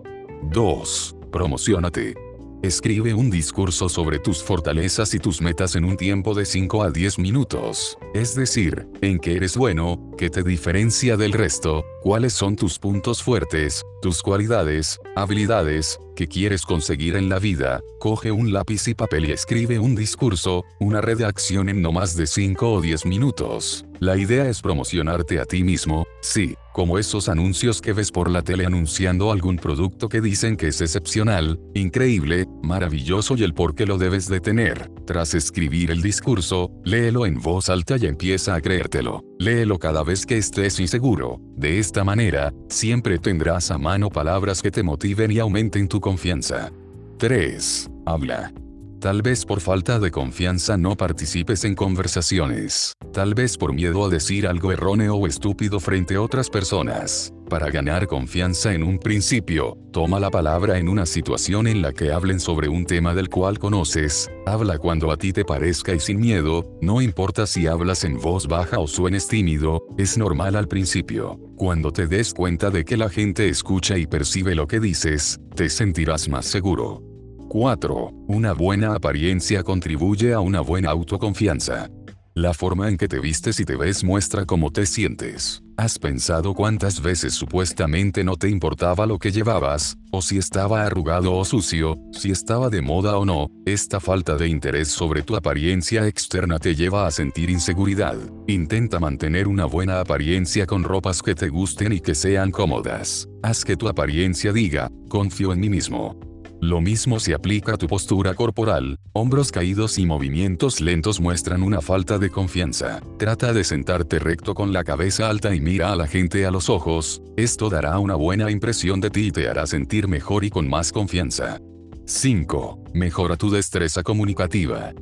2. 0.51 1.17
Promocionate. 1.31 2.28
Escribe 2.61 3.15
un 3.15 3.31
discurso 3.31 3.89
sobre 3.89 4.19
tus 4.19 4.43
fortalezas 4.43 5.15
y 5.15 5.21
tus 5.21 5.41
metas 5.41 5.77
en 5.77 5.85
un 5.85 5.97
tiempo 5.97 6.35
de 6.35 6.45
5 6.45 6.83
a 6.83 6.91
10 6.91 7.21
minutos. 7.21 7.97
Es 8.15 8.35
decir, 8.35 8.89
en 9.01 9.21
qué 9.21 9.37
eres 9.37 9.57
bueno, 9.57 10.11
qué 10.19 10.29
te 10.29 10.43
diferencia 10.43 11.17
del 11.17 11.33
resto, 11.33 11.85
cuáles 12.03 12.33
son 12.33 12.57
tus 12.57 12.81
puntos 12.81 13.23
fuertes, 13.23 13.85
tus 14.03 14.23
cualidades, 14.23 14.99
habilidades, 15.15 16.01
que 16.17 16.27
quieres 16.27 16.63
conseguir 16.63 17.15
en 17.15 17.29
la 17.29 17.39
vida, 17.39 17.81
coge 18.01 18.33
un 18.33 18.53
lápiz 18.53 18.89
y 18.89 18.95
papel 18.95 19.27
y 19.27 19.33
escribe 19.33 19.79
un 19.79 19.95
discurso, 19.95 20.65
una 20.81 21.01
redacción 21.01 21.69
en 21.69 21.81
no 21.81 21.93
más 21.93 22.17
de 22.17 22.27
5 22.27 22.73
o 22.73 22.81
10 22.81 23.07
minutos. 23.07 23.85
La 24.01 24.17
idea 24.17 24.49
es 24.49 24.63
promocionarte 24.63 25.39
a 25.39 25.45
ti 25.45 25.63
mismo, 25.63 26.09
sí, 26.23 26.57
como 26.79 26.97
esos 26.97 27.29
anuncios 27.29 27.83
que 27.83 27.93
ves 27.93 28.13
por 28.13 28.31
la 28.31 28.43
tele 28.43 28.65
anunciando 28.65 29.33
algún 29.33 29.57
producto 29.57 30.09
que 30.09 30.21
dicen 30.21 30.57
que 30.57 30.69
es 30.69 30.81
excepcional, 30.81 31.59
increíble, 31.75 32.47
maravilloso 32.63 33.35
y 33.37 33.43
el 33.43 33.53
por 33.53 33.75
qué 33.75 33.85
lo 33.85 33.99
debes 33.99 34.29
de 34.29 34.39
tener. 34.39 34.89
Tras 35.05 35.35
escribir 35.35 35.91
el 35.91 36.03
discurso, 36.03 36.71
léelo 36.85 37.27
en 37.27 37.41
voz 37.41 37.69
alta 37.69 37.97
y 37.97 38.07
empieza 38.07 38.55
a 38.55 38.61
creértelo. 38.61 39.25
Léelo 39.41 39.81
cada 39.81 40.05
vez 40.05 40.25
que 40.25 40.39
estés 40.39 40.79
inseguro. 40.79 41.41
De 41.57 41.81
esta 41.81 42.05
manera, 42.05 42.53
siempre 42.69 43.19
tendrás 43.19 43.73
a 43.73 43.79
mano 43.79 44.09
palabras 44.09 44.63
que 44.63 44.71
te 44.71 44.85
motiven 44.85 45.33
y 45.33 45.41
aumenten 45.41 45.89
tu 45.89 45.99
confianza. 46.01 46.71
3. 47.19 47.91
Habla. 48.07 48.53
Tal 49.01 49.23
vez 49.23 49.45
por 49.45 49.61
falta 49.61 50.01
de 50.01 50.11
confianza 50.11 50.77
no 50.77 50.97
participes 50.97 51.63
en 51.63 51.77
conversaciones. 51.77 52.95
Tal 53.13 53.33
vez 53.33 53.57
por 53.57 53.73
miedo 53.73 54.05
a 54.05 54.09
decir 54.09 54.49
algo 54.49 54.73
erróneo 54.73 55.15
o 55.15 55.29
estúpido 55.29 55.79
frente 55.79 56.17
a 56.17 56.21
otras 56.21 56.51
personas. 56.51 57.33
Para 57.49 57.71
ganar 57.71 58.09
confianza 58.09 58.75
en 58.75 58.83
un 58.83 58.99
principio, 58.99 59.79
toma 59.93 60.19
la 60.19 60.31
palabra 60.31 60.79
en 60.79 60.89
una 60.89 61.07
situación 61.07 61.69
en 61.69 61.81
la 61.81 61.93
que 61.93 62.11
hablen 62.11 62.41
sobre 62.41 62.69
un 62.69 62.87
tema 62.87 63.15
del 63.15 63.29
cual 63.29 63.61
conoces. 63.61 64.29
Habla 64.47 64.79
cuando 64.79 65.13
a 65.13 65.17
ti 65.17 65.33
te 65.33 65.45
parezca 65.45 65.95
y 65.95 66.01
sin 66.01 66.19
miedo, 66.19 66.77
no 66.83 67.01
importa 67.01 67.47
si 67.47 67.69
hablas 67.69 68.03
en 68.03 68.19
voz 68.19 68.49
baja 68.49 68.81
o 68.81 68.89
suenes 68.89 69.29
tímido, 69.29 69.87
es 69.97 70.19
normal 70.19 70.57
al 70.57 70.67
principio. 70.67 71.39
Cuando 71.57 71.93
te 71.93 72.09
des 72.09 72.35
cuenta 72.35 72.71
de 72.71 72.85
que 72.85 72.97
la 72.97 73.09
gente 73.09 73.49
escucha 73.49 73.97
y 73.97 74.09
percibe 74.09 74.57
lo 74.57 74.67
que 74.67 74.81
dices, 74.81 75.39
te 75.55 75.69
sentirás 75.69 76.29
más 76.29 76.47
seguro. 76.47 77.08
4. 77.49 78.13
Una 78.29 78.53
buena 78.53 78.95
apariencia 78.95 79.63
contribuye 79.63 80.35
a 80.35 80.41
una 80.41 80.61
buena 80.61 80.91
autoconfianza. 80.91 81.89
La 82.35 82.55
forma 82.55 82.89
en 82.89 82.97
que 82.97 83.09
te 83.09 83.19
vistes 83.19 83.59
y 83.59 83.65
te 83.65 83.75
ves 83.75 84.05
muestra 84.05 84.45
cómo 84.45 84.71
te 84.71 84.87
sientes. 84.87 85.61
¿Has 85.77 85.99
pensado 85.99 86.55
cuántas 86.55 87.03
veces 87.03 87.35
supuestamente 87.35 88.23
no 88.23 88.37
te 88.37 88.49
importaba 88.49 89.07
lo 89.07 89.19
que 89.19 89.33
llevabas, 89.33 89.97
o 90.13 90.23
si 90.23 90.39
estaba 90.39 90.85
arrugado 90.85 91.35
o 91.35 91.45
sucio, 91.45 91.97
si 92.13 92.31
estaba 92.31 92.69
de 92.69 92.83
moda 92.83 93.17
o 93.17 93.25
no? 93.25 93.49
Esta 93.65 93.99
falta 93.99 94.37
de 94.37 94.49
interés 94.49 94.89
sobre 94.89 95.23
tu 95.23 95.35
apariencia 95.35 96.07
externa 96.07 96.59
te 96.59 96.77
lleva 96.77 97.07
a 97.07 97.11
sentir 97.11 97.51
inseguridad. 97.51 98.17
Intenta 98.47 99.01
mantener 99.01 99.49
una 99.49 99.65
buena 99.65 99.99
apariencia 99.99 100.67
con 100.67 100.85
ropas 100.85 101.23
que 101.23 101.35
te 101.35 101.49
gusten 101.49 101.93
y 101.93 102.01
que 102.01 102.15
sean 102.15 102.51
cómodas. 102.51 103.29
Haz 103.43 103.65
que 103.65 103.77
tu 103.77 103.89
apariencia 103.89 104.53
diga, 104.53 104.93
confío 105.09 105.53
en 105.53 105.61
mí 105.61 105.71
mismo. 105.71 106.28
Lo 106.61 106.81
mismo 106.81 107.21
se 107.21 107.35
aplica 107.35 107.75
a 107.75 107.77
tu 107.77 107.87
postura 107.87 108.35
corporal, 108.35 108.99
hombros 109.13 109.53
caídos 109.53 109.97
y 109.97 110.07
movimientos 110.07 110.81
lentos 110.81 111.21
muestran 111.21 111.63
una 111.63 111.81
falta 111.81 112.19
de 112.19 112.31
confianza. 112.31 113.01
Trata 113.17 113.53
de 113.53 113.63
sentarte 113.63 114.19
recto 114.19 114.55
con 114.55 114.73
la 114.73 114.83
cabeza 114.83 115.29
alta 115.29 115.55
y 115.55 115.61
mira 115.61 115.93
a 115.93 115.97
la 115.97 116.09
gente 116.09 116.47
a 116.47 116.51
los 116.51 116.69
ojos, 116.69 117.23
esto 117.37 117.71
dará 117.71 117.99
una 118.01 118.17
buena 118.17 118.51
impresión 118.51 119.01
de 119.01 119.11
ti 119.11 119.29
y 119.29 119.31
te 119.31 119.49
hará 119.49 119.67
sentir 119.69 120.09
mejor 120.09 120.45
y 120.45 120.51
con 120.51 120.69
más 120.69 120.91
confianza. 120.91 121.61
5. 122.07 122.85
Mejora 122.93 123.37
tu 123.37 123.51
destreza 123.51 124.03
comunicativa. 124.03 124.93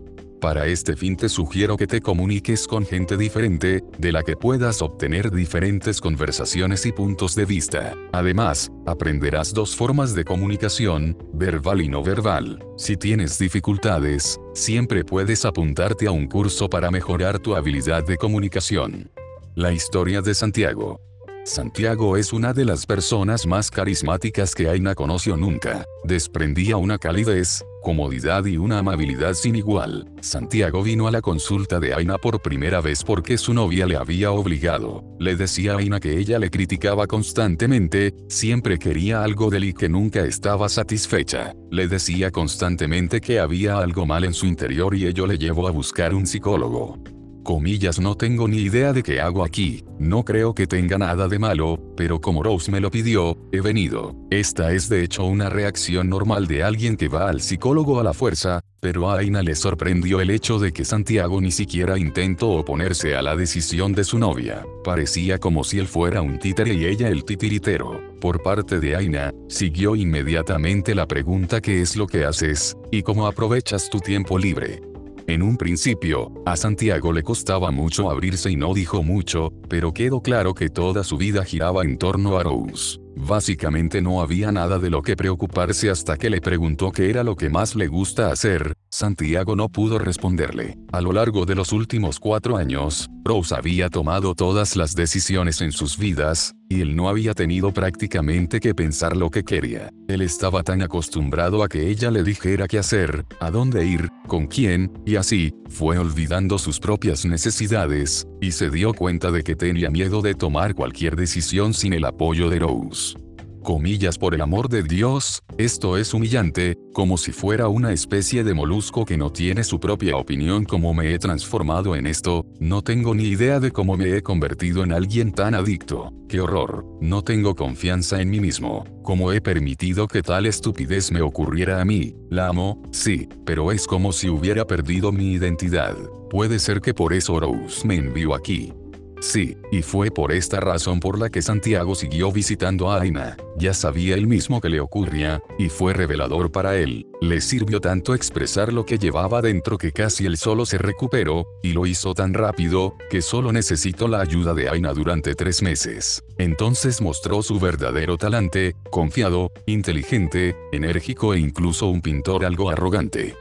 Para 0.40 0.66
este 0.66 0.96
fin 0.96 1.16
te 1.16 1.28
sugiero 1.28 1.76
que 1.76 1.86
te 1.86 2.00
comuniques 2.00 2.66
con 2.66 2.84
gente 2.84 3.16
diferente, 3.16 3.82
de 3.98 4.12
la 4.12 4.22
que 4.22 4.36
puedas 4.36 4.82
obtener 4.82 5.30
diferentes 5.30 6.00
conversaciones 6.00 6.84
y 6.84 6.92
puntos 6.92 7.34
de 7.34 7.46
vista. 7.46 7.94
Además, 8.12 8.70
aprenderás 8.84 9.54
dos 9.54 9.74
formas 9.74 10.14
de 10.14 10.24
comunicación, 10.24 11.16
verbal 11.32 11.80
y 11.80 11.88
no 11.88 12.02
verbal. 12.02 12.62
Si 12.76 12.96
tienes 12.96 13.38
dificultades, 13.38 14.38
siempre 14.52 15.04
puedes 15.04 15.44
apuntarte 15.46 16.06
a 16.06 16.10
un 16.10 16.26
curso 16.26 16.68
para 16.68 16.90
mejorar 16.90 17.38
tu 17.38 17.56
habilidad 17.56 18.04
de 18.04 18.18
comunicación. 18.18 19.10
La 19.54 19.72
historia 19.72 20.20
de 20.20 20.34
Santiago. 20.34 21.00
Santiago 21.46 22.16
es 22.16 22.32
una 22.32 22.52
de 22.52 22.64
las 22.64 22.86
personas 22.86 23.46
más 23.46 23.70
carismáticas 23.70 24.52
que 24.52 24.68
Aina 24.68 24.96
conoció 24.96 25.36
nunca. 25.36 25.84
Desprendía 26.02 26.76
una 26.76 26.98
calidez, 26.98 27.64
comodidad 27.82 28.46
y 28.46 28.56
una 28.56 28.80
amabilidad 28.80 29.34
sin 29.34 29.54
igual. 29.54 30.10
Santiago 30.20 30.82
vino 30.82 31.06
a 31.06 31.12
la 31.12 31.20
consulta 31.20 31.78
de 31.78 31.94
Aina 31.94 32.18
por 32.18 32.42
primera 32.42 32.80
vez 32.80 33.04
porque 33.04 33.38
su 33.38 33.54
novia 33.54 33.86
le 33.86 33.94
había 33.94 34.32
obligado. 34.32 35.04
Le 35.20 35.36
decía 35.36 35.74
a 35.74 35.78
Aina 35.78 36.00
que 36.00 36.18
ella 36.18 36.40
le 36.40 36.50
criticaba 36.50 37.06
constantemente, 37.06 38.12
siempre 38.28 38.76
quería 38.76 39.22
algo 39.22 39.48
de 39.48 39.58
él 39.58 39.64
y 39.66 39.72
que 39.72 39.88
nunca 39.88 40.24
estaba 40.24 40.68
satisfecha. 40.68 41.54
Le 41.70 41.86
decía 41.86 42.32
constantemente 42.32 43.20
que 43.20 43.38
había 43.38 43.78
algo 43.78 44.04
mal 44.04 44.24
en 44.24 44.34
su 44.34 44.46
interior 44.46 44.96
y 44.96 45.06
ello 45.06 45.28
le 45.28 45.38
llevó 45.38 45.68
a 45.68 45.70
buscar 45.70 46.12
un 46.12 46.26
psicólogo 46.26 46.98
comillas 47.46 48.00
no 48.00 48.16
tengo 48.16 48.48
ni 48.48 48.58
idea 48.58 48.92
de 48.92 49.04
qué 49.04 49.20
hago 49.20 49.44
aquí, 49.44 49.84
no 50.00 50.24
creo 50.24 50.52
que 50.52 50.66
tenga 50.66 50.98
nada 50.98 51.28
de 51.28 51.38
malo, 51.38 51.78
pero 51.96 52.20
como 52.20 52.42
Rose 52.42 52.72
me 52.72 52.80
lo 52.80 52.90
pidió, 52.90 53.38
he 53.52 53.60
venido. 53.60 54.16
Esta 54.30 54.72
es 54.72 54.88
de 54.88 55.04
hecho 55.04 55.24
una 55.24 55.48
reacción 55.48 56.08
normal 56.08 56.48
de 56.48 56.64
alguien 56.64 56.96
que 56.96 57.06
va 57.06 57.28
al 57.30 57.40
psicólogo 57.40 58.00
a 58.00 58.02
la 58.02 58.14
fuerza, 58.14 58.62
pero 58.80 59.08
a 59.08 59.18
Aina 59.18 59.42
le 59.42 59.54
sorprendió 59.54 60.20
el 60.20 60.30
hecho 60.30 60.58
de 60.58 60.72
que 60.72 60.84
Santiago 60.84 61.40
ni 61.40 61.52
siquiera 61.52 61.96
intentó 61.96 62.50
oponerse 62.50 63.14
a 63.14 63.22
la 63.22 63.36
decisión 63.36 63.92
de 63.92 64.02
su 64.02 64.18
novia. 64.18 64.66
Parecía 64.82 65.38
como 65.38 65.62
si 65.62 65.78
él 65.78 65.86
fuera 65.86 66.22
un 66.22 66.40
títere 66.40 66.74
y 66.74 66.84
ella 66.84 67.08
el 67.08 67.24
titiritero. 67.24 68.00
Por 68.20 68.42
parte 68.42 68.80
de 68.80 68.96
Aina, 68.96 69.32
siguió 69.48 69.94
inmediatamente 69.94 70.96
la 70.96 71.06
pregunta 71.06 71.60
¿qué 71.60 71.80
es 71.80 71.96
lo 71.96 72.08
que 72.08 72.24
haces? 72.24 72.76
¿Y 72.90 73.02
cómo 73.04 73.28
aprovechas 73.28 73.88
tu 73.88 74.00
tiempo 74.00 74.36
libre? 74.36 74.95
En 75.28 75.42
un 75.42 75.56
principio, 75.56 76.30
a 76.46 76.56
Santiago 76.56 77.12
le 77.12 77.24
costaba 77.24 77.72
mucho 77.72 78.08
abrirse 78.08 78.48
y 78.48 78.56
no 78.56 78.72
dijo 78.74 79.02
mucho, 79.02 79.52
pero 79.68 79.92
quedó 79.92 80.20
claro 80.20 80.54
que 80.54 80.70
toda 80.70 81.02
su 81.02 81.16
vida 81.16 81.44
giraba 81.44 81.82
en 81.82 81.98
torno 81.98 82.38
a 82.38 82.44
Rose. 82.44 83.00
Básicamente 83.16 84.00
no 84.00 84.20
había 84.20 84.52
nada 84.52 84.78
de 84.78 84.88
lo 84.88 85.02
que 85.02 85.16
preocuparse 85.16 85.90
hasta 85.90 86.16
que 86.16 86.30
le 86.30 86.40
preguntó 86.40 86.92
qué 86.92 87.10
era 87.10 87.24
lo 87.24 87.34
que 87.34 87.50
más 87.50 87.74
le 87.74 87.88
gusta 87.88 88.30
hacer, 88.30 88.75
Santiago 88.90 89.56
no 89.56 89.68
pudo 89.68 89.98
responderle. 89.98 90.78
A 90.92 91.00
lo 91.00 91.12
largo 91.12 91.44
de 91.44 91.54
los 91.54 91.72
últimos 91.72 92.18
cuatro 92.18 92.56
años, 92.56 93.10
Rose 93.24 93.54
había 93.54 93.88
tomado 93.88 94.34
todas 94.34 94.76
las 94.76 94.94
decisiones 94.94 95.60
en 95.60 95.72
sus 95.72 95.98
vidas, 95.98 96.54
y 96.68 96.80
él 96.80 96.96
no 96.96 97.08
había 97.08 97.34
tenido 97.34 97.72
prácticamente 97.72 98.60
que 98.60 98.74
pensar 98.74 99.16
lo 99.16 99.30
que 99.30 99.44
quería. 99.44 99.90
Él 100.08 100.22
estaba 100.22 100.62
tan 100.62 100.82
acostumbrado 100.82 101.62
a 101.62 101.68
que 101.68 101.88
ella 101.88 102.10
le 102.10 102.22
dijera 102.22 102.68
qué 102.68 102.78
hacer, 102.78 103.26
a 103.40 103.50
dónde 103.50 103.84
ir, 103.86 104.08
con 104.26 104.46
quién, 104.46 104.92
y 105.04 105.16
así, 105.16 105.52
fue 105.68 105.98
olvidando 105.98 106.58
sus 106.58 106.78
propias 106.78 107.24
necesidades, 107.24 108.26
y 108.40 108.52
se 108.52 108.70
dio 108.70 108.94
cuenta 108.94 109.30
de 109.30 109.42
que 109.42 109.56
tenía 109.56 109.90
miedo 109.90 110.22
de 110.22 110.34
tomar 110.34 110.74
cualquier 110.74 111.16
decisión 111.16 111.74
sin 111.74 111.92
el 111.92 112.04
apoyo 112.04 112.48
de 112.48 112.60
Rose 112.60 113.25
comillas 113.66 114.16
por 114.16 114.32
el 114.32 114.42
amor 114.42 114.68
de 114.68 114.84
Dios, 114.84 115.42
esto 115.58 115.96
es 115.96 116.14
humillante, 116.14 116.78
como 116.92 117.18
si 117.18 117.32
fuera 117.32 117.66
una 117.66 117.92
especie 117.92 118.44
de 118.44 118.54
molusco 118.54 119.04
que 119.04 119.16
no 119.16 119.32
tiene 119.32 119.64
su 119.64 119.80
propia 119.80 120.16
opinión 120.16 120.64
como 120.64 120.94
me 120.94 121.12
he 121.12 121.18
transformado 121.18 121.96
en 121.96 122.06
esto, 122.06 122.46
no 122.60 122.82
tengo 122.82 123.12
ni 123.12 123.24
idea 123.24 123.58
de 123.58 123.72
cómo 123.72 123.96
me 123.96 124.16
he 124.16 124.22
convertido 124.22 124.84
en 124.84 124.92
alguien 124.92 125.32
tan 125.32 125.56
adicto, 125.56 126.12
qué 126.28 126.40
horror, 126.40 126.86
no 127.00 127.22
tengo 127.22 127.56
confianza 127.56 128.20
en 128.20 128.30
mí 128.30 128.38
mismo, 128.38 128.84
cómo 129.02 129.32
he 129.32 129.40
permitido 129.40 130.06
que 130.06 130.22
tal 130.22 130.46
estupidez 130.46 131.10
me 131.10 131.20
ocurriera 131.20 131.80
a 131.80 131.84
mí, 131.84 132.14
la 132.30 132.46
amo, 132.46 132.80
sí, 132.92 133.28
pero 133.44 133.72
es 133.72 133.88
como 133.88 134.12
si 134.12 134.28
hubiera 134.28 134.64
perdido 134.64 135.10
mi 135.10 135.32
identidad, 135.32 135.96
puede 136.30 136.60
ser 136.60 136.80
que 136.80 136.94
por 136.94 137.12
eso 137.12 137.40
Rose 137.40 137.84
me 137.84 137.96
envió 137.96 138.32
aquí, 138.32 138.72
Sí, 139.20 139.56
y 139.72 139.82
fue 139.82 140.10
por 140.10 140.32
esta 140.32 140.60
razón 140.60 141.00
por 141.00 141.18
la 141.18 141.30
que 141.30 141.42
Santiago 141.42 141.94
siguió 141.94 142.30
visitando 142.30 142.90
a 142.90 143.00
Aina. 143.00 143.36
Ya 143.56 143.72
sabía 143.72 144.14
él 144.14 144.26
mismo 144.26 144.60
que 144.60 144.68
le 144.68 144.80
ocurría, 144.80 145.42
y 145.58 145.68
fue 145.68 145.94
revelador 145.94 146.52
para 146.52 146.76
él. 146.76 147.06
Le 147.20 147.40
sirvió 147.40 147.80
tanto 147.80 148.14
expresar 148.14 148.72
lo 148.72 148.84
que 148.84 148.98
llevaba 148.98 149.40
dentro 149.40 149.78
que 149.78 149.92
casi 149.92 150.26
él 150.26 150.36
solo 150.36 150.66
se 150.66 150.78
recuperó, 150.78 151.46
y 151.62 151.72
lo 151.72 151.86
hizo 151.86 152.12
tan 152.14 152.34
rápido, 152.34 152.96
que 153.08 153.22
solo 153.22 153.52
necesitó 153.52 154.06
la 154.06 154.20
ayuda 154.20 154.52
de 154.52 154.68
Aina 154.68 154.92
durante 154.92 155.34
tres 155.34 155.62
meses. 155.62 156.22
Entonces 156.36 157.00
mostró 157.00 157.42
su 157.42 157.58
verdadero 157.58 158.18
talante, 158.18 158.76
confiado, 158.90 159.50
inteligente, 159.66 160.56
enérgico 160.72 161.32
e 161.32 161.40
incluso 161.40 161.86
un 161.86 162.02
pintor 162.02 162.44
algo 162.44 162.70
arrogante. 162.70 163.34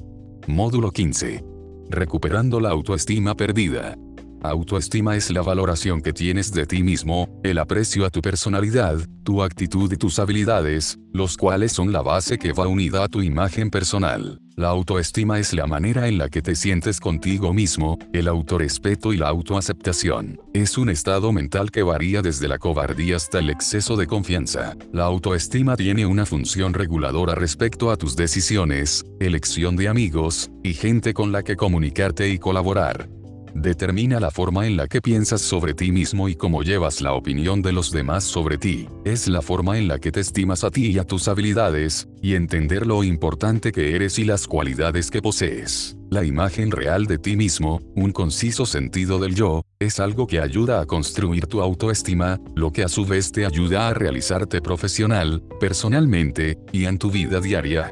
Módulo 0.47 0.91
15. 0.91 1.43
Recuperando 1.89 2.59
la 2.59 2.69
autoestima 2.69 3.33
perdida. 3.33 3.95
Autoestima 4.43 5.15
es 5.15 5.31
la 5.31 5.41
valoración 5.41 6.01
que 6.01 6.11
tienes 6.11 6.51
de 6.51 6.65
ti 6.65 6.83
mismo, 6.83 7.39
el 7.45 7.57
aprecio 7.59 8.05
a 8.05 8.09
tu 8.09 8.21
personalidad, 8.21 8.97
tu 9.23 9.41
actitud 9.41 9.89
y 9.93 9.95
tus 9.95 10.19
habilidades, 10.19 10.99
los 11.13 11.37
cuales 11.37 11.71
son 11.71 11.93
la 11.93 12.01
base 12.01 12.37
que 12.37 12.51
va 12.51 12.67
unida 12.67 13.05
a 13.05 13.07
tu 13.07 13.21
imagen 13.21 13.69
personal. 13.69 14.37
La 14.57 14.67
autoestima 14.67 15.39
es 15.39 15.53
la 15.53 15.65
manera 15.65 16.09
en 16.09 16.17
la 16.17 16.27
que 16.27 16.41
te 16.41 16.55
sientes 16.55 16.99
contigo 16.99 17.53
mismo, 17.53 17.97
el 18.11 18.27
autorrespeto 18.27 19.13
y 19.13 19.17
la 19.17 19.29
autoaceptación. 19.29 20.37
Es 20.53 20.77
un 20.77 20.89
estado 20.89 21.31
mental 21.31 21.71
que 21.71 21.81
varía 21.81 22.21
desde 22.21 22.49
la 22.49 22.57
cobardía 22.57 23.15
hasta 23.15 23.39
el 23.39 23.49
exceso 23.49 23.95
de 23.95 24.07
confianza. 24.07 24.75
La 24.91 25.05
autoestima 25.05 25.77
tiene 25.77 26.05
una 26.05 26.25
función 26.25 26.73
reguladora 26.73 27.33
respecto 27.33 27.91
a 27.91 27.95
tus 27.95 28.17
decisiones, 28.17 29.05
elección 29.21 29.77
de 29.77 29.87
amigos, 29.87 30.51
y 30.63 30.73
gente 30.73 31.13
con 31.13 31.31
la 31.31 31.43
que 31.43 31.55
comunicarte 31.55 32.27
y 32.27 32.39
colaborar. 32.39 33.07
Determina 33.55 34.19
la 34.19 34.31
forma 34.31 34.65
en 34.65 34.77
la 34.77 34.87
que 34.87 35.01
piensas 35.01 35.41
sobre 35.41 35.73
ti 35.73 35.91
mismo 35.91 36.27
y 36.27 36.35
cómo 36.35 36.63
llevas 36.63 37.01
la 37.01 37.13
opinión 37.13 37.61
de 37.61 37.71
los 37.71 37.91
demás 37.91 38.23
sobre 38.23 38.57
ti. 38.57 38.87
Es 39.05 39.27
la 39.27 39.41
forma 39.41 39.77
en 39.77 39.87
la 39.87 39.99
que 39.99 40.11
te 40.11 40.21
estimas 40.21 40.63
a 40.63 40.71
ti 40.71 40.87
y 40.87 40.97
a 40.97 41.05
tus 41.05 41.27
habilidades, 41.27 42.07
y 42.21 42.35
entender 42.35 42.87
lo 42.87 43.03
importante 43.03 43.71
que 43.71 43.95
eres 43.95 44.17
y 44.17 44.25
las 44.25 44.47
cualidades 44.47 45.11
que 45.11 45.21
posees. 45.21 45.95
La 46.09 46.23
imagen 46.23 46.71
real 46.71 47.05
de 47.05 47.17
ti 47.17 47.35
mismo, 47.35 47.81
un 47.95 48.11
conciso 48.11 48.65
sentido 48.65 49.19
del 49.19 49.35
yo, 49.35 49.63
es 49.79 49.99
algo 49.99 50.27
que 50.27 50.39
ayuda 50.39 50.81
a 50.81 50.85
construir 50.85 51.47
tu 51.47 51.61
autoestima, 51.61 52.39
lo 52.55 52.71
que 52.71 52.83
a 52.83 52.87
su 52.87 53.05
vez 53.05 53.31
te 53.31 53.45
ayuda 53.45 53.87
a 53.87 53.93
realizarte 53.93 54.61
profesional, 54.61 55.43
personalmente, 55.59 56.57
y 56.71 56.85
en 56.85 56.97
tu 56.97 57.11
vida 57.11 57.39
diaria. 57.39 57.91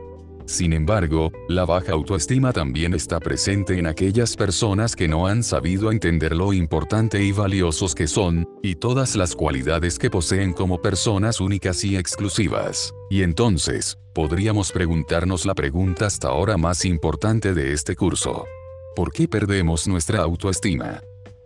Sin 0.51 0.73
embargo, 0.73 1.31
la 1.47 1.63
baja 1.63 1.93
autoestima 1.93 2.51
también 2.51 2.93
está 2.93 3.21
presente 3.21 3.79
en 3.79 3.87
aquellas 3.87 4.35
personas 4.35 4.97
que 4.97 5.07
no 5.07 5.25
han 5.25 5.43
sabido 5.43 5.93
entender 5.93 6.35
lo 6.35 6.51
importante 6.51 7.23
y 7.23 7.31
valiosos 7.31 7.95
que 7.95 8.05
son, 8.05 8.45
y 8.61 8.75
todas 8.75 9.15
las 9.15 9.33
cualidades 9.33 9.97
que 9.97 10.09
poseen 10.09 10.51
como 10.51 10.81
personas 10.81 11.39
únicas 11.39 11.85
y 11.85 11.95
exclusivas. 11.95 12.93
Y 13.09 13.23
entonces, 13.23 13.97
podríamos 14.13 14.73
preguntarnos 14.73 15.45
la 15.45 15.55
pregunta 15.55 16.07
hasta 16.07 16.27
ahora 16.27 16.57
más 16.57 16.83
importante 16.83 17.53
de 17.53 17.71
este 17.71 17.95
curso. 17.95 18.45
¿Por 18.93 19.13
qué 19.13 19.29
perdemos 19.29 19.87
nuestra 19.87 20.19
autoestima? 20.19 21.01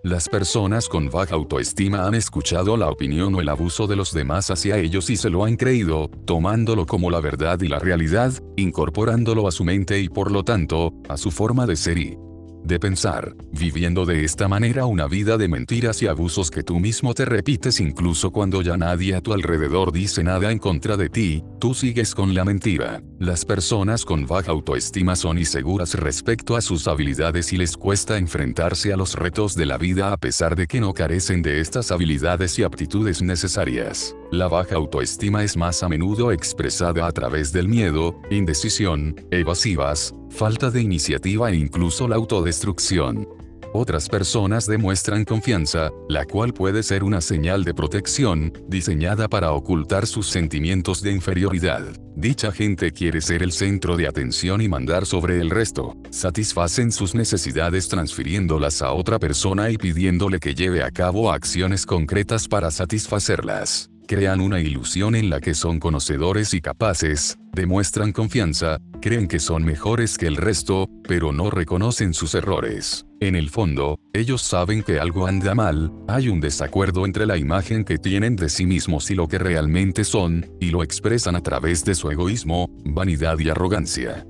Las 0.05 0.29
personas 0.29 0.87
con 0.87 1.09
baja 1.09 1.33
autoestima 1.33 2.05
han 2.05 2.13
escuchado 2.13 2.77
la 2.77 2.91
opinión 2.91 3.33
o 3.33 3.41
el 3.41 3.49
abuso 3.49 3.87
de 3.87 3.95
los 3.95 4.13
demás 4.13 4.51
hacia 4.51 4.77
ellos 4.77 5.09
y 5.09 5.17
se 5.17 5.31
lo 5.31 5.45
han 5.45 5.55
creído, 5.55 6.11
tomándolo 6.25 6.85
como 6.85 7.09
la 7.09 7.19
verdad 7.19 7.59
y 7.61 7.67
la 7.67 7.79
realidad, 7.79 8.31
incorporándolo 8.55 9.47
a 9.47 9.51
su 9.51 9.63
mente 9.63 9.99
y 9.99 10.09
por 10.09 10.29
lo 10.29 10.43
tanto, 10.43 10.93
a 11.09 11.17
su 11.17 11.31
forma 11.31 11.65
de 11.65 11.75
ser 11.75 11.97
y 11.97 12.19
de 12.65 12.79
pensar, 12.79 13.35
viviendo 13.51 14.05
de 14.05 14.23
esta 14.23 14.47
manera 14.47 14.85
una 14.85 15.07
vida 15.07 15.37
de 15.37 15.47
mentiras 15.47 16.01
y 16.01 16.07
abusos 16.07 16.49
que 16.49 16.63
tú 16.63 16.79
mismo 16.79 17.13
te 17.13 17.25
repites 17.25 17.79
incluso 17.79 18.31
cuando 18.31 18.61
ya 18.61 18.75
nadie 18.75 19.15
a 19.15 19.21
tu 19.21 19.33
alrededor 19.33 19.91
dice 19.91 20.23
nada 20.23 20.51
en 20.51 20.57
contra 20.57 20.97
de 20.97 21.09
ti, 21.09 21.43
tú 21.59 21.73
sigues 21.73 22.15
con 22.15 22.33
la 22.33 22.43
mentira. 22.43 23.01
Las 23.19 23.45
personas 23.45 24.03
con 24.03 24.25
baja 24.25 24.51
autoestima 24.51 25.15
son 25.15 25.37
inseguras 25.37 25.93
respecto 25.93 26.55
a 26.55 26.61
sus 26.61 26.87
habilidades 26.87 27.53
y 27.53 27.57
les 27.57 27.77
cuesta 27.77 28.17
enfrentarse 28.17 28.91
a 28.91 28.97
los 28.97 29.15
retos 29.15 29.55
de 29.55 29.65
la 29.65 29.77
vida 29.77 30.11
a 30.11 30.17
pesar 30.17 30.55
de 30.55 30.67
que 30.67 30.79
no 30.79 30.93
carecen 30.93 31.41
de 31.41 31.61
estas 31.61 31.91
habilidades 31.91 32.57
y 32.59 32.63
aptitudes 32.63 33.21
necesarias. 33.21 34.15
La 34.31 34.47
baja 34.47 34.75
autoestima 34.75 35.43
es 35.43 35.55
más 35.55 35.83
a 35.83 35.89
menudo 35.89 36.31
expresada 36.31 37.07
a 37.07 37.11
través 37.11 37.53
del 37.53 37.67
miedo, 37.67 38.19
indecisión, 38.31 39.15
evasivas, 39.31 40.13
falta 40.35 40.69
de 40.69 40.81
iniciativa 40.81 41.49
e 41.49 41.55
incluso 41.55 42.07
la 42.07 42.17
autodestrucción. 42.17 43.27
Otras 43.73 44.07
personas 44.07 44.67
demuestran 44.67 45.25
confianza, 45.25 45.91
la 46.07 46.25
cual 46.25 46.53
puede 46.53 46.83
ser 46.83 47.03
una 47.03 47.19
señal 47.19 47.63
de 47.63 47.73
protección, 47.73 48.53
diseñada 48.67 49.27
para 49.27 49.51
ocultar 49.51 50.07
sus 50.07 50.27
sentimientos 50.27 51.01
de 51.01 51.11
inferioridad. 51.11 51.83
Dicha 52.15 52.51
gente 52.51 52.91
quiere 52.91 53.21
ser 53.21 53.43
el 53.43 53.51
centro 53.51 53.97
de 53.97 54.07
atención 54.07 54.61
y 54.61 54.69
mandar 54.69 55.05
sobre 55.05 55.41
el 55.41 55.49
resto. 55.49 55.93
Satisfacen 56.09 56.91
sus 56.91 57.15
necesidades 57.15 57.89
transfiriéndolas 57.89 58.81
a 58.81 58.91
otra 58.91 59.19
persona 59.19 59.69
y 59.71 59.77
pidiéndole 59.77 60.39
que 60.39 60.53
lleve 60.53 60.83
a 60.83 60.91
cabo 60.91 61.31
acciones 61.31 61.85
concretas 61.85 62.47
para 62.47 62.71
satisfacerlas 62.71 63.89
crean 64.05 64.41
una 64.41 64.59
ilusión 64.59 65.15
en 65.15 65.29
la 65.29 65.39
que 65.41 65.53
son 65.53 65.79
conocedores 65.79 66.53
y 66.53 66.61
capaces, 66.61 67.37
demuestran 67.53 68.11
confianza, 68.11 68.79
creen 69.01 69.27
que 69.27 69.39
son 69.39 69.63
mejores 69.63 70.17
que 70.17 70.27
el 70.27 70.35
resto, 70.35 70.89
pero 71.07 71.31
no 71.31 71.49
reconocen 71.49 72.13
sus 72.13 72.35
errores. 72.35 73.05
En 73.19 73.35
el 73.35 73.49
fondo, 73.49 73.99
ellos 74.13 74.41
saben 74.41 74.83
que 74.83 74.99
algo 74.99 75.27
anda 75.27 75.55
mal, 75.55 75.91
hay 76.07 76.29
un 76.29 76.39
desacuerdo 76.39 77.05
entre 77.05 77.25
la 77.25 77.37
imagen 77.37 77.83
que 77.83 77.97
tienen 77.97 78.35
de 78.35 78.49
sí 78.49 78.65
mismos 78.65 79.09
y 79.09 79.15
lo 79.15 79.27
que 79.27 79.37
realmente 79.37 80.03
son, 80.03 80.45
y 80.59 80.69
lo 80.69 80.83
expresan 80.83 81.35
a 81.35 81.41
través 81.41 81.85
de 81.85 81.95
su 81.95 82.11
egoísmo, 82.11 82.69
vanidad 82.83 83.39
y 83.39 83.49
arrogancia. 83.49 84.25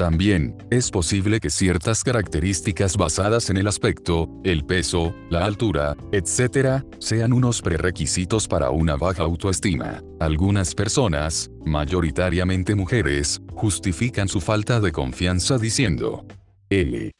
También, 0.00 0.56
es 0.70 0.90
posible 0.90 1.40
que 1.40 1.50
ciertas 1.50 2.02
características 2.02 2.96
basadas 2.96 3.50
en 3.50 3.58
el 3.58 3.66
aspecto, 3.66 4.30
el 4.44 4.64
peso, 4.64 5.14
la 5.28 5.44
altura, 5.44 5.94
etc., 6.10 6.82
sean 6.98 7.34
unos 7.34 7.60
prerequisitos 7.60 8.48
para 8.48 8.70
una 8.70 8.96
baja 8.96 9.24
autoestima. 9.24 10.02
Algunas 10.18 10.74
personas, 10.74 11.50
mayoritariamente 11.66 12.74
mujeres, 12.74 13.42
justifican 13.52 14.26
su 14.26 14.40
falta 14.40 14.80
de 14.80 14.90
confianza 14.90 15.58
diciendo, 15.58 16.24
L. 16.70 17.10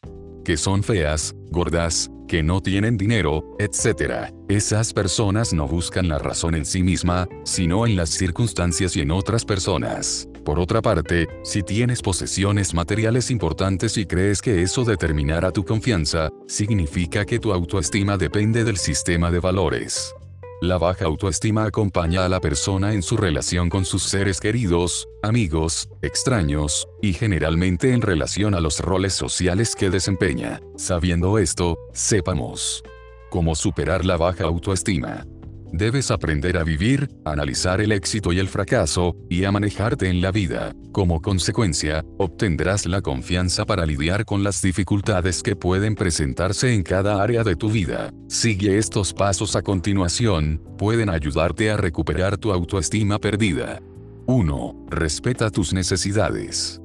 Que 0.43 0.57
son 0.57 0.83
feas, 0.83 1.35
gordas, 1.51 2.11
que 2.29 2.43
no 2.43 2.63
tienen 2.63 2.97
dinero, 2.97 3.45
etc. 3.59 4.33
Esas 4.49 4.95
personas 4.95 5.53
no 5.53 5.69
buscan 5.69 6.09
la 6.09 6.19
razón 6.19 6.55
en 6.55 6.65
sí 6.65 6.83
misma, 6.83 7.29
sino 7.45 7.87
en 7.87 7.97
las 7.97 8.09
circunstancias 8.09 8.97
y 8.97 9.03
en 9.03 9.11
otras 9.11 9.45
personas. 9.45 10.30
Por 10.45 10.59
otra 10.59 10.81
parte, 10.81 11.29
si 11.45 11.63
tienes 11.63 12.01
posesiones 12.01 12.73
materiales 12.75 13.31
importantes 13.31 13.97
y 13.97 14.07
crees 14.07 14.41
que 14.41 14.63
eso 14.63 14.85
determinará 14.85 15.53
tu 15.53 15.65
confianza, 15.65 16.31
significa 16.47 17.25
que 17.25 17.39
tu 17.39 17.53
autoestima 17.53 18.17
depende 18.17 18.65
del 18.65 18.79
sistema 18.79 19.31
de 19.31 19.41
valores. 19.41 20.15
La 20.63 20.77
baja 20.77 21.07
autoestima 21.07 21.65
acompaña 21.65 22.27
a 22.27 22.29
la 22.29 22.39
persona 22.39 22.93
en 22.93 23.03
su 23.03 23.17
relación 23.17 23.71
con 23.71 23.87
sus 23.87 24.03
seres 24.03 24.41
queridos, 24.41 25.09
amigos, 25.23 25.89
extraños, 26.03 26.87
y 27.01 27.15
generalmente 27.15 27.95
en 27.95 28.03
relación 28.03 28.55
a 28.55 28.61
los 28.61 28.81
roles 28.81 29.15
sociales 29.15 29.75
que 29.75 29.89
desempeña. 29.89 30.61
Sabiendo 30.77 31.39
esto, 31.39 31.79
sepamos 31.95 32.83
cómo 33.31 33.55
superar 33.55 34.05
la 34.05 34.19
baja 34.19 34.45
autoestima. 34.45 35.25
Debes 35.73 36.11
aprender 36.11 36.57
a 36.57 36.65
vivir, 36.65 37.09
analizar 37.25 37.81
el 37.81 37.93
éxito 37.93 38.33
y 38.33 38.39
el 38.39 38.49
fracaso, 38.49 39.15
y 39.29 39.45
a 39.45 39.53
manejarte 39.53 40.09
en 40.09 40.21
la 40.21 40.33
vida. 40.33 40.75
Como 40.93 41.23
consecuencia, 41.23 42.05
obtendrás 42.19 42.87
la 42.87 43.01
confianza 43.01 43.65
para 43.65 43.87
lidiar 43.87 44.25
con 44.25 44.43
las 44.43 44.61
dificultades 44.63 45.43
que 45.43 45.55
pueden 45.55 45.95
presentarse 45.95 46.75
en 46.75 46.83
cada 46.83 47.23
área 47.23 47.45
de 47.45 47.55
tu 47.55 47.71
vida. 47.71 48.13
Sigue 48.29 48.79
estos 48.79 49.15
pasos 49.15 49.55
a 49.55 49.63
continuación, 49.63 50.61
pueden 50.77 51.09
ayudarte 51.09 51.71
a 51.71 51.77
recuperar 51.77 52.37
tu 52.37 52.53
autoestima 52.53 53.19
perdida. 53.19 53.81
1. 54.27 54.87
Respeta 54.91 55.51
tus 55.51 55.73
necesidades. 55.73 56.80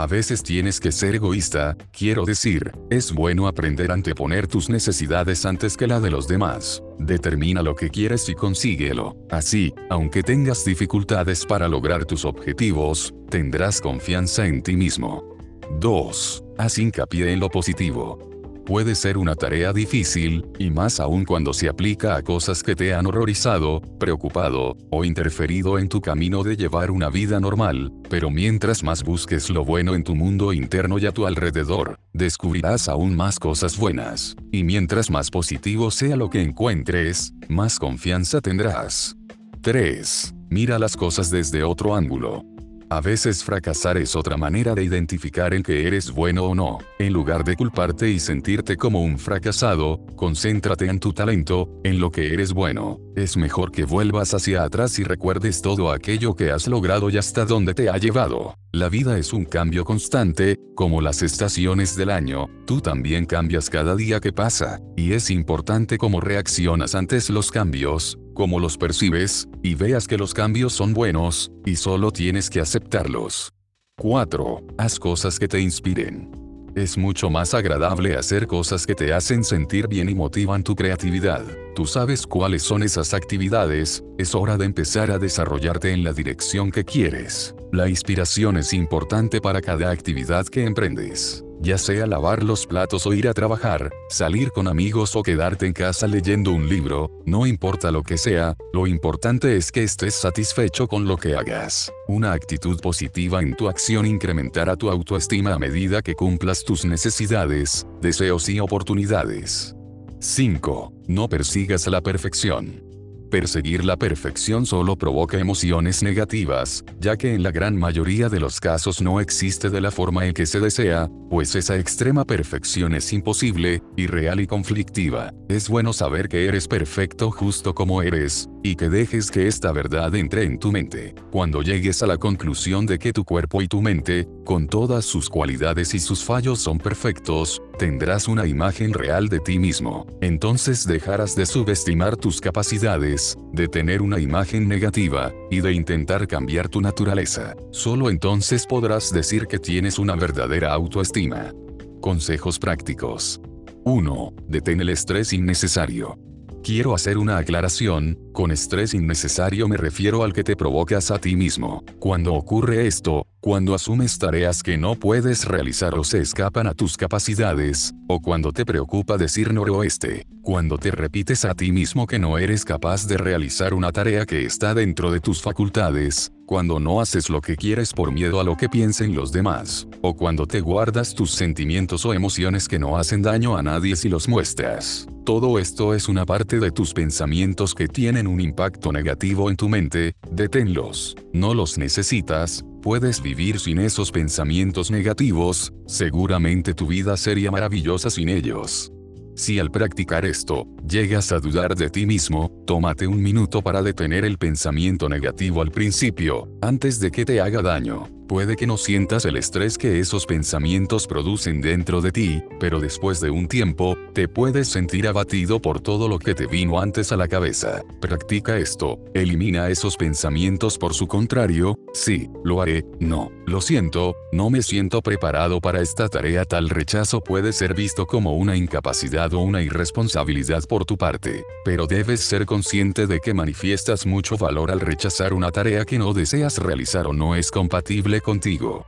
A 0.00 0.06
veces 0.06 0.42
tienes 0.42 0.80
que 0.80 0.92
ser 0.92 1.16
egoísta, 1.16 1.76
quiero 1.92 2.24
decir, 2.24 2.72
es 2.88 3.12
bueno 3.12 3.46
aprender 3.46 3.90
a 3.90 3.94
anteponer 3.94 4.46
tus 4.46 4.70
necesidades 4.70 5.44
antes 5.44 5.76
que 5.76 5.86
la 5.86 6.00
de 6.00 6.10
los 6.10 6.26
demás. 6.26 6.82
Determina 6.98 7.62
lo 7.62 7.74
que 7.74 7.90
quieres 7.90 8.26
y 8.30 8.34
consíguelo. 8.34 9.14
Así, 9.30 9.74
aunque 9.90 10.22
tengas 10.22 10.64
dificultades 10.64 11.44
para 11.44 11.68
lograr 11.68 12.06
tus 12.06 12.24
objetivos, 12.24 13.12
tendrás 13.28 13.82
confianza 13.82 14.46
en 14.46 14.62
ti 14.62 14.74
mismo. 14.74 15.36
2. 15.80 16.44
Haz 16.56 16.78
hincapié 16.78 17.34
en 17.34 17.40
lo 17.40 17.50
positivo 17.50 18.29
puede 18.70 18.94
ser 18.94 19.18
una 19.18 19.34
tarea 19.34 19.72
difícil, 19.72 20.46
y 20.56 20.70
más 20.70 21.00
aún 21.00 21.24
cuando 21.24 21.52
se 21.52 21.68
aplica 21.68 22.14
a 22.14 22.22
cosas 22.22 22.62
que 22.62 22.76
te 22.76 22.94
han 22.94 23.04
horrorizado, 23.04 23.80
preocupado, 23.98 24.76
o 24.92 25.04
interferido 25.04 25.76
en 25.76 25.88
tu 25.88 26.00
camino 26.00 26.44
de 26.44 26.56
llevar 26.56 26.92
una 26.92 27.10
vida 27.10 27.40
normal, 27.40 27.92
pero 28.08 28.30
mientras 28.30 28.84
más 28.84 29.02
busques 29.02 29.50
lo 29.50 29.64
bueno 29.64 29.96
en 29.96 30.04
tu 30.04 30.14
mundo 30.14 30.52
interno 30.52 31.00
y 31.00 31.06
a 31.06 31.10
tu 31.10 31.26
alrededor, 31.26 31.98
descubrirás 32.12 32.88
aún 32.88 33.16
más 33.16 33.40
cosas 33.40 33.76
buenas, 33.76 34.36
y 34.52 34.62
mientras 34.62 35.10
más 35.10 35.32
positivo 35.32 35.90
sea 35.90 36.14
lo 36.14 36.30
que 36.30 36.40
encuentres, 36.40 37.34
más 37.48 37.76
confianza 37.76 38.40
tendrás. 38.40 39.16
3. 39.62 40.32
Mira 40.48 40.78
las 40.78 40.96
cosas 40.96 41.28
desde 41.32 41.64
otro 41.64 41.96
ángulo. 41.96 42.44
A 42.92 43.00
veces 43.00 43.44
fracasar 43.44 43.98
es 43.98 44.16
otra 44.16 44.36
manera 44.36 44.74
de 44.74 44.82
identificar 44.82 45.54
en 45.54 45.62
que 45.62 45.86
eres 45.86 46.10
bueno 46.10 46.46
o 46.46 46.56
no. 46.56 46.78
En 46.98 47.12
lugar 47.12 47.44
de 47.44 47.54
culparte 47.54 48.10
y 48.10 48.18
sentirte 48.18 48.76
como 48.76 49.00
un 49.00 49.16
fracasado, 49.16 50.04
concéntrate 50.16 50.86
en 50.86 50.98
tu 50.98 51.12
talento, 51.12 51.68
en 51.84 52.00
lo 52.00 52.10
que 52.10 52.34
eres 52.34 52.52
bueno. 52.52 52.98
Es 53.14 53.36
mejor 53.36 53.70
que 53.70 53.84
vuelvas 53.84 54.34
hacia 54.34 54.64
atrás 54.64 54.98
y 54.98 55.04
recuerdes 55.04 55.62
todo 55.62 55.92
aquello 55.92 56.34
que 56.34 56.50
has 56.50 56.66
logrado 56.66 57.10
y 57.10 57.16
hasta 57.16 57.44
dónde 57.44 57.74
te 57.74 57.88
ha 57.88 57.96
llevado. 57.96 58.56
La 58.72 58.88
vida 58.88 59.18
es 59.18 59.32
un 59.32 59.44
cambio 59.44 59.84
constante, 59.84 60.56
como 60.74 61.00
las 61.00 61.22
estaciones 61.22 61.94
del 61.94 62.10
año, 62.10 62.48
tú 62.66 62.80
también 62.80 63.24
cambias 63.24 63.70
cada 63.70 63.94
día 63.94 64.18
que 64.18 64.32
pasa, 64.32 64.80
y 64.96 65.12
es 65.12 65.30
importante 65.30 65.96
cómo 65.96 66.20
reaccionas 66.20 66.94
ante 66.94 67.18
los 67.28 67.50
cambios, 67.50 68.18
cómo 68.40 68.58
los 68.58 68.78
percibes, 68.78 69.50
y 69.62 69.74
veas 69.74 70.08
que 70.08 70.16
los 70.16 70.32
cambios 70.32 70.72
son 70.72 70.94
buenos, 70.94 71.52
y 71.66 71.76
solo 71.76 72.10
tienes 72.10 72.48
que 72.48 72.58
aceptarlos. 72.58 73.52
4. 73.98 74.62
Haz 74.78 74.98
cosas 74.98 75.38
que 75.38 75.46
te 75.46 75.60
inspiren. 75.60 76.30
Es 76.74 76.96
mucho 76.96 77.28
más 77.28 77.52
agradable 77.52 78.16
hacer 78.16 78.46
cosas 78.46 78.86
que 78.86 78.94
te 78.94 79.12
hacen 79.12 79.44
sentir 79.44 79.88
bien 79.88 80.08
y 80.08 80.14
motivan 80.14 80.62
tu 80.62 80.74
creatividad. 80.74 81.44
Tú 81.74 81.84
sabes 81.84 82.26
cuáles 82.26 82.62
son 82.62 82.82
esas 82.82 83.12
actividades, 83.12 84.02
es 84.16 84.34
hora 84.34 84.56
de 84.56 84.64
empezar 84.64 85.10
a 85.10 85.18
desarrollarte 85.18 85.92
en 85.92 86.02
la 86.02 86.14
dirección 86.14 86.70
que 86.70 86.86
quieres. 86.86 87.54
La 87.72 87.90
inspiración 87.90 88.56
es 88.56 88.72
importante 88.72 89.42
para 89.42 89.60
cada 89.60 89.90
actividad 89.90 90.46
que 90.46 90.64
emprendes. 90.64 91.44
Ya 91.60 91.78
sea 91.78 92.06
lavar 92.06 92.42
los 92.42 92.66
platos 92.66 93.06
o 93.06 93.12
ir 93.12 93.28
a 93.28 93.34
trabajar, 93.34 93.90
salir 94.08 94.50
con 94.50 94.66
amigos 94.66 95.14
o 95.14 95.22
quedarte 95.22 95.66
en 95.66 95.72
casa 95.72 96.06
leyendo 96.06 96.52
un 96.52 96.68
libro, 96.68 97.10
no 97.26 97.46
importa 97.46 97.90
lo 97.90 98.02
que 98.02 98.18
sea, 98.18 98.56
lo 98.72 98.86
importante 98.86 99.56
es 99.56 99.70
que 99.70 99.82
estés 99.82 100.14
satisfecho 100.14 100.88
con 100.88 101.06
lo 101.06 101.16
que 101.16 101.36
hagas. 101.36 101.92
Una 102.08 102.32
actitud 102.32 102.80
positiva 102.80 103.42
en 103.42 103.54
tu 103.54 103.68
acción 103.68 104.06
incrementará 104.06 104.76
tu 104.76 104.90
autoestima 104.90 105.54
a 105.54 105.58
medida 105.58 106.02
que 106.02 106.14
cumplas 106.14 106.64
tus 106.64 106.84
necesidades, 106.84 107.86
deseos 108.00 108.48
y 108.48 108.58
oportunidades. 108.58 109.76
5. 110.18 110.92
No 111.06 111.28
persigas 111.28 111.86
la 111.86 112.00
perfección. 112.00 112.89
Perseguir 113.30 113.84
la 113.84 113.96
perfección 113.96 114.66
solo 114.66 114.96
provoca 114.96 115.38
emociones 115.38 116.02
negativas, 116.02 116.84
ya 116.98 117.16
que 117.16 117.32
en 117.32 117.44
la 117.44 117.52
gran 117.52 117.76
mayoría 117.76 118.28
de 118.28 118.40
los 118.40 118.58
casos 118.58 119.00
no 119.00 119.20
existe 119.20 119.70
de 119.70 119.80
la 119.80 119.92
forma 119.92 120.26
en 120.26 120.34
que 120.34 120.46
se 120.46 120.58
desea, 120.58 121.08
pues 121.30 121.54
esa 121.54 121.78
extrema 121.78 122.24
perfección 122.24 122.92
es 122.92 123.12
imposible, 123.12 123.84
irreal 123.96 124.40
y 124.40 124.48
conflictiva. 124.48 125.32
Es 125.48 125.68
bueno 125.68 125.92
saber 125.92 126.28
que 126.28 126.46
eres 126.46 126.66
perfecto 126.66 127.30
justo 127.30 127.72
como 127.72 128.02
eres, 128.02 128.48
y 128.64 128.74
que 128.74 128.88
dejes 128.88 129.30
que 129.30 129.46
esta 129.46 129.70
verdad 129.70 130.12
entre 130.16 130.42
en 130.42 130.58
tu 130.58 130.72
mente. 130.72 131.14
Cuando 131.30 131.62
llegues 131.62 132.02
a 132.02 132.08
la 132.08 132.16
conclusión 132.16 132.84
de 132.84 132.98
que 132.98 133.12
tu 133.12 133.24
cuerpo 133.24 133.62
y 133.62 133.68
tu 133.68 133.80
mente, 133.80 134.26
con 134.44 134.66
todas 134.66 135.04
sus 135.04 135.30
cualidades 135.30 135.94
y 135.94 136.00
sus 136.00 136.24
fallos 136.24 136.58
son 136.58 136.78
perfectos, 136.78 137.62
tendrás 137.78 138.26
una 138.26 138.46
imagen 138.46 138.92
real 138.92 139.28
de 139.28 139.38
ti 139.38 139.58
mismo. 139.58 140.06
Entonces 140.20 140.86
dejarás 140.86 141.36
de 141.36 141.46
subestimar 141.46 142.16
tus 142.16 142.40
capacidades, 142.40 143.19
de 143.52 143.68
tener 143.68 144.02
una 144.02 144.18
imagen 144.18 144.68
negativa, 144.68 145.32
y 145.50 145.60
de 145.60 145.72
intentar 145.72 146.26
cambiar 146.26 146.68
tu 146.68 146.80
naturaleza. 146.80 147.54
Solo 147.70 148.10
entonces 148.10 148.66
podrás 148.66 149.12
decir 149.12 149.46
que 149.46 149.58
tienes 149.58 149.98
una 149.98 150.14
verdadera 150.14 150.72
autoestima. 150.72 151.52
Consejos 152.00 152.58
prácticos. 152.58 153.40
1. 153.84 154.34
Detén 154.48 154.80
el 154.80 154.90
estrés 154.90 155.32
innecesario. 155.32 156.18
Quiero 156.62 156.94
hacer 156.94 157.16
una 157.16 157.38
aclaración, 157.38 158.18
con 158.32 158.50
estrés 158.50 158.92
innecesario 158.92 159.66
me 159.66 159.78
refiero 159.78 160.22
al 160.22 160.34
que 160.34 160.44
te 160.44 160.56
provocas 160.56 161.10
a 161.10 161.18
ti 161.18 161.34
mismo. 161.34 161.82
Cuando 161.98 162.34
ocurre 162.34 162.86
esto, 162.86 163.26
cuando 163.40 163.74
asumes 163.74 164.18
tareas 164.18 164.62
que 164.62 164.76
no 164.76 164.96
puedes 164.96 165.46
realizar 165.46 165.98
o 165.98 166.04
se 166.04 166.20
escapan 166.20 166.66
a 166.66 166.74
tus 166.74 166.98
capacidades, 166.98 167.94
o 168.06 168.20
cuando 168.20 168.52
te 168.52 168.66
preocupa 168.66 169.16
decir 169.16 169.54
noroeste, 169.54 170.26
cuando 170.42 170.76
te 170.76 170.90
repites 170.90 171.46
a 171.46 171.54
ti 171.54 171.72
mismo 171.72 172.06
que 172.06 172.18
no 172.18 172.36
eres 172.36 172.66
capaz 172.66 173.06
de 173.06 173.16
realizar 173.16 173.72
una 173.72 173.92
tarea 173.92 174.26
que 174.26 174.44
está 174.44 174.74
dentro 174.74 175.10
de 175.10 175.20
tus 175.20 175.40
facultades, 175.40 176.32
cuando 176.44 176.80
no 176.80 177.00
haces 177.00 177.30
lo 177.30 177.40
que 177.40 177.56
quieres 177.56 177.94
por 177.94 178.12
miedo 178.12 178.40
a 178.40 178.44
lo 178.44 178.56
que 178.56 178.68
piensen 178.68 179.14
los 179.14 179.32
demás, 179.32 179.88
o 180.02 180.14
cuando 180.14 180.46
te 180.46 180.60
guardas 180.60 181.14
tus 181.14 181.30
sentimientos 181.30 182.04
o 182.04 182.12
emociones 182.12 182.68
que 182.68 182.78
no 182.78 182.98
hacen 182.98 183.22
daño 183.22 183.56
a 183.56 183.62
nadie 183.62 183.96
si 183.96 184.10
los 184.10 184.28
muestras. 184.28 185.06
Todo 185.24 185.58
esto 185.58 185.94
es 185.94 186.08
una 186.08 186.26
parte 186.26 186.58
de 186.58 186.72
tus 186.72 186.92
pensamientos 186.92 187.74
que 187.74 187.86
tienen 187.86 188.26
un 188.26 188.40
impacto 188.40 188.90
negativo 188.90 189.48
en 189.48 189.56
tu 189.56 189.68
mente, 189.68 190.14
deténlos. 190.30 191.14
No 191.32 191.54
los 191.54 191.78
necesitas, 191.78 192.64
puedes 192.80 193.22
vivir 193.22 193.58
sin 193.58 193.78
esos 193.78 194.10
pensamientos 194.10 194.90
negativos, 194.90 195.72
seguramente 195.86 196.74
tu 196.74 196.86
vida 196.86 197.16
sería 197.16 197.50
maravillosa 197.50 198.10
sin 198.10 198.28
ellos. 198.28 198.92
Si 199.36 199.58
al 199.58 199.70
practicar 199.70 200.24
esto, 200.24 200.66
llegas 200.90 201.30
a 201.30 201.38
dudar 201.38 201.76
de 201.76 201.88
ti 201.88 202.04
mismo, 202.04 202.50
tómate 202.66 203.06
un 203.06 203.22
minuto 203.22 203.62
para 203.62 203.80
detener 203.80 204.24
el 204.24 204.38
pensamiento 204.38 205.08
negativo 205.08 205.62
al 205.62 205.70
principio, 205.70 206.48
antes 206.60 206.98
de 206.98 207.12
que 207.12 207.24
te 207.24 207.40
haga 207.40 207.62
daño. 207.62 208.08
Puede 208.30 208.54
que 208.54 208.68
no 208.68 208.76
sientas 208.76 209.24
el 209.24 209.36
estrés 209.36 209.76
que 209.76 209.98
esos 209.98 210.24
pensamientos 210.24 211.08
producen 211.08 211.60
dentro 211.60 212.00
de 212.00 212.12
ti, 212.12 212.40
pero 212.60 212.78
después 212.78 213.20
de 213.20 213.28
un 213.28 213.48
tiempo, 213.48 213.98
te 214.12 214.28
puedes 214.28 214.68
sentir 214.68 215.08
abatido 215.08 215.60
por 215.60 215.80
todo 215.80 216.06
lo 216.06 216.20
que 216.20 216.36
te 216.36 216.46
vino 216.46 216.78
antes 216.80 217.10
a 217.10 217.16
la 217.16 217.26
cabeza. 217.26 217.82
Practica 218.00 218.56
esto, 218.56 219.00
elimina 219.14 219.68
esos 219.68 219.96
pensamientos 219.96 220.78
por 220.78 220.94
su 220.94 221.08
contrario, 221.08 221.76
sí, 221.92 222.30
lo 222.44 222.62
haré, 222.62 222.86
no, 223.00 223.32
lo 223.46 223.60
siento, 223.60 224.14
no 224.30 224.48
me 224.48 224.62
siento 224.62 225.02
preparado 225.02 225.60
para 225.60 225.80
esta 225.80 226.08
tarea. 226.08 226.44
Tal 226.44 226.68
rechazo 226.68 227.20
puede 227.20 227.52
ser 227.52 227.74
visto 227.74 228.06
como 228.06 228.36
una 228.36 228.56
incapacidad 228.56 229.34
o 229.34 229.40
una 229.40 229.60
irresponsabilidad 229.60 230.62
por 230.80 230.86
tu 230.86 230.96
parte, 230.96 231.44
pero 231.62 231.86
debes 231.86 232.20
ser 232.20 232.46
consciente 232.46 233.06
de 233.06 233.20
que 233.20 233.34
manifiestas 233.34 234.06
mucho 234.06 234.38
valor 234.38 234.70
al 234.70 234.80
rechazar 234.80 235.34
una 235.34 235.50
tarea 235.50 235.84
que 235.84 235.98
no 235.98 236.14
deseas 236.14 236.56
realizar 236.56 237.06
o 237.06 237.12
no 237.12 237.34
es 237.34 237.50
compatible 237.50 238.22
contigo. 238.22 238.86